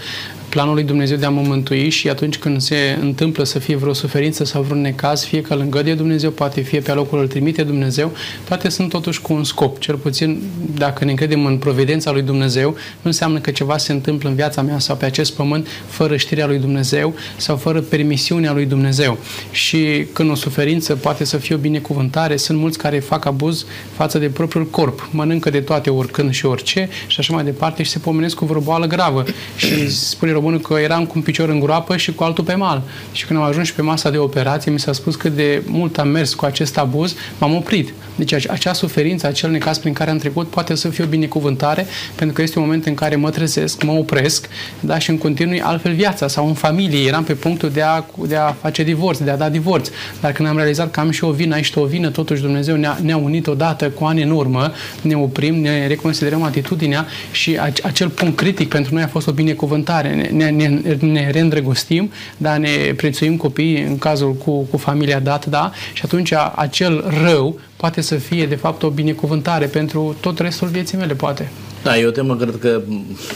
planul 0.53 0.73
lui 0.73 0.83
Dumnezeu 0.83 1.17
de 1.17 1.25
a 1.25 1.29
mă 1.29 1.41
mântui 1.41 1.89
și 1.89 2.09
atunci 2.09 2.37
când 2.37 2.61
se 2.61 2.97
întâmplă 3.01 3.43
să 3.43 3.59
fie 3.59 3.75
vreo 3.75 3.93
suferință 3.93 4.43
sau 4.43 4.61
vreun 4.61 4.81
necaz, 4.81 5.23
fie 5.23 5.41
că 5.41 5.53
îl 5.53 5.59
îngăduie 5.59 5.93
Dumnezeu, 5.95 6.31
poate 6.31 6.61
fie 6.61 6.79
pe 6.79 6.91
locul 6.91 7.19
îl 7.19 7.27
trimite 7.27 7.63
Dumnezeu, 7.63 8.11
toate 8.47 8.69
sunt 8.69 8.89
totuși 8.89 9.21
cu 9.21 9.33
un 9.33 9.43
scop. 9.43 9.79
Cel 9.79 9.95
puțin, 9.95 10.41
dacă 10.75 11.03
ne 11.03 11.09
încredem 11.09 11.45
în 11.45 11.57
providența 11.57 12.11
lui 12.11 12.21
Dumnezeu, 12.21 12.69
nu 12.69 13.01
înseamnă 13.01 13.39
că 13.39 13.51
ceva 13.51 13.77
se 13.77 13.91
întâmplă 13.91 14.29
în 14.29 14.35
viața 14.35 14.61
mea 14.61 14.79
sau 14.79 14.95
pe 14.95 15.05
acest 15.05 15.33
pământ 15.33 15.67
fără 15.87 16.17
știrea 16.17 16.47
lui 16.47 16.57
Dumnezeu 16.57 17.13
sau 17.37 17.55
fără 17.55 17.79
permisiunea 17.79 18.53
lui 18.53 18.65
Dumnezeu. 18.65 19.17
Și 19.51 20.05
când 20.13 20.29
o 20.29 20.35
suferință 20.35 20.95
poate 20.95 21.23
să 21.23 21.37
fie 21.37 21.55
o 21.55 21.57
binecuvântare, 21.57 22.37
sunt 22.37 22.57
mulți 22.57 22.77
care 22.77 22.99
fac 22.99 23.25
abuz 23.25 23.65
față 23.95 24.19
de 24.19 24.27
propriul 24.27 24.65
corp, 24.65 25.09
mănâncă 25.11 25.49
de 25.49 25.59
toate 25.59 25.89
oricând 25.89 26.33
și 26.33 26.45
orice 26.45 26.89
și 27.07 27.19
așa 27.19 27.33
mai 27.33 27.43
departe 27.43 27.83
și 27.83 27.89
se 27.91 27.99
pomenesc 27.99 28.35
cu 28.35 28.45
vreo 28.45 28.61
boală 28.61 28.85
gravă. 28.85 29.23
Și 29.55 29.89
spune 29.89 30.31
românul 30.43 30.61
că 30.67 30.79
eram 30.79 31.05
cu 31.05 31.13
un 31.15 31.21
picior 31.21 31.49
în 31.49 31.59
groapă 31.59 31.97
și 31.97 32.13
cu 32.13 32.23
altul 32.23 32.43
pe 32.43 32.53
mal. 32.53 32.81
Și 33.11 33.25
când 33.25 33.39
am 33.39 33.45
ajuns 33.45 33.67
și 33.67 33.73
pe 33.73 33.81
masa 33.81 34.09
de 34.09 34.17
operație, 34.17 34.71
mi 34.71 34.79
s-a 34.79 34.93
spus 34.93 35.15
cât 35.15 35.35
de 35.35 35.61
mult 35.67 35.97
am 35.97 36.07
mers 36.07 36.33
cu 36.33 36.45
acest 36.45 36.77
abuz, 36.77 37.15
m-am 37.37 37.55
oprit. 37.55 37.93
Deci 38.15 38.33
acea 38.49 38.73
suferință, 38.73 39.27
acel 39.27 39.51
necaz 39.51 39.77
prin 39.77 39.93
care 39.93 40.09
am 40.09 40.17
trecut 40.17 40.47
poate 40.47 40.75
să 40.75 40.89
fie 40.89 41.03
o 41.03 41.07
binecuvântare, 41.07 41.85
pentru 42.15 42.35
că 42.35 42.41
este 42.41 42.59
un 42.59 42.65
moment 42.65 42.85
în 42.85 42.93
care 42.93 43.15
mă 43.15 43.29
trezesc, 43.29 43.83
mă 43.83 43.91
opresc, 43.91 44.49
da, 44.79 44.99
și 44.99 45.09
în 45.09 45.17
continui 45.17 45.61
altfel 45.61 45.93
viața 45.93 46.27
sau 46.27 46.47
în 46.47 46.53
familie. 46.53 47.07
Eram 47.07 47.23
pe 47.23 47.33
punctul 47.33 47.69
de 47.69 47.81
a, 47.81 48.03
de 48.27 48.35
a 48.35 48.55
face 48.61 48.83
divorț, 48.83 49.17
de 49.17 49.29
a 49.29 49.37
da 49.37 49.49
divorț. 49.49 49.89
Dar 50.21 50.31
când 50.31 50.47
am 50.47 50.55
realizat 50.55 50.91
că 50.91 50.99
am 50.99 51.11
și 51.11 51.23
o 51.23 51.31
vină, 51.31 51.55
aici 51.55 51.71
o 51.75 51.85
vină, 51.85 52.09
totuși 52.09 52.41
Dumnezeu 52.41 52.75
ne-a, 52.75 52.97
ne-a 53.01 53.17
unit 53.17 53.47
odată 53.47 53.89
cu 53.89 54.05
ani 54.05 54.23
în 54.23 54.29
urmă, 54.29 54.71
ne 55.01 55.15
oprim, 55.15 55.55
ne 55.55 55.87
reconsiderăm 55.87 56.43
atitudinea 56.43 57.05
și 57.31 57.59
acel 57.83 58.09
punct 58.09 58.37
critic 58.37 58.69
pentru 58.69 58.93
noi 58.93 59.03
a 59.03 59.07
fost 59.07 59.27
o 59.27 59.31
binecuvântare. 59.31 60.15
Ne, 60.15 60.29
ne, 60.33 60.81
ne 60.99 61.31
reîndrăgostim, 61.31 62.11
dar 62.37 62.57
ne 62.57 62.93
prețuim 62.95 63.37
copiii 63.37 63.81
în 63.81 63.97
cazul 63.97 64.33
cu, 64.33 64.61
cu 64.61 64.77
familia 64.77 65.19
dată, 65.19 65.49
da? 65.49 65.71
Și 65.93 66.01
atunci 66.05 66.33
acel 66.55 67.13
rău 67.23 67.59
poate 67.75 68.01
să 68.01 68.15
fie, 68.15 68.45
de 68.45 68.55
fapt, 68.55 68.83
o 68.83 68.89
binecuvântare 68.89 69.65
pentru 69.65 70.15
tot 70.19 70.39
restul 70.39 70.67
vieții 70.67 70.97
mele, 70.97 71.13
poate. 71.13 71.51
Da, 71.83 71.97
e 71.97 72.05
o 72.05 72.11
temă, 72.11 72.35
cred 72.35 72.57
că, 72.59 72.81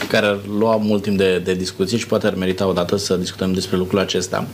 care 0.08 0.26
ar 0.26 0.38
lua 0.58 0.76
mult 0.76 1.02
timp 1.02 1.16
de, 1.16 1.38
de 1.44 1.54
discuție 1.54 1.98
și 1.98 2.06
poate 2.06 2.26
ar 2.26 2.34
merita 2.34 2.66
odată 2.66 2.96
să 2.96 3.16
discutăm 3.16 3.52
despre 3.52 3.76
lucrul 3.76 3.98
acesta. 3.98 4.46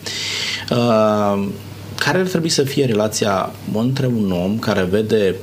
Uh, 0.70 1.46
care 1.96 2.18
ar 2.18 2.26
trebui 2.26 2.48
să 2.48 2.62
fie 2.62 2.84
relația 2.84 3.52
între 3.74 4.06
un 4.06 4.32
om 4.44 4.58
care 4.58 4.82
vede 4.90 5.34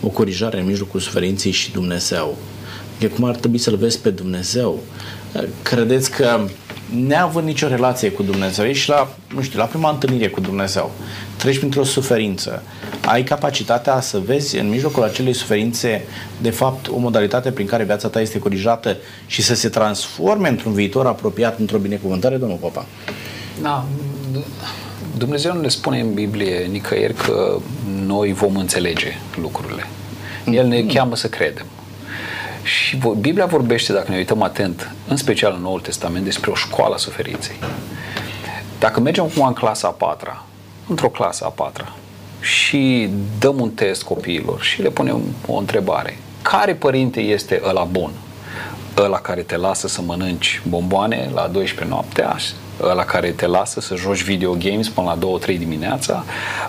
o 0.00 0.08
corijare 0.08 0.60
în 0.60 0.66
mijlocul 0.66 1.00
suferinței 1.00 1.50
și 1.50 1.72
Dumnezeu? 1.72 2.36
Adică 2.96 3.14
cum 3.14 3.24
ar 3.24 3.36
trebui 3.36 3.58
să-L 3.58 3.76
vezi 3.76 4.00
pe 4.00 4.10
Dumnezeu? 4.10 4.82
Credeți 5.62 6.10
că 6.10 6.40
neavând 7.06 7.46
nicio 7.46 7.68
relație 7.68 8.10
cu 8.10 8.22
Dumnezeu, 8.22 8.64
ești 8.64 8.90
la, 8.90 9.08
nu 9.34 9.42
știu, 9.42 9.58
la 9.58 9.64
prima 9.64 9.90
întâlnire 9.90 10.28
cu 10.28 10.40
Dumnezeu, 10.40 10.90
treci 11.36 11.58
printr-o 11.58 11.84
suferință, 11.84 12.62
ai 13.04 13.24
capacitatea 13.24 14.00
să 14.00 14.18
vezi 14.18 14.58
în 14.58 14.68
mijlocul 14.68 15.02
acelei 15.02 15.32
suferințe, 15.32 16.04
de 16.40 16.50
fapt, 16.50 16.88
o 16.88 16.98
modalitate 16.98 17.50
prin 17.50 17.66
care 17.66 17.84
viața 17.84 18.08
ta 18.08 18.20
este 18.20 18.38
corijată 18.38 18.96
și 19.26 19.42
să 19.42 19.54
se 19.54 19.68
transforme 19.68 20.48
într-un 20.48 20.72
viitor 20.72 21.06
apropiat, 21.06 21.58
într-o 21.58 21.78
binecuvântare, 21.78 22.36
domnul 22.36 22.58
Popa? 22.58 22.86
Da, 23.62 23.84
Dumnezeu 25.16 25.54
nu 25.54 25.60
ne 25.60 25.68
spune 25.68 26.00
în 26.00 26.14
Biblie 26.14 26.66
nicăieri 26.70 27.14
că 27.14 27.58
noi 28.06 28.32
vom 28.32 28.56
înțelege 28.56 29.12
lucrurile. 29.40 29.86
El 30.50 30.66
ne 30.66 30.80
mm. 30.80 30.88
cheamă 30.88 31.16
să 31.16 31.28
credem. 31.28 31.66
Și 32.68 32.98
Biblia 33.20 33.46
vorbește, 33.46 33.92
dacă 33.92 34.10
ne 34.10 34.16
uităm 34.16 34.42
atent, 34.42 34.94
în 35.08 35.16
special 35.16 35.52
în 35.56 35.62
Noul 35.62 35.80
Testament, 35.80 36.24
despre 36.24 36.50
o 36.50 36.54
școală 36.54 36.94
a 36.94 36.98
suferinței. 36.98 37.56
Dacă 38.78 39.00
mergem 39.00 39.24
acum 39.24 39.46
în 39.46 39.52
clasa 39.52 39.88
a 39.88 39.90
patra, 39.90 40.44
într-o 40.88 41.08
clasă 41.08 41.44
a 41.44 41.48
patra, 41.48 41.92
și 42.40 43.10
dăm 43.38 43.60
un 43.60 43.70
test 43.70 44.02
copiilor 44.02 44.62
și 44.62 44.82
le 44.82 44.88
punem 44.88 45.22
o 45.46 45.56
întrebare. 45.56 46.18
Care 46.42 46.74
părinte 46.74 47.20
este 47.20 47.62
ăla 47.64 47.84
bun? 47.84 48.10
Ăla 48.98 49.18
care 49.18 49.40
te 49.40 49.56
lasă 49.56 49.88
să 49.88 50.02
mănânci 50.02 50.60
bomboane 50.68 51.30
la 51.34 51.46
12 51.52 51.94
noaptea, 51.94 52.36
ăla 52.82 53.04
care 53.04 53.30
te 53.30 53.46
lasă 53.46 53.80
să 53.80 53.96
joci 53.96 54.22
video 54.22 54.52
games 54.52 54.88
până 54.88 55.16
la 55.20 55.38
2-3 55.54 55.58
dimineața, 55.58 56.24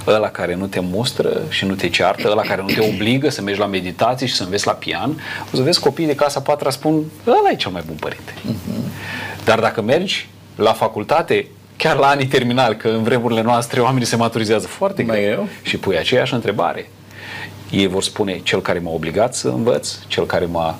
ăla 0.07 0.29
care 0.29 0.55
nu 0.55 0.67
te 0.67 0.79
mustră 0.79 1.41
și 1.49 1.65
nu 1.65 1.73
te 1.73 1.89
ceartă, 1.89 2.29
ăla 2.31 2.41
care 2.41 2.61
nu 2.61 2.67
te 2.67 2.93
obligă 2.93 3.29
să 3.29 3.41
mergi 3.41 3.59
la 3.59 3.65
meditație 3.65 4.27
și 4.27 4.33
să 4.33 4.43
înveți 4.43 4.65
la 4.65 4.71
pian, 4.71 5.21
o 5.53 5.55
să 5.55 5.61
vezi 5.61 5.79
copiii 5.79 6.07
de 6.07 6.15
clasa 6.15 6.39
4 6.39 6.69
spun, 6.69 7.03
ăla 7.27 7.49
e 7.51 7.55
cel 7.55 7.71
mai 7.71 7.83
bun 7.85 7.95
părinte. 7.95 8.33
Uh-huh. 8.33 9.43
Dar 9.43 9.59
dacă 9.59 9.81
mergi 9.81 10.29
la 10.55 10.73
facultate, 10.73 11.47
chiar 11.77 11.95
la 11.95 12.07
anii 12.07 12.27
terminali, 12.27 12.77
că 12.77 12.87
în 12.87 13.03
vremurile 13.03 13.41
noastre 13.41 13.79
oamenii 13.79 14.07
se 14.07 14.15
maturizează 14.15 14.67
foarte 14.67 15.03
greu, 15.03 15.21
greu 15.21 15.47
și 15.61 15.77
pui 15.77 15.97
aceeași 15.97 16.33
întrebare. 16.33 16.89
Ei 17.69 17.87
vor 17.87 18.03
spune 18.03 18.39
cel 18.43 18.61
care 18.61 18.79
m-a 18.79 18.91
obligat 18.91 19.35
să 19.35 19.47
învăț, 19.47 19.95
cel 20.07 20.25
care 20.25 20.45
m-a 20.45 20.79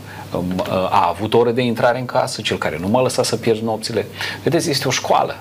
a 0.89 1.07
avut 1.07 1.33
ore 1.33 1.51
de 1.51 1.61
intrare 1.61 1.99
în 1.99 2.05
casă, 2.05 2.41
cel 2.41 2.57
care 2.57 2.77
nu 2.79 2.87
m-a 2.87 3.01
lăsat 3.01 3.25
să 3.25 3.35
pierd 3.35 3.61
nopțile. 3.61 4.05
Vedeți, 4.43 4.69
este 4.69 4.87
o 4.87 4.91
școală. 4.91 5.37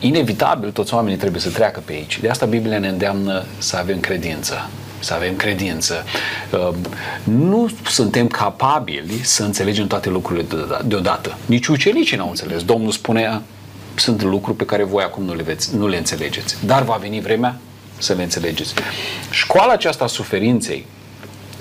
Inevitabil 0.00 0.70
toți 0.70 0.94
oamenii 0.94 1.18
trebuie 1.18 1.40
să 1.40 1.50
treacă 1.50 1.82
pe 1.84 1.92
aici. 1.92 2.20
De 2.20 2.28
asta 2.28 2.46
Biblia 2.46 2.78
ne 2.78 2.88
îndeamnă 2.88 3.44
să 3.58 3.76
avem 3.76 4.00
credință 4.00 4.68
să 5.00 5.14
avem 5.14 5.36
credință. 5.36 6.04
Nu 7.24 7.70
suntem 7.86 8.26
capabili 8.26 9.20
să 9.22 9.42
înțelegem 9.42 9.86
toate 9.86 10.08
lucrurile 10.08 10.46
deodată. 10.84 11.36
Nici 11.46 11.66
ucenicii 11.66 12.16
n-au 12.16 12.28
înțeles. 12.28 12.64
Domnul 12.64 12.90
spunea, 12.90 13.42
sunt 13.94 14.22
lucruri 14.22 14.56
pe 14.56 14.64
care 14.64 14.84
voi 14.84 15.02
acum 15.02 15.24
nu 15.24 15.34
le, 15.34 15.42
veți, 15.42 15.76
nu 15.76 15.88
le 15.88 15.96
înțelegeți. 15.96 16.56
Dar 16.66 16.82
va 16.82 16.98
veni 17.00 17.20
vremea 17.20 17.58
să 17.98 18.14
le 18.14 18.22
înțelegeți. 18.22 18.74
Școala 19.30 19.72
aceasta 19.72 20.04
a 20.04 20.06
suferinței 20.06 20.86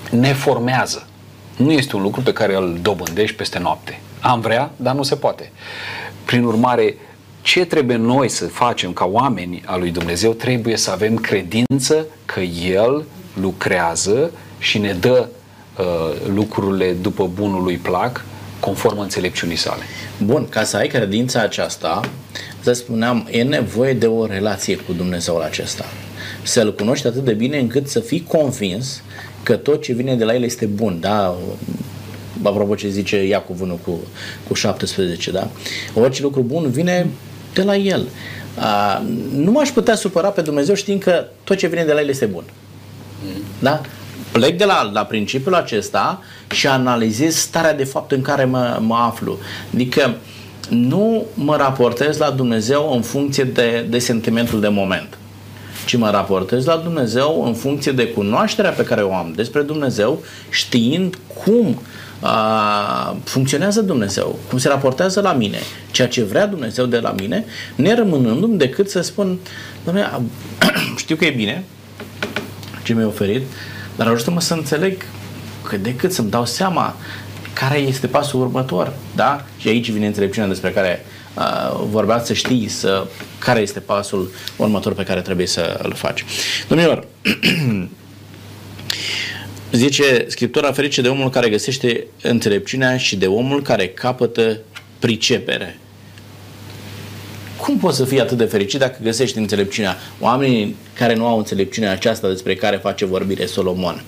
ne 0.10 0.34
formează. 0.34 1.08
Nu 1.58 1.72
este 1.72 1.96
un 1.96 2.02
lucru 2.02 2.22
pe 2.22 2.34
care 2.34 2.56
îl 2.56 2.80
dobândești 2.82 3.36
peste 3.36 3.60
noapte. 3.60 4.00
Am 4.22 4.40
vrea, 4.40 4.72
dar 4.76 4.96
nu 4.96 5.04
se 5.04 5.16
poate. 5.16 5.52
Prin 6.26 6.44
urmare, 6.44 6.96
ce 7.42 7.66
trebuie 7.66 7.98
noi 7.98 8.30
să 8.30 8.48
facem 8.48 8.94
ca 8.94 9.06
oameni 9.06 9.64
al 9.66 9.80
lui 9.80 9.92
Dumnezeu? 9.92 10.34
Trebuie 10.34 10.78
să 10.78 10.92
avem 10.92 11.16
credință 11.16 12.06
că 12.26 12.40
El 12.40 13.06
lucrează 13.42 14.32
și 14.60 14.78
ne 14.78 14.94
dă 14.94 15.28
uh, 15.78 15.86
lucrurile 16.34 16.92
după 16.92 17.28
bunul 17.34 17.64
lui 17.64 17.78
plac, 17.78 18.26
conform 18.60 19.00
înțelepciunii 19.00 19.56
sale. 19.56 19.82
Bun, 20.24 20.50
ca 20.50 20.64
să 20.64 20.78
ai 20.78 20.88
credința 20.88 21.42
aceasta, 21.42 22.02
să 22.60 22.74
spuneam, 22.74 23.28
e 23.32 23.44
nevoie 23.44 23.94
de 23.94 24.08
o 24.08 24.26
relație 24.26 24.76
cu 24.76 24.94
Dumnezeul 24.94 25.42
acesta. 25.42 25.86
Să-L 26.48 26.74
cunoști 26.74 27.08
atât 27.08 27.24
de 27.24 27.34
bine 27.34 27.60
încât 27.60 27.88
să 27.88 28.00
fii 28.00 28.24
convins 28.28 29.02
că 29.43 29.56
tot 29.56 29.82
ce 29.82 29.93
vine 29.93 30.16
de 30.16 30.24
la 30.24 30.34
El 30.34 30.43
este 30.43 30.66
bun, 30.66 30.98
da? 31.00 31.36
Apropo 32.43 32.76
ce 32.76 32.89
zice 32.89 33.26
Iacov 33.26 33.80
cu, 33.84 34.00
cu 34.48 34.54
17, 34.54 35.32
da? 35.32 35.50
Orice 35.93 36.22
lucru 36.22 36.41
bun 36.41 36.70
vine 36.70 37.08
de 37.54 37.64
la 37.64 37.76
El. 37.76 38.08
A, 38.56 39.04
nu 39.36 39.52
m-aș 39.52 39.70
putea 39.70 39.95
supăra 39.95 40.28
pe 40.28 40.41
Dumnezeu 40.41 40.76
știind 40.76 41.02
că 41.02 41.26
tot 41.43 41.58
ce 41.58 41.68
vine 41.68 41.84
de 41.84 41.93
la 41.93 42.02
El 42.02 42.10
este 42.10 42.26
bun. 42.26 42.43
Da? 43.60 43.82
Plec 44.32 44.58
de 44.58 44.66
la, 44.66 44.89
la 44.93 45.06
principiul 45.06 45.56
acesta 45.56 46.22
și 46.52 46.68
analizez 46.68 47.36
starea 47.36 47.74
de 47.74 47.84
fapt 47.84 48.12
în 48.12 48.22
care 48.22 48.45
mă, 48.45 48.80
mă 48.82 48.95
aflu. 48.95 49.38
Adică 49.74 50.16
nu 50.70 51.26
mă 51.34 51.56
raportez 51.56 52.18
la 52.18 52.30
Dumnezeu 52.30 52.93
în 52.93 53.02
funcție 53.02 53.43
de, 53.43 53.86
de 53.89 54.00
sentimentul 54.00 54.60
de 54.60 54.68
moment 54.68 55.18
ci 55.88 55.96
mă 55.96 56.10
raportez 56.10 56.66
la 56.66 56.76
Dumnezeu 56.76 57.44
în 57.46 57.54
funcție 57.54 57.92
de 57.92 58.08
cunoașterea 58.08 58.72
pe 58.72 58.84
care 58.84 59.02
o 59.02 59.14
am 59.14 59.34
despre 59.36 59.62
Dumnezeu, 59.62 60.24
știind 60.50 61.18
cum 61.44 61.80
a, 62.20 63.18
funcționează 63.24 63.82
Dumnezeu, 63.82 64.40
cum 64.50 64.58
se 64.58 64.68
raportează 64.68 65.22
la 65.22 65.34
mine, 65.34 65.58
ceea 65.92 66.08
ce 66.08 66.24
vrea 66.24 66.48
Dumnezeu 66.48 66.86
de 66.86 67.00
la 67.00 67.16
mine, 67.20 67.46
nerămânându-mi 67.76 68.58
decât 68.58 68.90
să 68.90 69.02
spun, 69.02 69.38
Doamne, 69.84 70.12
știu 70.98 71.16
că 71.16 71.26
e 71.26 71.30
bine 71.30 71.64
ce 72.84 72.94
mi-ai 72.94 73.06
oferit, 73.06 73.42
dar 73.96 74.08
ajută-mă 74.08 74.42
să 74.42 74.54
înțeleg 74.54 75.02
că 75.64 75.78
decât 75.78 76.14
să-mi 76.14 76.30
dau 76.30 76.46
seama 76.46 76.96
care 77.54 77.78
este 77.78 78.08
pasul 78.08 78.42
următor, 78.42 78.94
da? 79.16 79.46
Și 79.58 79.68
aici 79.68 79.92
vine 79.92 80.06
înțelepciunea 80.06 80.50
despre 80.50 80.70
care 80.70 81.06
uh, 81.06 81.16
vorbeați 81.90 82.28
să 82.28 82.34
știi 82.34 82.68
să, 82.68 83.08
care 83.40 83.60
este 83.60 83.80
pasul 83.80 84.32
următor 84.56 84.94
pe 84.94 85.04
care 85.04 85.22
trebuie 85.22 85.48
să 85.48 85.80
îl 85.84 85.94
faci. 85.94 86.26
Domnilor, 86.68 87.08
zice 89.72 90.26
Scriptura 90.28 90.72
ferice 90.72 91.02
de 91.02 91.08
omul 91.08 91.30
care 91.30 91.50
găsește 91.50 92.08
înțelepciunea 92.22 92.98
și 92.98 93.16
de 93.16 93.28
omul 93.28 93.62
care 93.62 93.88
capătă 93.88 94.60
pricepere. 95.00 95.80
Cum 97.58 97.78
poți 97.78 97.98
să 97.98 98.06
fii 98.06 98.22
atât 98.22 98.38
de 98.38 98.46
fericit 98.46 98.80
dacă 98.80 99.00
găsești 99.04 99.38
înțelepciunea? 99.38 99.98
Oamenii 100.20 100.76
care 100.94 101.16
nu 101.16 101.26
au 101.26 101.38
înțelepciunea 101.38 101.92
aceasta 101.92 102.28
despre 102.28 102.56
care 102.56 102.78
face 102.78 103.06
vorbire 103.06 103.46
Solomon 103.46 104.04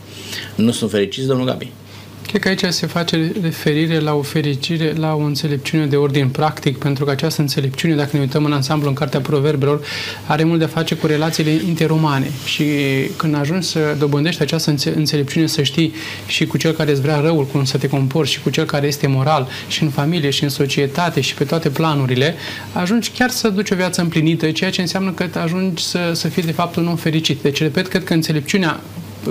nu 0.55 0.71
sunt 0.71 0.89
fericiți, 0.91 1.27
domnul 1.27 1.45
Gabi? 1.45 1.71
Cred 2.29 2.41
că 2.41 2.47
aici 2.47 2.73
se 2.73 2.87
face 2.87 3.31
referire 3.41 3.99
la 3.99 4.13
o 4.13 4.21
fericire, 4.21 4.93
la 4.97 5.13
o 5.13 5.19
înțelepciune 5.19 5.85
de 5.85 5.95
ordin 5.95 6.29
practic, 6.29 6.77
pentru 6.77 7.05
că 7.05 7.11
această 7.11 7.41
înțelepciune, 7.41 7.95
dacă 7.95 8.09
ne 8.13 8.19
uităm 8.19 8.45
în 8.45 8.53
ansamblu 8.53 8.87
în 8.87 8.93
Cartea 8.93 9.19
Proverbelor, 9.19 9.81
are 10.27 10.43
mult 10.43 10.59
de 10.59 10.65
a 10.65 10.67
face 10.67 10.95
cu 10.95 11.07
relațiile 11.07 11.51
interumane 11.67 12.31
și 12.45 12.63
când 13.15 13.35
ajungi 13.35 13.67
să 13.67 13.95
dobândești 13.99 14.41
această 14.41 14.75
înțelepciune, 14.95 15.47
să 15.47 15.63
știi 15.63 15.93
și 16.27 16.45
cu 16.45 16.57
cel 16.57 16.71
care 16.71 16.91
îți 16.91 17.01
vrea 17.01 17.19
răul, 17.19 17.45
cum 17.45 17.65
să 17.65 17.77
te 17.77 17.87
comporți 17.87 18.31
și 18.31 18.41
cu 18.41 18.49
cel 18.49 18.65
care 18.65 18.87
este 18.87 19.07
moral 19.07 19.47
și 19.67 19.83
în 19.83 19.89
familie 19.89 20.29
și 20.29 20.43
în 20.43 20.49
societate 20.49 21.21
și 21.21 21.33
pe 21.33 21.43
toate 21.43 21.69
planurile, 21.69 22.35
ajungi 22.73 23.09
chiar 23.09 23.29
să 23.29 23.49
duci 23.49 23.69
o 23.69 23.75
viață 23.75 24.01
împlinită, 24.01 24.51
ceea 24.51 24.69
ce 24.69 24.81
înseamnă 24.81 25.11
că 25.11 25.39
ajungi 25.39 25.83
să, 25.83 26.11
să 26.13 26.27
fii 26.27 26.43
de 26.43 26.51
fapt 26.51 26.75
un 26.75 26.87
om 26.87 26.95
fericit. 26.95 27.41
Deci, 27.41 27.61
repet, 27.61 27.87
cred 27.87 28.03
că 28.03 28.13
înțelepciunea 28.13 28.79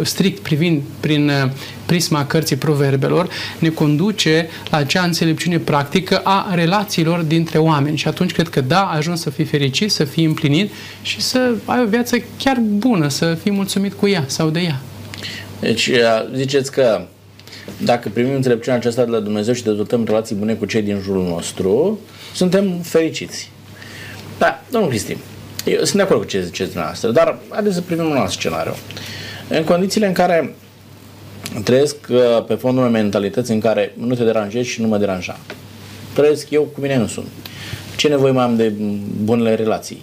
strict 0.03 0.43
privind 0.43 0.83
prin 1.01 1.29
uh, 1.29 1.51
prisma 1.87 2.27
cărții 2.27 2.57
proverbelor, 2.57 3.29
ne 3.59 3.69
conduce 3.69 4.49
la 4.71 4.77
acea 4.77 5.03
înțelepciune 5.03 5.59
practică 5.59 6.21
a 6.25 6.55
relațiilor 6.55 7.21
dintre 7.21 7.59
oameni. 7.59 7.97
Și 7.97 8.09
atunci 8.09 8.33
cred 8.33 8.49
că 8.49 8.61
da, 8.61 8.83
ajuns 8.83 9.21
să 9.21 9.31
fii 9.31 9.45
fericit, 9.45 9.91
să 9.91 10.05
fii 10.05 10.25
împlinit 10.25 10.71
și 11.03 11.21
să 11.21 11.55
ai 11.65 11.83
o 11.83 11.89
viață 11.89 12.17
chiar 12.39 12.57
bună, 12.61 13.09
să 13.09 13.35
fii 13.43 13.51
mulțumit 13.51 13.93
cu 13.93 14.09
ea 14.09 14.25
sau 14.27 14.49
de 14.49 14.61
ea. 14.61 14.81
Deci 15.61 15.87
uh, 15.87 15.99
ziceți 16.35 16.73
că 16.73 17.07
dacă 17.85 18.09
primim 18.09 18.35
înțelepciunea 18.35 18.79
aceasta 18.79 19.05
de 19.05 19.11
la 19.11 19.19
Dumnezeu 19.19 19.55
și 19.55 19.63
dezvoltăm 19.63 20.05
relații 20.05 20.35
bune 20.35 20.53
cu 20.53 20.65
cei 20.65 20.83
din 20.83 21.01
jurul 21.03 21.25
nostru, 21.25 21.99
suntem 22.35 22.81
fericiți. 22.83 23.51
Da, 24.39 24.63
domnul 24.71 24.91
Cristi, 24.91 25.17
eu 25.65 25.77
sunt 25.77 25.97
de 25.97 26.03
acord 26.03 26.21
cu 26.21 26.27
ce 26.27 26.43
ziceți 26.43 26.71
dumneavoastră, 26.71 27.11
dar 27.11 27.39
haideți 27.49 27.75
să 27.75 27.81
privim 27.81 28.05
un 28.05 28.17
alt 28.17 28.31
scenariu. 28.31 28.75
În 29.51 29.65
condițiile 29.65 30.07
în 30.07 30.13
care 30.13 30.55
trăiesc 31.65 31.97
uh, 32.11 32.45
pe 32.47 32.55
fondul 32.55 32.85
unei 32.85 33.03
mentalități 33.03 33.51
în 33.51 33.61
care 33.61 33.95
nu 33.97 34.15
te 34.15 34.25
deranjezi 34.25 34.69
și 34.69 34.81
nu 34.81 34.89
mă 34.89 34.99
deranja. 34.99 35.39
Trăiesc 36.15 36.51
eu 36.51 36.63
cu 36.63 36.81
mine 36.81 36.95
însumi. 36.95 37.27
Ce 37.97 38.09
nevoie 38.09 38.33
mai 38.33 38.45
am 38.45 38.57
de 38.57 38.73
bunele 39.23 39.55
relații? 39.55 40.03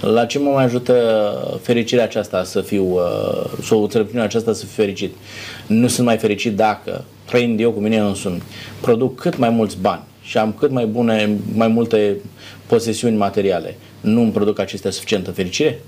La 0.00 0.24
ce 0.24 0.38
mă 0.38 0.50
mai 0.50 0.64
ajută 0.64 1.58
fericirea 1.62 2.04
aceasta 2.04 2.44
să 2.44 2.60
fiu, 2.60 2.94
uh, 2.94 3.44
sau 3.62 3.82
înțelepciunea 3.82 4.24
aceasta 4.24 4.52
să 4.52 4.64
fiu 4.64 4.82
fericit? 4.82 5.14
Nu 5.66 5.88
sunt 5.88 6.06
mai 6.06 6.18
fericit 6.18 6.56
dacă, 6.56 7.04
trăind 7.24 7.60
eu 7.60 7.70
cu 7.70 7.80
mine 7.80 7.98
însumi, 7.98 8.42
produc 8.80 9.20
cât 9.20 9.38
mai 9.38 9.50
mulți 9.50 9.76
bani 9.80 10.02
și 10.22 10.38
am 10.38 10.52
cât 10.52 10.70
mai 10.70 10.86
bune, 10.86 11.36
mai 11.54 11.68
multe 11.68 12.16
posesiuni 12.66 13.16
materiale. 13.16 13.76
Nu 14.00 14.20
îmi 14.20 14.32
produc 14.32 14.58
acestea 14.58 14.90
suficientă 14.90 15.30
fericire? 15.30 15.80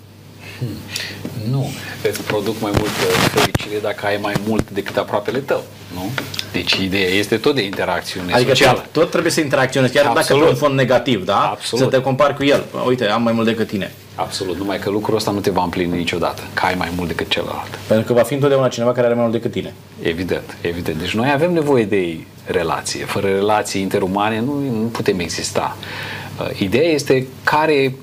Hmm. 0.58 0.76
Nu. 1.52 1.70
Îți 2.08 2.22
produc 2.22 2.60
mai 2.60 2.72
multă 2.78 3.04
fericire 3.32 3.78
dacă 3.82 4.06
ai 4.06 4.18
mai 4.22 4.34
mult 4.46 4.70
decât 4.70 4.96
aproapele 4.96 5.38
tău. 5.38 5.64
Nu? 5.94 6.10
Deci 6.52 6.72
ideea 6.72 7.08
este 7.08 7.36
tot 7.36 7.54
de 7.54 7.62
interacțiune 7.64 8.32
adică 8.32 8.48
socială. 8.48 8.86
tot 8.92 9.10
trebuie 9.10 9.32
să 9.32 9.40
interacționezi, 9.40 9.92
chiar 9.92 10.04
Absolut. 10.04 10.28
dacă 10.28 10.44
pe 10.44 10.48
un 10.50 10.56
fond 10.56 10.74
negativ, 10.74 11.24
da? 11.24 11.38
Absolut. 11.38 11.84
Să 11.84 11.90
te 11.90 12.02
compari 12.02 12.36
cu 12.36 12.44
el. 12.44 12.64
Uite, 12.86 13.04
am 13.04 13.22
mai 13.22 13.32
mult 13.32 13.46
decât 13.46 13.66
tine. 13.66 13.92
Absolut, 14.14 14.56
numai 14.56 14.78
că 14.78 14.90
lucrul 14.90 15.16
ăsta 15.16 15.30
nu 15.30 15.40
te 15.40 15.50
va 15.50 15.62
împlini 15.62 15.96
niciodată, 15.96 16.42
că 16.54 16.66
ai 16.66 16.74
mai 16.78 16.92
mult 16.96 17.08
decât 17.08 17.28
celălalt. 17.28 17.78
Pentru 17.86 18.06
că 18.06 18.12
va 18.12 18.22
fi 18.22 18.34
întotdeauna 18.34 18.68
cineva 18.68 18.92
care 18.92 19.06
are 19.06 19.14
mai 19.14 19.22
mult 19.22 19.34
decât 19.34 19.50
tine. 19.50 19.74
Evident, 20.02 20.56
evident. 20.60 20.98
Deci 20.98 21.14
noi 21.14 21.30
avem 21.32 21.52
nevoie 21.52 21.84
de 21.84 22.18
relație. 22.44 23.04
Fără 23.04 23.26
relații 23.26 23.80
interumane 23.80 24.40
nu, 24.40 24.58
nu 24.80 24.86
putem 24.86 25.18
exista. 25.18 25.76
Uh, 26.40 26.58
ideea 26.60 26.90
este 26.90 27.26
care 27.44 27.94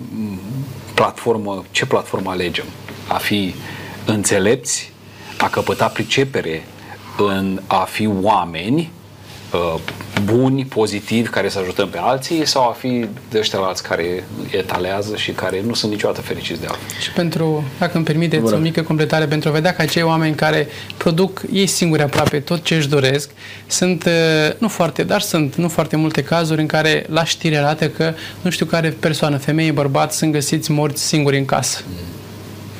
platformă, 0.93 1.63
ce 1.71 1.85
platformă 1.85 2.29
alegem? 2.29 2.65
A 3.07 3.17
fi 3.17 3.55
înțelepți, 4.05 4.91
a 5.37 5.49
căpăta 5.49 5.87
pricepere 5.87 6.63
în 7.17 7.61
a 7.67 7.83
fi 7.83 8.07
oameni 8.21 8.91
uh, 9.53 9.79
buni, 10.25 10.65
pozitivi, 10.65 11.29
care 11.29 11.49
să 11.49 11.59
ajutăm 11.59 11.89
pe 11.89 11.97
alții 12.01 12.45
sau 12.45 12.67
a 12.69 12.71
fi 12.71 13.05
de 13.29 13.37
ăștia 13.37 13.59
alți 13.59 13.83
care 13.83 14.23
etalează 14.51 15.15
și 15.15 15.31
care 15.31 15.61
nu 15.65 15.73
sunt 15.73 15.91
niciodată 15.91 16.21
fericiți 16.21 16.59
de 16.59 16.67
altfel. 16.67 16.99
Și 17.01 17.11
pentru, 17.11 17.63
dacă 17.79 17.97
îmi 17.97 18.05
permiteți 18.05 18.41
Bună. 18.41 18.55
o 18.55 18.59
mică 18.59 18.81
completare, 18.81 19.25
pentru 19.25 19.49
a 19.49 19.51
vedea 19.51 19.73
că 19.73 19.81
acei 19.81 20.01
oameni 20.01 20.35
care 20.35 20.67
produc 20.97 21.41
ei 21.51 21.67
singuri 21.67 22.01
aproape 22.01 22.39
tot 22.39 22.63
ce 22.63 22.75
își 22.75 22.89
doresc, 22.89 23.29
sunt, 23.67 24.05
uh, 24.05 24.55
nu 24.57 24.67
foarte, 24.67 25.03
dar 25.03 25.21
sunt 25.21 25.55
nu 25.55 25.67
foarte 25.67 25.95
multe 25.95 26.23
cazuri 26.23 26.61
în 26.61 26.67
care 26.67 27.05
la 27.09 27.23
știri 27.23 27.57
arată 27.57 27.89
că 27.89 28.13
nu 28.41 28.49
știu 28.49 28.65
care 28.65 28.89
persoană, 28.89 29.37
femeie, 29.37 29.71
bărbat, 29.71 30.13
sunt 30.13 30.31
găsiți 30.31 30.71
morți 30.71 31.03
singuri 31.03 31.37
în 31.37 31.45
casă. 31.45 31.81
Mm 31.87 32.21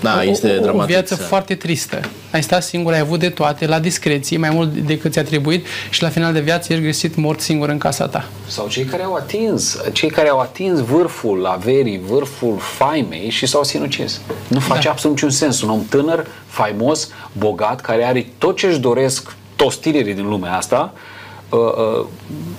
da, 0.04 0.24
este 0.24 0.58
o, 0.58 0.62
dramatic. 0.62 0.82
O 0.82 0.86
viață 0.86 1.16
să... 1.16 1.22
foarte 1.22 1.56
tristă. 1.56 2.00
Ai 2.32 2.44
stat 2.44 2.64
singur, 2.64 2.94
ai 2.94 3.00
avut 3.00 3.20
de 3.20 3.30
toate, 3.30 3.66
la 3.66 3.80
discreție, 3.80 4.38
mai 4.38 4.50
mult 4.50 4.74
decât 4.74 5.12
ți-a 5.12 5.24
trebuit 5.24 5.66
și 5.90 6.02
la 6.02 6.10
final 6.10 6.34
de 6.34 6.40
viață 6.40 6.74
ești 6.74 6.86
găsit 6.86 7.16
mort 7.16 7.40
singur 7.40 7.70
în 7.70 7.78
casa 7.78 8.08
ta. 8.08 8.28
Sau 8.48 8.68
cei 8.68 8.84
care 8.84 9.04
au 9.04 9.14
atins, 9.14 9.78
cei 9.92 10.10
care 10.10 10.30
au 10.30 10.40
atins 10.40 10.80
vârful 10.80 11.46
averii, 11.46 12.02
vârful 12.08 12.58
faimei 12.60 13.30
și 13.30 13.46
s-au 13.46 13.64
sinucis. 13.64 14.22
Nu 14.48 14.60
face 14.60 14.84
da. 14.84 14.90
absolut 14.90 15.16
niciun 15.16 15.32
sens. 15.32 15.62
Un 15.62 15.70
om 15.70 15.86
tânăr, 15.90 16.28
faimos, 16.46 17.10
bogat, 17.32 17.82
care 17.82 18.04
are 18.04 18.28
tot 18.38 18.58
ce 18.58 18.68
își 18.68 18.80
doresc 18.80 19.36
toți 19.56 19.80
tinerii 19.80 20.14
din 20.14 20.28
lumea 20.28 20.56
asta, 20.56 20.94
uh, 21.50 21.60
uh, 21.60 22.06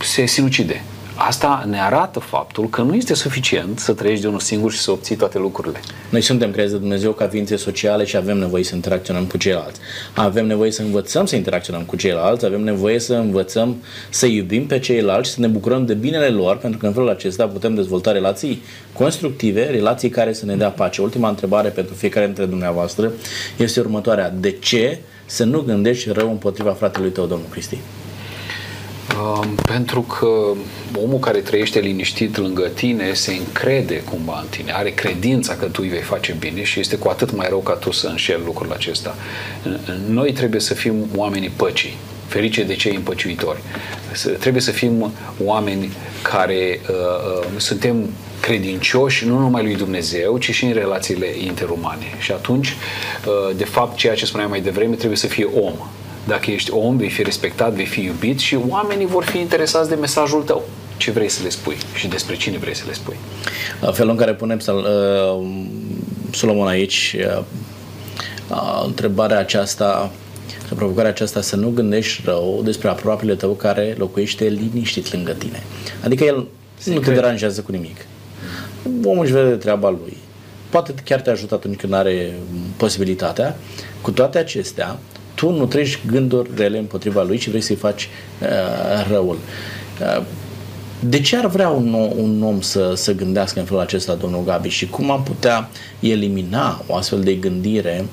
se 0.00 0.26
sinucide. 0.26 0.84
Asta 1.16 1.64
ne 1.68 1.80
arată 1.80 2.18
faptul 2.18 2.68
că 2.68 2.82
nu 2.82 2.94
este 2.94 3.14
suficient 3.14 3.78
să 3.78 3.92
trăiești 3.92 4.22
de 4.22 4.28
unul 4.28 4.40
singur 4.40 4.72
și 4.72 4.78
să 4.78 4.90
obții 4.90 5.16
toate 5.16 5.38
lucrurile. 5.38 5.80
Noi 6.10 6.20
suntem 6.20 6.50
creați 6.50 6.72
de 6.72 6.78
Dumnezeu 6.78 7.12
ca 7.12 7.28
ființe 7.28 7.56
sociale 7.56 8.04
și 8.04 8.16
avem 8.16 8.38
nevoie 8.38 8.64
să 8.64 8.74
interacționăm 8.74 9.24
cu 9.24 9.36
ceilalți. 9.36 9.80
Avem 10.14 10.46
nevoie 10.46 10.70
să 10.70 10.82
învățăm 10.82 11.26
să 11.26 11.36
interacționăm 11.36 11.82
cu 11.82 11.96
ceilalți, 11.96 12.44
avem 12.44 12.60
nevoie 12.60 12.98
să 12.98 13.14
învățăm 13.14 13.82
să 14.10 14.26
iubim 14.26 14.66
pe 14.66 14.78
ceilalți 14.78 15.28
și 15.28 15.34
să 15.34 15.40
ne 15.40 15.46
bucurăm 15.46 15.86
de 15.86 15.94
binele 15.94 16.28
lor, 16.28 16.56
pentru 16.56 16.78
că 16.78 16.86
în 16.86 16.92
felul 16.92 17.08
acesta 17.08 17.46
putem 17.46 17.74
dezvolta 17.74 18.12
relații 18.12 18.62
constructive, 18.92 19.64
relații 19.64 20.08
care 20.08 20.32
să 20.32 20.44
ne 20.44 20.56
dea 20.56 20.70
pace. 20.70 21.02
Ultima 21.02 21.28
întrebare 21.28 21.68
pentru 21.68 21.94
fiecare 21.94 22.26
dintre 22.26 22.44
dumneavoastră 22.44 23.12
este 23.56 23.80
următoarea. 23.80 24.30
De 24.30 24.50
ce 24.50 24.98
să 25.26 25.44
nu 25.44 25.60
gândești 25.60 26.10
rău 26.10 26.30
împotriva 26.30 26.70
fratelui 26.70 27.10
tău, 27.10 27.26
domnul 27.26 27.48
Cristi? 27.50 27.78
Pentru 29.62 30.00
că 30.00 30.28
omul 31.02 31.18
care 31.18 31.38
trăiește 31.38 31.78
liniștit 31.78 32.36
lângă 32.36 32.62
tine 32.74 33.12
se 33.12 33.32
încrede 33.32 34.02
cumva 34.02 34.38
în 34.40 34.48
tine, 34.48 34.72
are 34.72 34.90
credința 34.90 35.54
că 35.54 35.64
tu 35.64 35.80
îi 35.82 35.88
vei 35.88 36.00
face 36.00 36.36
bine 36.38 36.62
și 36.62 36.80
este 36.80 36.96
cu 36.96 37.08
atât 37.08 37.36
mai 37.36 37.46
rău 37.48 37.58
ca 37.58 37.72
tu 37.72 37.92
să 37.92 38.06
înșeli 38.06 38.42
lucrul 38.44 38.72
acesta. 38.72 39.14
Noi 40.08 40.32
trebuie 40.32 40.60
să 40.60 40.74
fim 40.74 40.94
oamenii 41.16 41.52
păcii, 41.56 41.96
ferice 42.26 42.62
de 42.62 42.74
cei 42.74 42.94
împăciuitori. 42.94 43.58
Trebuie 44.38 44.62
să 44.62 44.70
fim 44.70 45.12
oameni 45.44 45.92
care 46.22 46.80
uh, 46.88 46.96
uh, 46.96 47.46
suntem 47.56 48.10
credincioși 48.40 49.26
nu 49.26 49.38
numai 49.38 49.62
lui 49.62 49.76
Dumnezeu, 49.76 50.38
ci 50.38 50.50
și 50.50 50.64
în 50.64 50.72
relațiile 50.72 51.26
interumane. 51.44 52.04
Și 52.18 52.32
atunci, 52.32 52.68
uh, 52.68 53.56
de 53.56 53.64
fapt, 53.64 53.96
ceea 53.96 54.14
ce 54.14 54.26
spuneam 54.26 54.50
mai 54.50 54.60
devreme, 54.60 54.94
trebuie 54.94 55.18
să 55.18 55.26
fie 55.26 55.44
om 55.44 55.74
dacă 56.26 56.50
ești 56.50 56.70
om, 56.72 56.96
vei 56.96 57.08
fi 57.08 57.22
respectat, 57.22 57.72
vei 57.72 57.84
fi 57.84 58.00
iubit 58.00 58.38
și 58.38 58.58
oamenii 58.68 59.06
vor 59.06 59.24
fi 59.24 59.38
interesați 59.38 59.88
de 59.88 59.94
mesajul 59.94 60.42
tău. 60.42 60.62
Ce 60.96 61.10
vrei 61.10 61.28
să 61.28 61.42
le 61.42 61.48
spui 61.48 61.76
și 61.94 62.06
despre 62.06 62.36
cine 62.36 62.58
vrei 62.58 62.74
să 62.74 62.84
le 62.86 62.92
spui. 62.92 63.16
Felul 63.92 64.10
în 64.10 64.16
care 64.16 64.34
punem 64.34 64.60
uh, 64.66 65.46
Solomon 66.30 66.66
aici, 66.66 67.16
uh, 67.18 67.42
uh, 68.50 68.82
întrebarea 68.86 69.38
aceasta 69.38 70.10
sau 70.68 70.76
provocarea 70.76 71.10
aceasta 71.10 71.40
să 71.40 71.56
nu 71.56 71.68
gândești 71.70 72.22
rău 72.24 72.60
despre 72.64 72.88
aproapele 72.88 73.34
tău 73.34 73.52
care 73.52 73.94
locuiește 73.98 74.44
liniștit 74.44 75.12
lângă 75.12 75.32
tine. 75.32 75.62
Adică 76.04 76.24
el 76.24 76.46
Se 76.78 76.92
nu 76.92 77.00
crede. 77.00 77.14
te 77.14 77.20
deranjează 77.20 77.60
cu 77.60 77.72
nimic. 77.72 77.96
Omul 79.04 79.24
își 79.24 79.32
vede 79.32 79.54
treaba 79.54 79.90
lui. 79.90 80.16
Poate 80.70 80.94
chiar 81.04 81.20
te 81.20 81.30
ajută 81.30 81.54
atunci 81.54 81.76
când 81.76 81.92
are 81.92 82.32
posibilitatea. 82.76 83.56
Cu 84.00 84.10
toate 84.10 84.38
acestea, 84.38 84.98
tu 85.34 85.50
nu 85.50 85.66
treci 85.66 85.98
gânduri 86.06 86.50
rele 86.56 86.78
împotriva 86.78 87.22
lui, 87.22 87.38
ci 87.38 87.48
vrei 87.48 87.60
să-i 87.60 87.76
faci 87.76 88.08
uh, 88.42 89.08
răul. 89.10 89.38
Uh, 90.00 90.24
de 91.00 91.20
ce 91.20 91.36
ar 91.36 91.46
vrea 91.46 91.68
un, 91.68 91.92
un 92.16 92.42
om 92.42 92.60
să, 92.60 92.92
să 92.94 93.14
gândească 93.14 93.58
în 93.58 93.64
felul 93.64 93.80
acesta, 93.80 94.14
domnul 94.14 94.44
Gabi, 94.44 94.68
și 94.68 94.88
cum 94.88 95.10
am 95.10 95.22
putea 95.22 95.68
elimina 96.00 96.84
o 96.86 96.94
astfel 96.94 97.20
de 97.20 97.34
gândire 97.34 98.04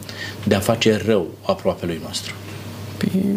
de 0.44 0.56
a 0.56 0.60
face 0.60 1.02
rău 1.06 1.28
aproape 1.42 1.86
lui 1.86 2.02
nostru? 2.04 2.34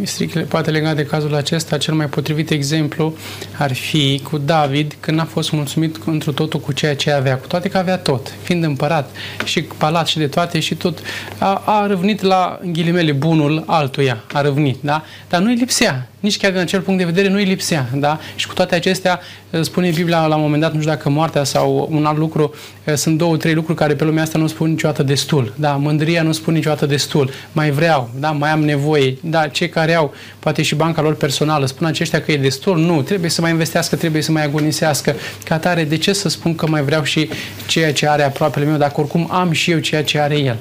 Strict 0.02 0.44
poate 0.44 0.70
legat 0.70 0.96
de 0.96 1.06
cazul 1.06 1.34
acesta, 1.34 1.78
cel 1.78 1.94
mai 1.94 2.06
potrivit 2.06 2.50
exemplu 2.50 3.14
ar 3.58 3.72
fi 3.72 4.20
cu 4.22 4.38
David, 4.38 4.96
când 5.00 5.20
a 5.20 5.24
fost 5.24 5.52
mulțumit 5.52 5.96
întru 6.06 6.32
totul 6.32 6.60
cu 6.60 6.72
ceea 6.72 6.96
ce 6.96 7.10
avea, 7.10 7.38
cu 7.38 7.46
toate 7.46 7.68
că 7.68 7.78
avea 7.78 7.98
tot, 7.98 8.34
fiind 8.42 8.64
împărat 8.64 9.10
și 9.44 9.62
palat 9.62 10.06
și 10.06 10.18
de 10.18 10.26
toate 10.26 10.60
și 10.60 10.74
tot, 10.74 10.98
a, 11.38 11.62
a 11.66 11.86
răvnit 11.86 12.20
la, 12.20 12.58
în 12.62 12.72
ghilimele, 12.72 13.12
bunul 13.12 13.64
altuia, 13.66 14.24
a 14.32 14.40
răvnit, 14.40 14.76
da? 14.80 15.04
Dar 15.28 15.40
nu-i 15.40 15.54
lipsea 15.54 16.08
nici 16.24 16.36
chiar 16.36 16.50
din 16.50 16.60
acel 16.60 16.80
punct 16.80 16.98
de 16.98 17.04
vedere 17.04 17.28
nu 17.28 17.36
îi 17.36 17.44
lipsea. 17.44 17.88
Da? 17.94 18.18
Și 18.34 18.46
cu 18.46 18.54
toate 18.54 18.74
acestea, 18.74 19.20
spune 19.60 19.90
Biblia 19.90 20.26
la 20.26 20.34
un 20.34 20.42
moment 20.42 20.62
dat, 20.62 20.72
nu 20.72 20.80
știu 20.80 20.92
dacă 20.92 21.08
moartea 21.08 21.44
sau 21.44 21.88
un 21.90 22.04
alt 22.04 22.18
lucru, 22.18 22.54
sunt 22.94 23.18
două, 23.18 23.36
trei 23.36 23.54
lucruri 23.54 23.78
care 23.78 23.94
pe 23.94 24.04
lumea 24.04 24.22
asta 24.22 24.38
nu 24.38 24.46
spun 24.46 24.70
niciodată 24.70 25.02
destul. 25.02 25.52
Da? 25.56 25.70
Mândria 25.70 26.22
nu 26.22 26.32
spune 26.32 26.56
niciodată 26.56 26.86
destul. 26.86 27.30
Mai 27.52 27.70
vreau, 27.70 28.10
da? 28.18 28.30
mai 28.30 28.50
am 28.50 28.64
nevoie. 28.64 29.16
Da? 29.20 29.46
Cei 29.46 29.68
care 29.68 29.94
au, 29.94 30.14
poate 30.38 30.62
și 30.62 30.74
banca 30.74 31.02
lor 31.02 31.14
personală, 31.14 31.66
spun 31.66 31.86
aceștia 31.86 32.20
că 32.20 32.32
e 32.32 32.36
destul. 32.36 32.78
Nu, 32.78 33.02
trebuie 33.02 33.30
să 33.30 33.40
mai 33.40 33.50
investească, 33.50 33.96
trebuie 33.96 34.22
să 34.22 34.32
mai 34.32 34.44
agonisească. 34.44 35.14
Ca 35.44 35.58
tare, 35.58 35.84
de 35.84 35.96
ce 35.96 36.12
să 36.12 36.28
spun 36.28 36.54
că 36.54 36.66
mai 36.66 36.82
vreau 36.82 37.02
și 37.02 37.28
ceea 37.66 37.92
ce 37.92 38.08
are 38.08 38.22
aproapele 38.22 38.64
meu, 38.64 38.76
dacă 38.76 39.00
oricum 39.00 39.28
am 39.30 39.52
și 39.52 39.70
eu 39.70 39.78
ceea 39.78 40.04
ce 40.04 40.18
are 40.18 40.38
el? 40.38 40.56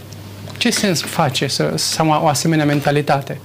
Ce 0.57 0.69
sens 0.69 1.01
face 1.01 1.47
să, 1.47 1.73
să 1.75 1.95
am 2.01 2.07
o 2.23 2.27
asemenea 2.27 2.65
mentalitate? 2.65 3.37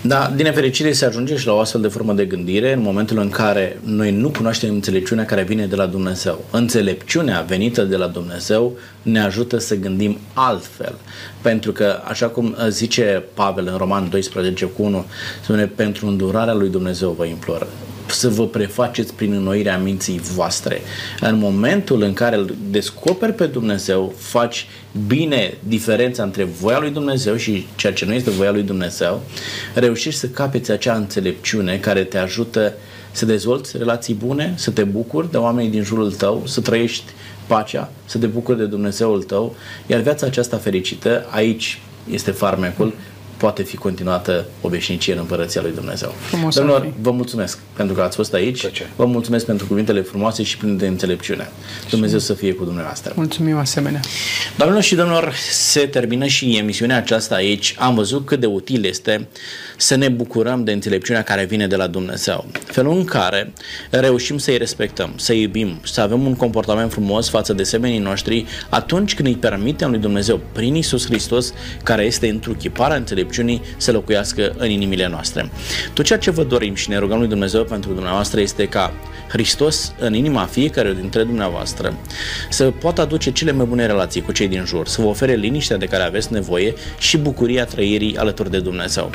Da, 0.00 0.32
din 0.36 0.44
nefericire 0.44 0.92
se 0.92 1.04
ajunge 1.04 1.36
și 1.36 1.46
la 1.46 1.52
o 1.52 1.58
astfel 1.58 1.80
de 1.80 1.88
formă 1.88 2.12
de 2.12 2.24
gândire 2.24 2.72
în 2.72 2.80
momentul 2.80 3.18
în 3.18 3.28
care 3.28 3.78
noi 3.84 4.10
nu 4.10 4.30
cunoaștem 4.30 4.70
înțelepciunea 4.70 5.24
care 5.24 5.42
vine 5.42 5.66
de 5.66 5.76
la 5.76 5.86
Dumnezeu. 5.86 6.44
Înțelepciunea 6.50 7.40
venită 7.40 7.82
de 7.82 7.96
la 7.96 8.06
Dumnezeu 8.06 8.76
ne 9.02 9.20
ajută 9.20 9.58
să 9.58 9.74
gândim 9.76 10.18
altfel. 10.32 10.94
Pentru 11.42 11.72
că, 11.72 12.00
așa 12.04 12.26
cum 12.26 12.56
zice 12.68 13.24
Pavel 13.34 13.66
în 13.66 13.76
Roman 13.76 14.08
12 14.10 14.64
cu 14.64 14.82
1, 14.82 15.04
spune, 15.42 15.66
pentru 15.66 16.06
îndurarea 16.06 16.54
lui 16.54 16.68
Dumnezeu 16.68 17.10
vă 17.10 17.24
imploră 17.24 17.66
să 18.14 18.28
vă 18.28 18.46
prefaceți 18.46 19.14
prin 19.14 19.32
înnoirea 19.32 19.78
minții 19.78 20.20
voastre. 20.34 20.80
În 21.20 21.38
momentul 21.38 22.02
în 22.02 22.12
care 22.12 22.36
îl 22.36 22.54
descoperi 22.70 23.32
pe 23.32 23.46
Dumnezeu, 23.46 24.14
faci 24.18 24.66
bine 25.06 25.54
diferența 25.68 26.22
între 26.22 26.44
voia 26.44 26.78
lui 26.78 26.90
Dumnezeu 26.90 27.36
și 27.36 27.66
ceea 27.76 27.92
ce 27.92 28.04
nu 28.04 28.12
este 28.12 28.30
voia 28.30 28.50
lui 28.50 28.62
Dumnezeu, 28.62 29.22
reușești 29.74 30.20
să 30.20 30.26
capeți 30.26 30.70
acea 30.70 30.94
înțelepciune 30.94 31.76
care 31.76 32.04
te 32.04 32.18
ajută 32.18 32.72
să 33.12 33.26
dezvolți 33.26 33.76
relații 33.76 34.14
bune, 34.14 34.54
să 34.56 34.70
te 34.70 34.84
bucuri 34.84 35.30
de 35.30 35.36
oamenii 35.36 35.70
din 35.70 35.82
jurul 35.82 36.12
tău, 36.12 36.42
să 36.46 36.60
trăiești 36.60 37.12
pacea, 37.46 37.90
să 38.04 38.18
te 38.18 38.26
bucuri 38.26 38.58
de 38.58 38.64
Dumnezeul 38.64 39.22
tău, 39.22 39.54
iar 39.86 40.00
viața 40.00 40.26
aceasta 40.26 40.56
fericită, 40.56 41.26
aici 41.30 41.80
este 42.10 42.30
farmecul, 42.30 42.94
poate 43.44 43.62
fi 43.62 43.76
continuată 43.76 44.46
o 44.60 44.68
veșnicie 44.68 45.12
în 45.12 45.18
Împărăția 45.18 45.60
lui 45.60 45.72
Dumnezeu. 45.74 46.14
Frumos 46.20 46.54
Domnilor, 46.54 46.92
vă 47.00 47.10
mulțumesc 47.10 47.58
pentru 47.76 47.94
că 47.94 48.02
ați 48.02 48.16
fost 48.16 48.34
aici. 48.34 48.60
Plăcere. 48.60 48.90
Vă 48.96 49.04
mulțumesc 49.04 49.46
pentru 49.46 49.66
cuvintele 49.66 50.00
frumoase 50.00 50.42
și 50.42 50.56
pline 50.56 50.74
de 50.74 50.86
înțelepciune. 50.86 51.50
Dumnezeu 51.90 52.18
să 52.18 52.34
fie 52.34 52.52
cu 52.52 52.64
dumneavoastră. 52.64 53.12
Mulțumim 53.16 53.56
asemenea. 53.56 54.00
Doamnelor 54.56 54.84
și 54.84 54.94
domnilor, 54.94 55.34
se 55.50 55.86
termină 55.86 56.26
și 56.26 56.56
emisiunea 56.56 56.96
aceasta 56.96 57.34
aici. 57.34 57.74
Am 57.78 57.94
văzut 57.94 58.26
cât 58.26 58.40
de 58.40 58.46
util 58.46 58.84
este 58.84 59.28
să 59.76 59.94
ne 59.94 60.08
bucurăm 60.08 60.64
de 60.64 60.72
înțelepciunea 60.72 61.22
care 61.22 61.44
vine 61.44 61.66
de 61.66 61.76
la 61.76 61.86
Dumnezeu. 61.86 62.46
Felul 62.64 62.96
în 62.96 63.04
care 63.04 63.52
reușim 63.90 64.38
să-i 64.38 64.56
respectăm, 64.56 65.12
să-i 65.16 65.40
iubim, 65.40 65.80
să 65.82 66.00
avem 66.00 66.26
un 66.26 66.34
comportament 66.34 66.92
frumos 66.92 67.28
față 67.28 67.52
de 67.52 67.62
semenii 67.62 67.98
noștri 67.98 68.44
atunci 68.68 69.14
când 69.14 69.28
îi 69.28 69.34
permitem 69.34 69.90
lui 69.90 69.98
Dumnezeu 69.98 70.40
prin 70.52 70.74
Isus 70.74 71.06
Hristos, 71.06 71.52
care 71.82 72.02
este 72.02 72.28
întruchiparea 72.28 72.96
înțelepciunii, 72.96 73.62
să 73.76 73.92
locuiască 73.92 74.54
în 74.56 74.70
inimile 74.70 75.08
noastre. 75.08 75.50
Tot 75.92 76.04
ceea 76.04 76.18
ce 76.18 76.30
vă 76.30 76.44
dorim 76.44 76.74
și 76.74 76.88
ne 76.88 76.98
rugăm 76.98 77.18
lui 77.18 77.28
Dumnezeu 77.28 77.64
pentru 77.64 77.92
dumneavoastră 77.92 78.40
este 78.40 78.66
ca 78.66 78.92
Hristos 79.28 79.94
în 79.98 80.14
inima 80.14 80.44
fiecare 80.44 80.96
dintre 81.00 81.22
dumneavoastră 81.22 81.94
să 82.50 82.64
poată 82.64 83.00
aduce 83.00 83.32
cele 83.32 83.52
mai 83.52 83.66
bune 83.66 83.86
relații 83.86 84.22
cu 84.22 84.32
cei 84.32 84.48
din 84.48 84.64
jur, 84.64 84.88
să 84.88 85.00
vă 85.00 85.06
ofere 85.06 85.34
liniștea 85.34 85.76
de 85.76 85.86
care 85.86 86.02
aveți 86.02 86.32
nevoie 86.32 86.74
și 86.98 87.16
bucuria 87.16 87.64
trăirii 87.64 88.16
alături 88.16 88.50
de 88.50 88.60
Dumnezeu. 88.60 89.10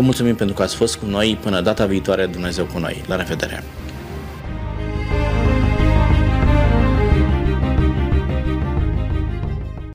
Vă 0.00 0.06
mulțumim 0.06 0.34
pentru 0.34 0.54
că 0.54 0.62
ați 0.62 0.76
fost 0.76 0.96
cu 0.96 1.06
noi 1.06 1.38
până 1.40 1.60
data 1.60 1.86
viitoare 1.86 2.26
Dumnezeu 2.26 2.64
cu 2.64 2.78
noi. 2.78 3.02
La 3.06 3.16
revedere! 3.16 3.62